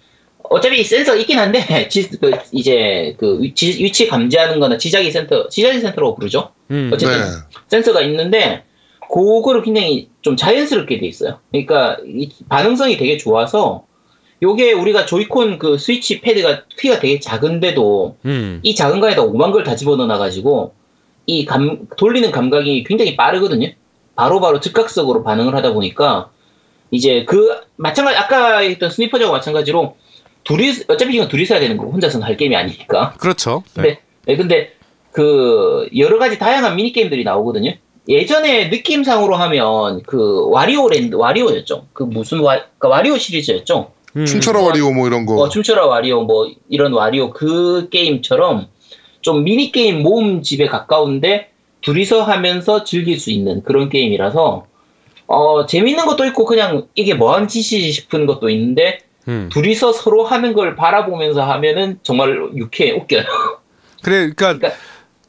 어차피 0.44 0.82
센서 0.82 1.16
있긴 1.16 1.38
한데 1.38 1.88
지, 1.88 2.08
그 2.08 2.32
이제 2.52 3.14
그 3.18 3.38
위치, 3.40 3.68
위치 3.84 4.08
감지하는 4.08 4.60
거나 4.60 4.78
지자기 4.78 5.10
센서, 5.10 5.48
지자기 5.48 5.80
센서라고 5.80 6.14
부르죠. 6.14 6.52
음. 6.70 6.90
어쨌든 6.92 7.20
네. 7.20 7.26
센서가 7.68 8.00
있는데 8.02 8.64
그거를 9.12 9.62
굉장히 9.62 10.08
좀 10.22 10.36
자연스럽게 10.36 11.00
돼 11.00 11.06
있어요. 11.06 11.38
그러니까 11.50 11.96
이 12.06 12.28
반응성이 12.48 12.96
되게 12.96 13.16
좋아서 13.16 13.84
요게 14.42 14.72
우리가 14.72 15.04
조이콘 15.06 15.58
그 15.58 15.76
스위치 15.78 16.20
패드가 16.20 16.64
키가 16.78 17.00
되게 17.00 17.18
작은데도 17.20 18.16
음. 18.24 18.60
이 18.62 18.74
작은 18.74 19.00
거에다 19.00 19.22
오만 19.22 19.52
걸 19.52 19.64
다 19.64 19.76
집어넣어 19.76 20.18
가지고 20.18 20.74
이 21.26 21.44
감, 21.44 21.86
돌리는 21.96 22.30
감각이 22.30 22.84
굉장히 22.84 23.16
빠르거든요. 23.16 23.68
바로 24.14 24.40
바로 24.40 24.60
즉각적으로 24.60 25.22
반응을 25.22 25.54
하다 25.54 25.72
보니까 25.74 26.30
이제 26.90 27.24
그 27.26 27.60
마찬가지 27.76 28.16
아까 28.16 28.58
했던 28.58 28.90
스니퍼즈하고 28.90 29.32
마찬가지로 29.32 29.96
둘이 30.44 30.72
어차피 30.88 31.14
이건 31.16 31.28
둘이서 31.28 31.54
해야 31.54 31.60
되는 31.60 31.76
거고 31.76 31.92
혼자서는 31.92 32.26
할 32.26 32.36
게임이 32.36 32.56
아니니까. 32.56 33.14
그렇죠. 33.18 33.62
네. 33.76 33.82
근데 33.82 34.00
네, 34.26 34.36
근데 34.36 34.72
그 35.12 35.88
여러 35.96 36.18
가지 36.18 36.38
다양한 36.38 36.76
미니 36.76 36.92
게임들이 36.92 37.24
나오거든요. 37.24 37.74
예전에 38.08 38.68
느낌상으로 38.68 39.36
하면 39.36 40.02
그 40.06 40.48
와리오 40.50 40.88
랜드 40.88 41.14
와리오였죠. 41.16 41.86
그 41.92 42.02
무슨 42.02 42.40
와 42.40 42.54
그러니까 42.56 42.88
와리오 42.88 43.18
시리즈였죠. 43.18 43.92
음. 44.16 44.26
춤춰라 44.26 44.60
와리오 44.60 44.90
뭐 44.92 45.06
이런 45.06 45.26
거. 45.26 45.34
어, 45.36 45.48
춤춰라 45.48 45.86
와리오 45.86 46.24
뭐 46.24 46.50
이런 46.68 46.92
와리오 46.92 47.30
그 47.30 47.88
게임처럼 47.90 48.66
좀 49.20 49.44
미니 49.44 49.70
게임 49.70 50.02
모음 50.02 50.42
집에 50.42 50.66
가까운데 50.66 51.50
둘이서 51.82 52.22
하면서 52.22 52.84
즐길 52.84 53.18
수 53.20 53.30
있는 53.30 53.62
그런 53.62 53.88
게임이라서 53.88 54.66
어 55.26 55.66
재밌는 55.66 56.06
것도 56.06 56.24
있고 56.26 56.44
그냥 56.44 56.88
이게 56.94 57.14
뭐하는 57.14 57.46
짓이지 57.46 57.92
싶은 57.92 58.26
것도 58.26 58.48
있는데 58.50 58.98
음. 59.28 59.48
둘이서 59.52 59.92
서로 59.92 60.24
하는 60.24 60.54
걸 60.54 60.74
바라보면서 60.74 61.42
하면은 61.42 61.98
정말 62.02 62.34
유쾌해 62.56 62.90
웃겨요. 62.92 63.22
그래, 64.02 64.30
그러니까 64.34 64.54
그러니까- 64.58 64.72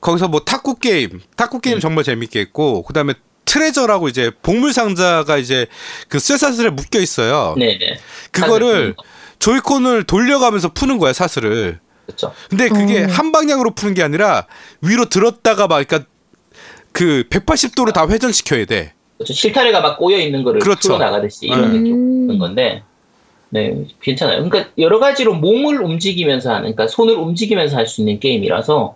거기서 0.02 0.28
뭐 0.28 0.41
탁구 0.41 0.76
게임, 0.76 1.22
탁구 1.38 1.60
게임 1.62 1.78
음. 1.78 1.80
정말 1.80 2.04
재밌게 2.04 2.39
했고, 2.39 2.84
그다음에 2.84 3.14
트레저라고 3.45 4.08
이제 4.08 4.32
보물 4.41 4.74
상자가 4.74 5.38
이제 5.38 5.68
그 6.08 6.20
쇠사슬에 6.20 6.70
묶여 6.70 6.99
있어요. 6.99 7.56
네네. 7.58 7.99
그거를 8.32 8.95
조이콘을 9.39 10.04
돌려가면서 10.06 10.70
푸는 10.74 10.97
거야 10.97 11.14
사슬을. 11.14 11.80
그렇죠. 12.06 12.34
근데 12.49 12.70
그게 12.70 13.04
어. 13.04 13.08
한 13.08 13.32
방향으로 13.32 13.72
푸는 13.72 13.93
게 13.93 14.04
아니라 14.04 14.47
위로 14.82 15.06
들었다가 15.10 15.68
막 15.68 15.86
그러니까 15.86 16.10
그 16.91 17.26
180도로 17.30 17.93
다 17.93 18.08
회전시켜야 18.08 18.66
돼. 18.66 18.93
그렇죠. 19.18 19.34
실타래가 19.34 19.82
막 19.82 19.97
꼬여 19.97 20.18
있는 20.18 20.43
거를 20.43 20.62
그렇죠. 20.62 20.89
풀어 20.89 20.97
나가듯이 20.97 21.47
이런 21.47 21.64
음. 21.66 21.72
느낌 21.74 22.28
는 22.28 22.39
건데, 22.39 22.84
네 23.49 23.86
괜찮아요. 24.02 24.43
그러니까 24.47 24.72
여러 24.78 24.99
가지로 24.99 25.34
몸을 25.36 25.82
움직이면서 25.82 26.49
하는, 26.49 26.62
그러니까 26.74 26.88
손을 26.88 27.14
움직이면서 27.16 27.76
할 27.78 27.86
수 27.88 28.02
있는 28.02 28.20
게임이라서 28.20 28.95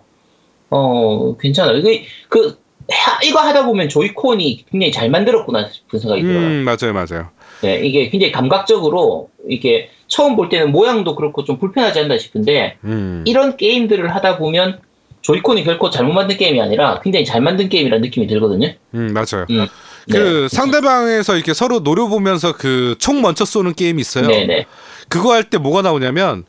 어 0.70 1.36
괜찮아요. 1.38 1.76
이게 1.78 2.04
그 2.28 2.58
하- 2.90 3.20
이거 3.24 3.40
하다 3.40 3.66
보면 3.66 3.88
조이콘이 3.88 4.64
굉장히 4.70 4.92
잘 4.92 5.10
만들었구나 5.10 5.68
싶은 5.68 5.98
생각이 5.98 6.22
들어요. 6.22 6.38
음 6.46 6.64
맞아요 6.64 6.92
맞아요. 6.92 7.28
네, 7.62 7.80
이게 7.84 8.08
굉장히 8.10 8.32
감각적으로 8.32 9.30
이게 9.48 9.90
처음 10.08 10.36
볼 10.36 10.48
때는 10.48 10.72
모양도 10.72 11.14
그렇고 11.16 11.44
좀 11.44 11.58
불편하지 11.58 12.00
않나 12.00 12.18
싶은데 12.18 12.76
음. 12.84 13.24
이런 13.26 13.56
게임들을 13.56 14.14
하다 14.14 14.38
보면 14.38 14.80
조이콘이 15.22 15.64
결코 15.64 15.90
잘못 15.90 16.12
만든 16.12 16.36
게임이 16.36 16.60
아니라 16.60 17.00
굉장히 17.02 17.24
잘 17.24 17.40
만든 17.40 17.68
게임이라는 17.68 18.00
느낌이 18.02 18.26
들거든요. 18.28 18.72
음 18.94 19.12
맞아요. 19.14 19.46
음. 19.50 19.66
그 20.10 20.46
상대방에서 20.48 21.34
이렇게 21.34 21.52
서로 21.54 21.80
노려보면서 21.80 22.52
그 22.56 22.94
총 23.00 23.22
먼저 23.22 23.44
쏘는 23.44 23.74
게임이 23.74 24.00
있어요. 24.00 24.28
네네. 24.28 24.66
그거 25.08 25.32
할 25.32 25.42
때 25.44 25.58
뭐가 25.58 25.82
나오냐면 25.82 26.44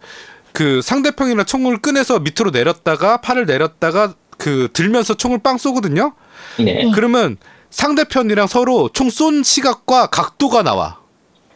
그 0.58 0.82
상대편이나 0.82 1.44
총을 1.44 1.78
꺼내서 1.78 2.18
밑으로 2.18 2.50
내렸다가 2.50 3.18
팔을 3.18 3.46
내렸다가 3.46 4.16
그 4.40 4.70
들면서 4.74 5.14
총을 5.14 5.38
빵 5.38 5.60
쏘거든요. 5.60 6.16
네. 6.58 6.84
음. 6.84 6.92
그러면 6.94 7.38
상대편이랑 7.70 8.48
서로 8.48 8.90
총 8.92 9.12
쏜 9.12 9.44
시각과 9.44 10.08
각도가 10.08 10.64
나와. 10.64 10.98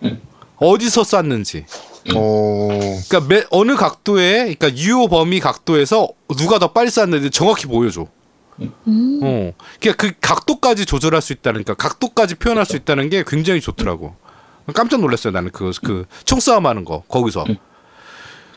음. 0.03 0.21
어디서 0.57 1.03
쐈는지. 1.03 1.65
어. 2.13 2.67
그러니까 3.09 3.21
매, 3.27 3.43
어느 3.49 3.75
각도에 3.75 4.53
그러니까 4.55 4.75
유효 4.75 5.07
범위 5.07 5.39
각도에서 5.39 6.09
누가 6.37 6.59
더 6.59 6.71
빨리 6.71 6.91
쐈는지 6.91 7.31
정확히 7.31 7.65
보여줘. 7.65 8.05
음. 8.59 9.19
어. 9.23 9.51
그러니까 9.79 9.95
그 9.97 10.13
각도까지 10.21 10.85
조절할 10.85 11.23
수 11.23 11.33
있다는 11.33 11.63
그러니까 11.63 11.73
각도까지 11.73 12.35
표현할 12.35 12.67
수 12.67 12.75
있다는 12.75 13.09
게 13.09 13.23
굉장히 13.25 13.61
좋더라고. 13.61 14.13
깜짝 14.75 14.99
놀랐어요 15.01 15.33
나는 15.33 15.49
그그 15.49 16.05
총싸움 16.23 16.67
하는 16.67 16.85
거 16.85 17.01
거기서. 17.07 17.45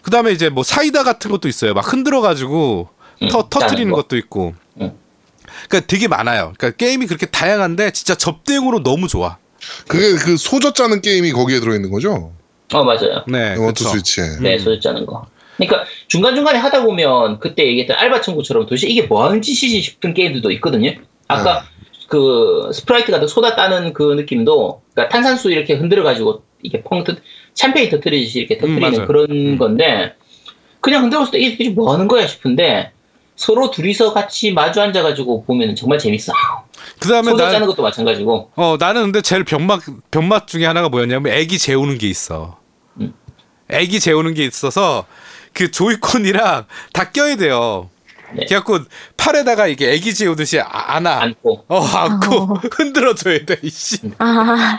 음. 0.04 0.06
그다음에 0.06 0.32
이제 0.32 0.48
뭐 0.48 0.62
사이다 0.62 1.02
같은 1.02 1.30
것도 1.30 1.48
있어요. 1.48 1.74
막 1.74 1.90
흔들어 1.92 2.20
가지고 2.20 2.88
음, 3.22 3.28
터 3.28 3.48
터트리는. 3.48 3.92
것도 3.92 4.16
있고. 4.16 4.54
음. 4.80 4.92
그러니까 5.68 5.86
되게 5.86 6.08
많아요. 6.08 6.52
그러니까 6.56 6.76
게임이 6.76 7.06
그렇게 7.06 7.26
다양한데 7.26 7.92
진짜 7.92 8.14
접대용으로 8.14 8.82
너무 8.82 9.08
좋아. 9.08 9.38
그게 9.88 10.14
그 10.22 10.36
소저 10.36 10.72
짜는 10.72 11.00
게임이 11.00 11.32
거기에 11.32 11.60
들어 11.60 11.74
있는 11.74 11.90
거죠? 11.90 12.32
어 12.72 12.84
맞아요. 12.84 13.24
네. 13.28 13.56
원투 13.56 13.84
그렇죠. 13.84 13.88
스위치에. 13.90 14.24
네, 14.40 14.54
음. 14.54 14.58
소주 14.58 14.80
짜는 14.80 15.06
거. 15.06 15.26
그러니까 15.56 15.84
중간 16.08 16.34
중간에 16.34 16.58
하다 16.58 16.82
보면 16.82 17.38
그때 17.38 17.66
얘기했던 17.66 17.96
알바 17.96 18.20
친구처럼 18.20 18.64
도대체 18.64 18.88
이게 18.88 19.02
뭐 19.02 19.24
하는 19.24 19.40
짓이지 19.40 19.80
싶은 19.80 20.12
게임들도 20.12 20.50
있거든요. 20.52 20.92
아까 21.28 21.60
네. 21.60 21.68
그 22.08 22.70
스프라이트 22.74 23.10
같은 23.10 23.26
소다 23.28 23.56
따는 23.56 23.92
그 23.92 24.14
느낌도 24.14 24.82
그러니까 24.92 25.12
탄산수 25.12 25.50
이렇게 25.50 25.74
흔들어 25.74 26.02
가지고 26.02 26.42
이게 26.62 26.82
펑 26.82 27.04
터, 27.04 27.14
샴페인 27.54 27.90
터트리듯이 27.90 28.40
이렇게 28.40 28.58
터트리는 28.58 28.80
맞아요. 28.92 29.06
그런 29.06 29.30
음. 29.30 29.58
건데 29.58 30.14
그냥 30.80 31.04
흔들었을 31.04 31.30
때 31.32 31.38
이게 31.38 31.70
뭐 31.70 31.92
하는 31.92 32.08
거야 32.08 32.26
싶은데 32.26 32.92
서로 33.36 33.70
둘이서 33.70 34.12
같이 34.12 34.52
마주 34.52 34.80
앉아 34.80 35.02
가지고 35.02 35.44
보면 35.44 35.74
정말 35.74 35.98
재밌어요. 35.98 36.36
그다음에 37.00 37.30
소젖 37.30 37.38
짜는 37.42 37.60
나, 37.60 37.66
것도 37.66 37.82
마찬가지고. 37.82 38.50
어 38.54 38.76
나는 38.78 39.04
근데 39.04 39.22
제일 39.22 39.44
병맛 39.44 39.80
병맛 40.10 40.46
중에 40.46 40.66
하나가 40.66 40.88
뭐였냐면 40.88 41.32
애기 41.32 41.58
재우는 41.58 41.98
게 41.98 42.08
있어. 42.08 42.58
음. 43.00 43.12
애기 43.70 43.98
재우는 43.98 44.34
게 44.34 44.44
있어서 44.44 45.06
그 45.52 45.70
조이콘이랑 45.70 46.66
다 46.92 47.10
껴야 47.10 47.36
돼요. 47.36 47.90
네. 48.34 48.46
그래갖고 48.46 48.80
팔에다가 49.16 49.66
이게 49.68 49.92
애기 49.92 50.12
재우듯이 50.12 50.60
아- 50.60 50.94
안아. 50.96 51.22
안고 51.22 51.64
어 51.68 51.80
안고 51.80 52.36
어. 52.36 52.60
흔들어줘야 52.72 53.44
돼. 53.46 53.56
이씨. 53.62 53.98
아, 54.18 54.78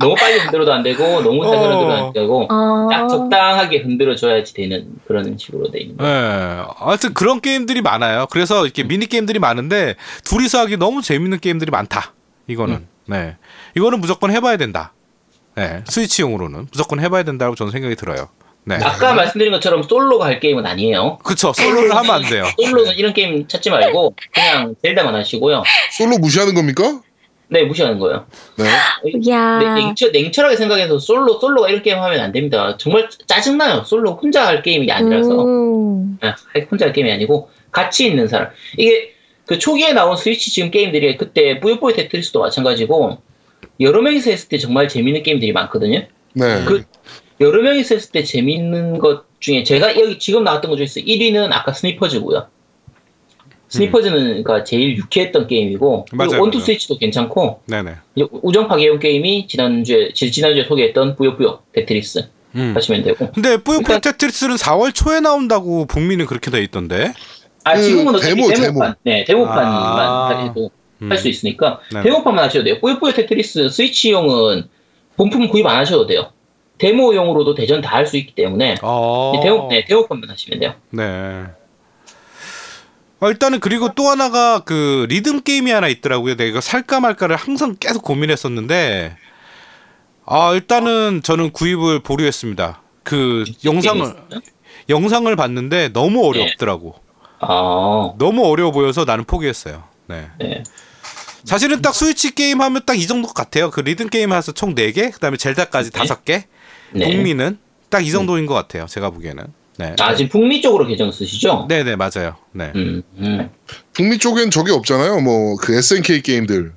너무 0.00 0.14
빨리 0.16 0.38
흔들어도 0.38 0.72
안 0.72 0.82
되고 0.82 1.22
너무 1.22 1.44
잘 1.44 1.54
어. 1.56 1.60
흔들어도 1.60 1.92
안 1.92 2.12
되고 2.12 2.48
어. 2.50 2.88
딱 2.90 3.08
적당하게 3.08 3.78
흔들어 3.78 4.16
줘야지 4.16 4.54
되는 4.54 4.88
그런 5.06 5.36
식으로 5.38 5.70
돼 5.70 5.80
있는 5.80 5.94
예. 5.94 6.02
거예요. 6.02 6.68
하여튼 6.76 7.14
그런 7.14 7.40
게임들이 7.40 7.82
많아요. 7.82 8.26
그래서 8.30 8.64
이렇게 8.64 8.82
미니 8.82 9.06
게임들이 9.06 9.38
많은데 9.38 9.94
둘이서 10.24 10.58
하기 10.60 10.76
너무 10.76 11.02
재밌는 11.02 11.40
게임들이 11.40 11.70
많다. 11.70 12.14
이거는. 12.46 12.74
음. 12.76 12.88
네. 13.06 13.36
이거는 13.76 14.00
무조건 14.00 14.30
해봐야 14.30 14.56
된다. 14.56 14.92
네. 15.54 15.82
스위치용으로는 15.86 16.68
무조건 16.70 17.00
해봐야 17.00 17.22
된다고 17.22 17.54
저는 17.54 17.72
생각이 17.72 17.96
들어요. 17.96 18.28
네. 18.64 18.76
아까 18.82 19.14
말씀드린 19.14 19.52
것처럼 19.52 19.82
솔로가 19.82 20.26
할 20.26 20.38
게임은 20.38 20.64
아니에요. 20.66 21.18
그쵸. 21.24 21.52
솔로를 21.52 21.94
하면 21.96 22.10
안 22.10 22.22
돼요. 22.22 22.44
솔로는 22.58 22.92
이런 22.96 23.12
게임 23.12 23.48
찾지 23.48 23.70
말고 23.70 24.14
그냥 24.32 24.74
zel다만 24.82 25.14
하시고요. 25.14 25.62
솔로 25.96 26.18
무시하는 26.18 26.54
겁니까? 26.54 27.00
네 27.50 27.64
무시하는 27.64 27.98
거예요. 27.98 28.26
네. 28.56 28.66
야. 29.30 29.58
네, 29.58 29.74
냉철, 29.74 30.12
냉철하게 30.12 30.56
생각해서 30.56 30.98
솔로 30.98 31.38
솔로가 31.40 31.68
이런 31.68 31.82
게임 31.82 31.98
하면 31.98 32.20
안 32.20 32.32
됩니다. 32.32 32.76
정말 32.78 33.08
짜증나요. 33.26 33.82
솔로 33.84 34.12
혼자 34.12 34.46
할 34.46 34.62
게임이 34.62 34.90
아니라서 34.90 35.44
음. 35.44 36.18
아, 36.20 36.34
혼자 36.70 36.86
할 36.86 36.92
게임이 36.92 37.10
아니고 37.10 37.50
같이 37.72 38.06
있는 38.06 38.28
사람. 38.28 38.50
이게 38.76 39.14
그 39.46 39.58
초기에 39.58 39.92
나온 39.92 40.16
스위치 40.16 40.52
지금 40.52 40.70
게임들이 40.70 41.16
그때 41.16 41.58
뿌요뿌요 41.58 41.94
테트리스도 41.94 42.38
마찬가지고 42.40 43.18
여러 43.80 44.00
명이서 44.00 44.30
했을 44.30 44.48
때 44.48 44.58
정말 44.58 44.86
재밌는 44.88 45.24
게임들이 45.24 45.52
많거든요. 45.52 46.06
네. 46.34 46.64
그 46.64 46.84
여러 47.40 47.62
명이서 47.62 47.96
했을 47.96 48.12
때 48.12 48.22
재밌는 48.22 48.98
것 48.98 49.24
중에 49.40 49.64
제가 49.64 49.98
여기 49.98 50.20
지금 50.20 50.44
나왔던 50.44 50.70
것 50.70 50.76
중에서 50.76 51.00
1위는 51.00 51.48
아까 51.50 51.72
스니퍼즈고요. 51.72 52.46
스니퍼즈가 53.70 54.64
제일 54.64 54.96
유쾌했던 54.96 55.46
게임이고 55.46 56.06
맞아요, 56.12 56.28
그리고 56.30 56.42
원투 56.42 56.58
맞아요. 56.58 56.64
스위치도 56.66 56.98
괜찮고 56.98 57.60
네네. 57.66 57.94
이제 58.16 58.26
우정 58.42 58.68
파괴용 58.68 58.98
게임이 58.98 59.46
지난주에 59.46 60.12
지- 60.12 60.30
지난주에 60.32 60.64
소개했던 60.64 61.16
뿌요뿌요 61.16 61.60
테트리스 61.72 62.28
음. 62.56 62.72
하시면 62.74 63.04
되고 63.04 63.30
근데 63.32 63.56
뿌요뿌요 63.56 63.84
그러니까- 63.84 64.10
테트리스는 64.10 64.56
4월 64.56 64.92
초에 64.94 65.20
나온다고 65.20 65.86
북미는 65.86 66.26
그렇게 66.26 66.50
돼 66.50 66.60
있던데. 66.62 67.12
아그 67.62 67.82
지금은 67.82 68.14
어차피 68.14 68.34
데모, 68.36 68.48
데모판 68.48 68.94
네 69.04 69.24
데모판만 69.24 69.66
아. 69.68 70.44
해도 70.48 70.70
음. 71.02 71.10
할수 71.10 71.28
있으니까 71.28 71.80
네. 71.92 72.02
데모판만 72.02 72.44
하셔도 72.46 72.64
돼요 72.64 72.78
뿌요뿌요 72.80 73.12
테트리스 73.12 73.68
스위치용은 73.68 74.64
본품 75.16 75.48
구입 75.48 75.66
안 75.66 75.76
하셔도 75.76 76.06
돼요 76.06 76.32
데모용으로도 76.78 77.54
대전 77.54 77.82
다 77.82 77.96
할 77.98 78.06
수 78.06 78.16
있기 78.16 78.34
때문에 78.34 78.76
어. 78.82 79.38
데모 79.42 79.68
네 79.70 79.84
데모판만 79.84 80.30
하시면 80.30 80.58
돼요 80.60 80.72
네. 80.90 81.44
어, 83.20 83.28
일단은 83.28 83.60
그리고 83.60 83.92
또 83.94 84.08
하나가 84.08 84.60
그 84.60 85.06
리듬 85.10 85.42
게임이 85.42 85.70
하나 85.70 85.88
있더라고요. 85.88 86.36
내가 86.36 86.48
이거 86.48 86.60
살까 86.60 87.00
말까를 87.00 87.36
항상 87.36 87.76
계속 87.78 88.02
고민했었는데 88.02 89.16
아 90.26 90.52
일단은 90.54 91.20
저는 91.22 91.50
구입을 91.52 92.00
보류했습니다. 92.00 92.80
그 93.02 93.44
영상을 93.64 94.02
있어요? 94.06 94.40
영상을 94.88 95.34
봤는데 95.36 95.90
너무 95.92 96.26
어렵더라고. 96.26 96.94
아 97.40 98.12
너무 98.18 98.46
어려워 98.46 98.70
보여서 98.72 99.04
나는 99.04 99.24
포기했어요. 99.24 99.84
네. 100.06 100.28
네. 100.38 100.62
사실은 101.44 101.80
딱 101.82 101.94
스위치 101.94 102.34
게임 102.34 102.60
하면 102.60 102.82
딱 102.86 102.94
이 102.96 103.06
정도 103.06 103.28
같아요. 103.28 103.70
그 103.70 103.80
리듬 103.80 104.08
게임 104.08 104.32
해서 104.32 104.52
총 104.52 104.74
4개, 104.74 105.10
그다음에 105.12 105.36
젤다까지 105.36 105.90
네. 105.90 106.00
5개. 106.00 106.44
네. 106.92 107.10
북미는 107.12 107.58
딱 107.90 108.02
이 108.02 108.10
정도인 108.10 108.46
것 108.46 108.54
같아요. 108.54 108.86
제가 108.86 109.10
보기에는. 109.10 109.44
네. 109.78 109.94
아 110.00 110.14
지금 110.14 110.28
북미 110.30 110.60
쪽으로 110.60 110.86
계정 110.86 111.10
쓰시죠? 111.10 111.66
네, 111.68 111.82
네, 111.84 111.96
맞아요. 111.96 112.36
네. 112.52 112.70
음, 112.74 113.02
음. 113.18 113.50
북미 113.92 114.18
쪽엔 114.18 114.50
저게 114.50 114.72
없잖아요. 114.72 115.20
뭐 115.20 115.56
그 115.56 115.74
SNK 115.74 116.22
게임들 116.22 116.72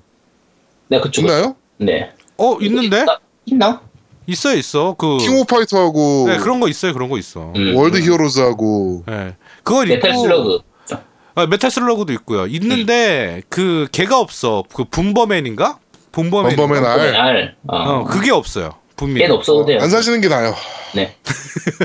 네 0.89 1.00
그쪽 1.02 1.22
있나요? 1.24 1.56
네 1.78 2.12
어, 2.38 2.58
있는데? 2.62 3.06
있나? 3.46 3.82
있어요, 4.26 4.56
있어. 4.58 4.96
그 4.98 5.18
킹 5.18 5.36
오브 5.39 5.54
파이터하고 5.54 6.26
네, 6.30 6.38
그런 6.38 6.60
거 6.62 6.70
있어요. 6.70 6.94
그런 6.94 7.10
거 7.10 7.18
있어. 7.18 7.52
음, 7.56 7.76
월드 7.76 7.98
음. 7.98 8.04
히어로즈하고 8.04 9.04
네. 9.06 9.36
그거 9.64 9.84
메탈 9.86 10.12
있고 10.12 10.22
슬러그 10.24 10.60
아, 11.36 11.48
메탈 11.48 11.72
슬러그도 11.72 12.14
있고요. 12.14 12.46
있는데 12.48 13.41
그 13.50 13.88
걔가 13.91 14.20
없어. 14.20 14.64
그 14.74 14.84
봄버맨인가? 14.86 15.80
봄버맨. 16.11 16.55
봄버맨 16.55 16.86
알 16.86 17.16
알 17.16 17.56
어, 17.68 17.76
어, 17.76 18.04
그게 18.04 18.30
없어요. 18.32 18.76
분미. 18.96 19.20
걔는 19.20 19.36
없어도 19.36 19.66
돼요 19.66 19.80
안 19.82 19.89
사시는 19.89 20.22
게 20.22 20.28
나아요. 20.28 20.56
네 20.96 21.18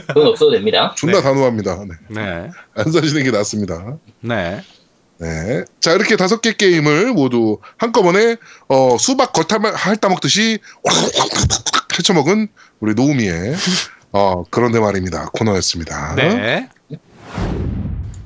그건 0.09 0.27
없어도 0.29 0.53
됩니다 0.53 0.95
존나 0.97 1.19
네. 1.19 1.23
단호합니다. 1.23 1.85
네. 1.87 1.95
네. 2.09 2.51
안 2.75 2.93
사시는 2.93 3.25
게 3.25 3.31
낫습니다. 3.31 3.97
네. 4.21 4.63
네. 5.21 5.65
자, 5.81 5.93
이렇게 5.93 6.17
다섯 6.17 6.41
개 6.41 6.53
게임을 6.53 7.13
모두 7.13 7.59
한꺼번에, 7.77 8.37
어, 8.69 8.97
수박 8.99 9.33
겉핥 9.33 9.61
핥아먹듯이, 9.75 10.61
헤쳐먹은 11.99 12.47
우리 12.79 12.95
노우미의, 12.95 13.57
어, 14.13 14.45
그런데 14.51 14.79
말입니다. 14.79 15.31
코너였습니다. 15.33 16.15
네. 16.15 16.69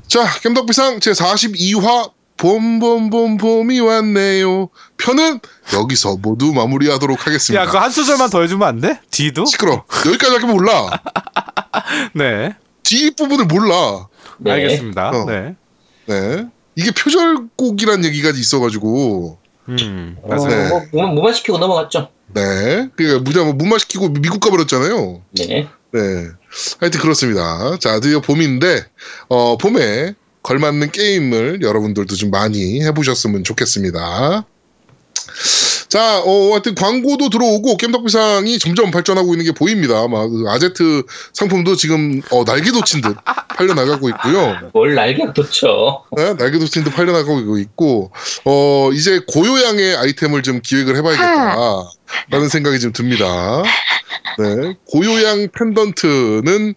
자, 0.07 0.27
겜덕비상 0.43 0.99
제42화, 0.99 2.13
봄봄봄 2.43 3.37
봄이 3.37 3.79
왔네요. 3.79 4.69
편은 4.97 5.39
여기서 5.75 6.17
모두 6.17 6.53
마무리하도록 6.53 7.25
하겠습니다. 7.25 7.63
야, 7.63 7.67
그거 7.67 7.79
한 7.79 7.93
소절만 7.93 8.31
더 8.31 8.41
해주면 8.41 8.67
안 8.67 8.81
돼? 8.81 8.99
뒤도? 9.13 9.45
시끄러. 9.45 9.85
여기까지 10.07 10.33
할게 10.33 10.47
몰라. 10.47 10.91
네. 12.15 12.57
뒷부분을 12.83 13.45
몰라. 13.45 14.09
네. 14.39 14.51
알겠습니다. 14.51 15.11
어. 15.11 15.25
네. 15.27 15.55
네. 16.07 16.47
이게 16.75 16.91
표절곡이란 16.91 18.05
얘기가 18.07 18.31
있어가지고, 18.31 19.39
음, 19.69 20.17
어, 20.23 20.29
맞아요. 20.29 20.49
네. 20.49 20.69
뭐, 20.69 20.83
뭐, 20.93 21.07
무마 21.15 21.33
시키고 21.33 21.59
넘어갔죠 21.59 22.09
네. 22.35 22.89
그러니까 22.97 23.21
무자 23.23 23.45
무마 23.45 23.79
시키고 23.79 24.09
미국 24.09 24.41
가버렸잖아요. 24.41 25.23
네 25.37 25.69
네. 25.93 26.01
하여튼 26.81 27.01
그렇습니다. 27.01 27.77
자, 27.79 28.01
드디어 28.01 28.21
봄인데, 28.21 28.85
어, 29.29 29.57
봄에 29.59 30.15
걸맞는 30.43 30.91
게임을 30.91 31.63
여러분들도 31.63 32.15
좀 32.17 32.31
많이 32.31 32.83
해보셨으면 32.83 33.45
좋겠습니다. 33.45 34.45
자, 35.89 36.23
어, 36.25 36.53
하여튼 36.53 36.75
광고도 36.75 37.29
들어오고 37.29 37.77
겜덕비상이 37.77 38.59
점점 38.59 38.91
발전하고 38.91 39.35
있는 39.35 39.45
게 39.45 39.53
보입니다. 39.53 40.09
막 40.09 40.27
그 40.27 40.47
아제트 40.49 41.03
상품도 41.35 41.77
지금 41.77 42.23
어, 42.31 42.45
날개 42.45 42.73
돋친 42.73 43.03
듯 43.03 43.15
팔려 43.55 43.75
나가고 43.75 44.09
있고요. 44.09 44.71
뭘 44.73 44.95
날개가 44.95 45.35
돋죠 45.35 46.05
네, 46.17 46.35
날개 46.35 46.59
돋친 46.59 46.85
듯 46.85 46.91
팔려 46.95 47.13
나가고 47.13 47.59
있고, 47.59 48.11
어, 48.47 48.91
이제 48.95 49.21
고요양의 49.29 49.97
아이템을 49.97 50.43
좀 50.43 50.61
기획을 50.63 50.97
해봐야겠다라는 50.97 52.49
생각이 52.51 52.81
좀 52.81 52.93
듭니다. 52.95 53.63
네, 54.39 54.75
고요양 54.87 55.49
펜던트는 55.53 56.75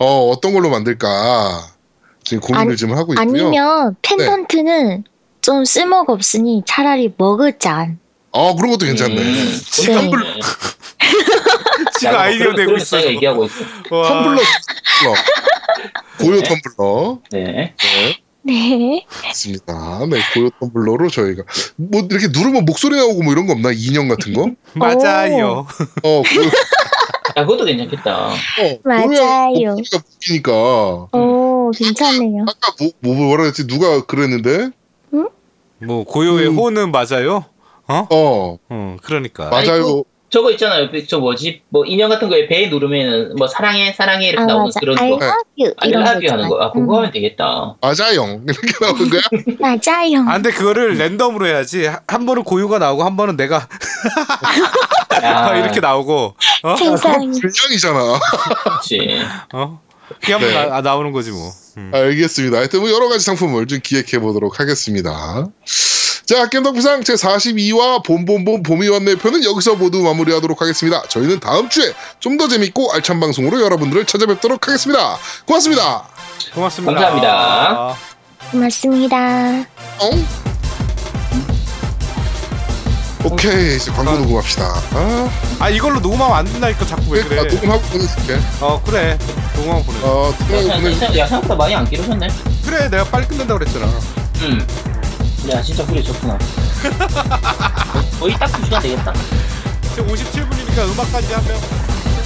어, 0.00 0.28
어떤 0.28 0.52
걸로 0.52 0.68
만들까 0.68 1.66
지금 2.30 2.40
고민을 2.42 2.68
아니- 2.68 2.76
좀 2.76 2.92
하고 2.92 3.12
있고요. 3.12 3.20
아니면 3.28 3.96
펜던트는 4.02 5.02
좀 5.40 5.64
쓸모가 5.64 6.12
없으니 6.12 6.62
차라리 6.64 7.12
머그잔. 7.16 7.98
아, 8.32 8.54
그런 8.56 8.70
것도 8.70 8.86
괜찮네. 8.86 9.16
음, 9.20 9.60
지금 9.64 10.10
네. 10.12 10.16
지금 11.98 12.08
야, 12.08 12.12
뭐 12.12 12.20
아이디어 12.20 12.52
그런 12.54 12.76
있어. 12.76 13.02
얘기하고 13.04 13.44
있어 13.46 13.54
와. 13.90 14.08
텀블러, 14.22 14.40
텀블러. 15.00 15.14
고요 16.20 16.40
네. 16.40 16.48
텀블러. 16.48 17.18
네 17.32 17.74
네, 18.42 18.52
네. 18.76 19.06
있습니다. 19.30 20.06
네, 20.08 20.20
고요 20.34 20.50
텀블러로 20.60 21.10
저희가 21.12 21.42
뭐 21.76 22.02
이렇게 22.08 22.28
누르면 22.28 22.64
목소리 22.64 22.94
나오고 22.96 23.22
뭐 23.24 23.32
이런 23.32 23.46
거 23.46 23.54
없나? 23.54 23.70
인형 23.74 24.06
같은 24.06 24.32
거? 24.34 24.48
맞아요. 24.74 25.66
어, 26.04 26.22
고요, 26.22 26.50
아, 27.40 27.46
그것도 27.46 27.64
괜찮겠다 27.64 28.28
어, 28.28 28.34
맞아요. 28.84 29.74
목소리가 29.76 29.98
웃기니까. 30.14 30.52
오, 31.12 31.70
괜찮네요. 31.74 32.42
아까 32.42 32.74
뭐, 32.78 32.90
뭐 33.00 33.14
뭐라 33.14 33.44
했지? 33.44 33.66
누가 33.66 34.04
그랬는데? 34.04 34.70
뭐 35.82 36.04
고요의 36.04 36.48
음. 36.48 36.56
호는 36.56 36.92
맞아요? 36.92 37.44
어? 37.88 38.06
어, 38.10 38.58
어, 38.68 38.96
그러니까. 39.02 39.48
맞아요. 39.48 40.04
저거 40.30 40.50
있잖아요 40.52 40.88
저 41.08 41.18
뭐지 41.18 41.62
뭐 41.68 41.84
인형 41.84 42.08
같은 42.08 42.28
거에 42.28 42.46
배 42.46 42.68
누르면은 42.68 43.34
뭐 43.36 43.48
사랑해 43.48 43.92
사랑해 43.92 44.28
이렇게 44.28 44.42
아, 44.44 44.46
나오는 44.46 44.66
맞아. 44.66 44.78
그런 44.80 44.96
I 44.98 45.10
거 45.10 45.16
love 45.16 45.34
you. 45.58 46.30
하는 46.32 46.48
거 46.48 46.62
아 46.62 46.70
그거 46.70 46.80
있잖아. 46.84 46.96
하면 46.98 47.10
되겠다 47.12 47.74
맞아요. 47.80 48.40
이렇게 48.46 48.72
나오는 48.80 49.10
거야? 49.10 49.20
음, 49.32 49.56
맞아요. 49.60 50.20
아, 50.28 50.34
근데 50.34 50.50
그거를 50.52 50.96
랜덤으로 50.98 51.46
해야지. 51.46 51.86
하- 51.86 52.00
한 52.06 52.26
번은 52.26 52.44
고유가 52.44 52.78
나오고 52.78 53.02
한 53.04 53.16
번은 53.16 53.36
내가 53.36 53.66
아, 55.22 55.56
이렇게 55.58 55.80
나오고. 55.80 56.34
어? 56.62 56.76
세상에. 56.76 57.26
불량이잖아. 57.40 58.18
그렇지 58.64 59.20
어? 59.52 59.80
한번 60.24 60.48
네. 60.48 60.66
나, 60.66 60.80
나오는 60.80 61.12
거지 61.12 61.30
뭐. 61.30 61.50
음. 61.76 61.90
알겠습니다. 61.94 62.58
하여튼 62.58 62.80
뭐 62.80 62.90
여러 62.90 63.08
가지 63.08 63.24
상품을 63.24 63.66
좀 63.66 63.80
기획해 63.82 64.18
보도록 64.20 64.60
하겠습니다. 64.60 65.46
자, 66.30 66.48
겜덕비상 66.48 67.00
제42화 67.00 68.04
봄봄봄 68.04 68.62
봄이 68.62 68.86
왔네 68.86 69.16
편은 69.16 69.42
여기서 69.42 69.74
모두 69.74 70.00
마무리하도록 70.00 70.62
하겠습니다. 70.62 71.02
저희는 71.08 71.40
다음 71.40 71.68
주에 71.68 71.92
좀 72.20 72.38
더 72.38 72.46
재밌고 72.46 72.92
알찬 72.92 73.18
방송으로 73.18 73.60
여러분들을 73.60 74.06
찾아뵙도록 74.06 74.68
하겠습니다. 74.68 75.18
고맙습니다. 75.44 76.04
고맙습니다. 76.54 76.92
감사합니다. 76.94 77.96
고맙습니다. 78.52 79.16
어? 79.98 80.10
오케이, 83.24 83.74
이제 83.76 83.90
광고 83.90 84.12
녹음합시다. 84.12 84.64
아, 84.92 85.30
아 85.58 85.68
이걸로 85.68 85.98
녹음하면 85.98 86.36
안 86.36 86.44
된다니까 86.44 86.86
자꾸 86.86 87.10
왜 87.10 87.22
아, 87.22 87.24
그래? 87.24 87.42
녹음하고 87.42 87.80
보내줄게. 87.88 88.38
어 88.60 88.80
그래. 88.86 89.18
녹음하면 89.56 89.84
보내. 89.84 89.98
어, 90.04 90.32
야, 90.52 90.56
녹음하고. 90.62 90.94
생각- 90.94 91.16
야 91.18 91.26
생각보다 91.26 91.54
많이 91.56 91.74
안 91.74 91.90
길어졌네 91.90 92.28
그래 92.64 92.88
내가 92.88 93.02
빨리 93.04 93.26
끝낸다 93.26 93.58
그랬잖아. 93.58 93.86
음. 94.42 94.66
야 95.48 95.62
진짜 95.62 95.82
후리 95.84 96.02
좋구나 96.04 96.38
거의 98.20 98.34
딱 98.34 98.46
2시간 98.52 98.82
되겠다 98.82 99.12
지금 99.94 100.08
57분이니까 100.08 100.92
음악까지 100.92 101.32
하면 101.34 101.56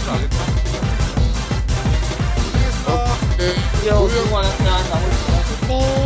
하겠다. 0.07 0.37
오케이. 3.35 3.89
야, 3.89 3.97
수고 3.97 4.31
많았다. 4.31 4.65
나머지 4.65 5.17
네. 5.69 6.04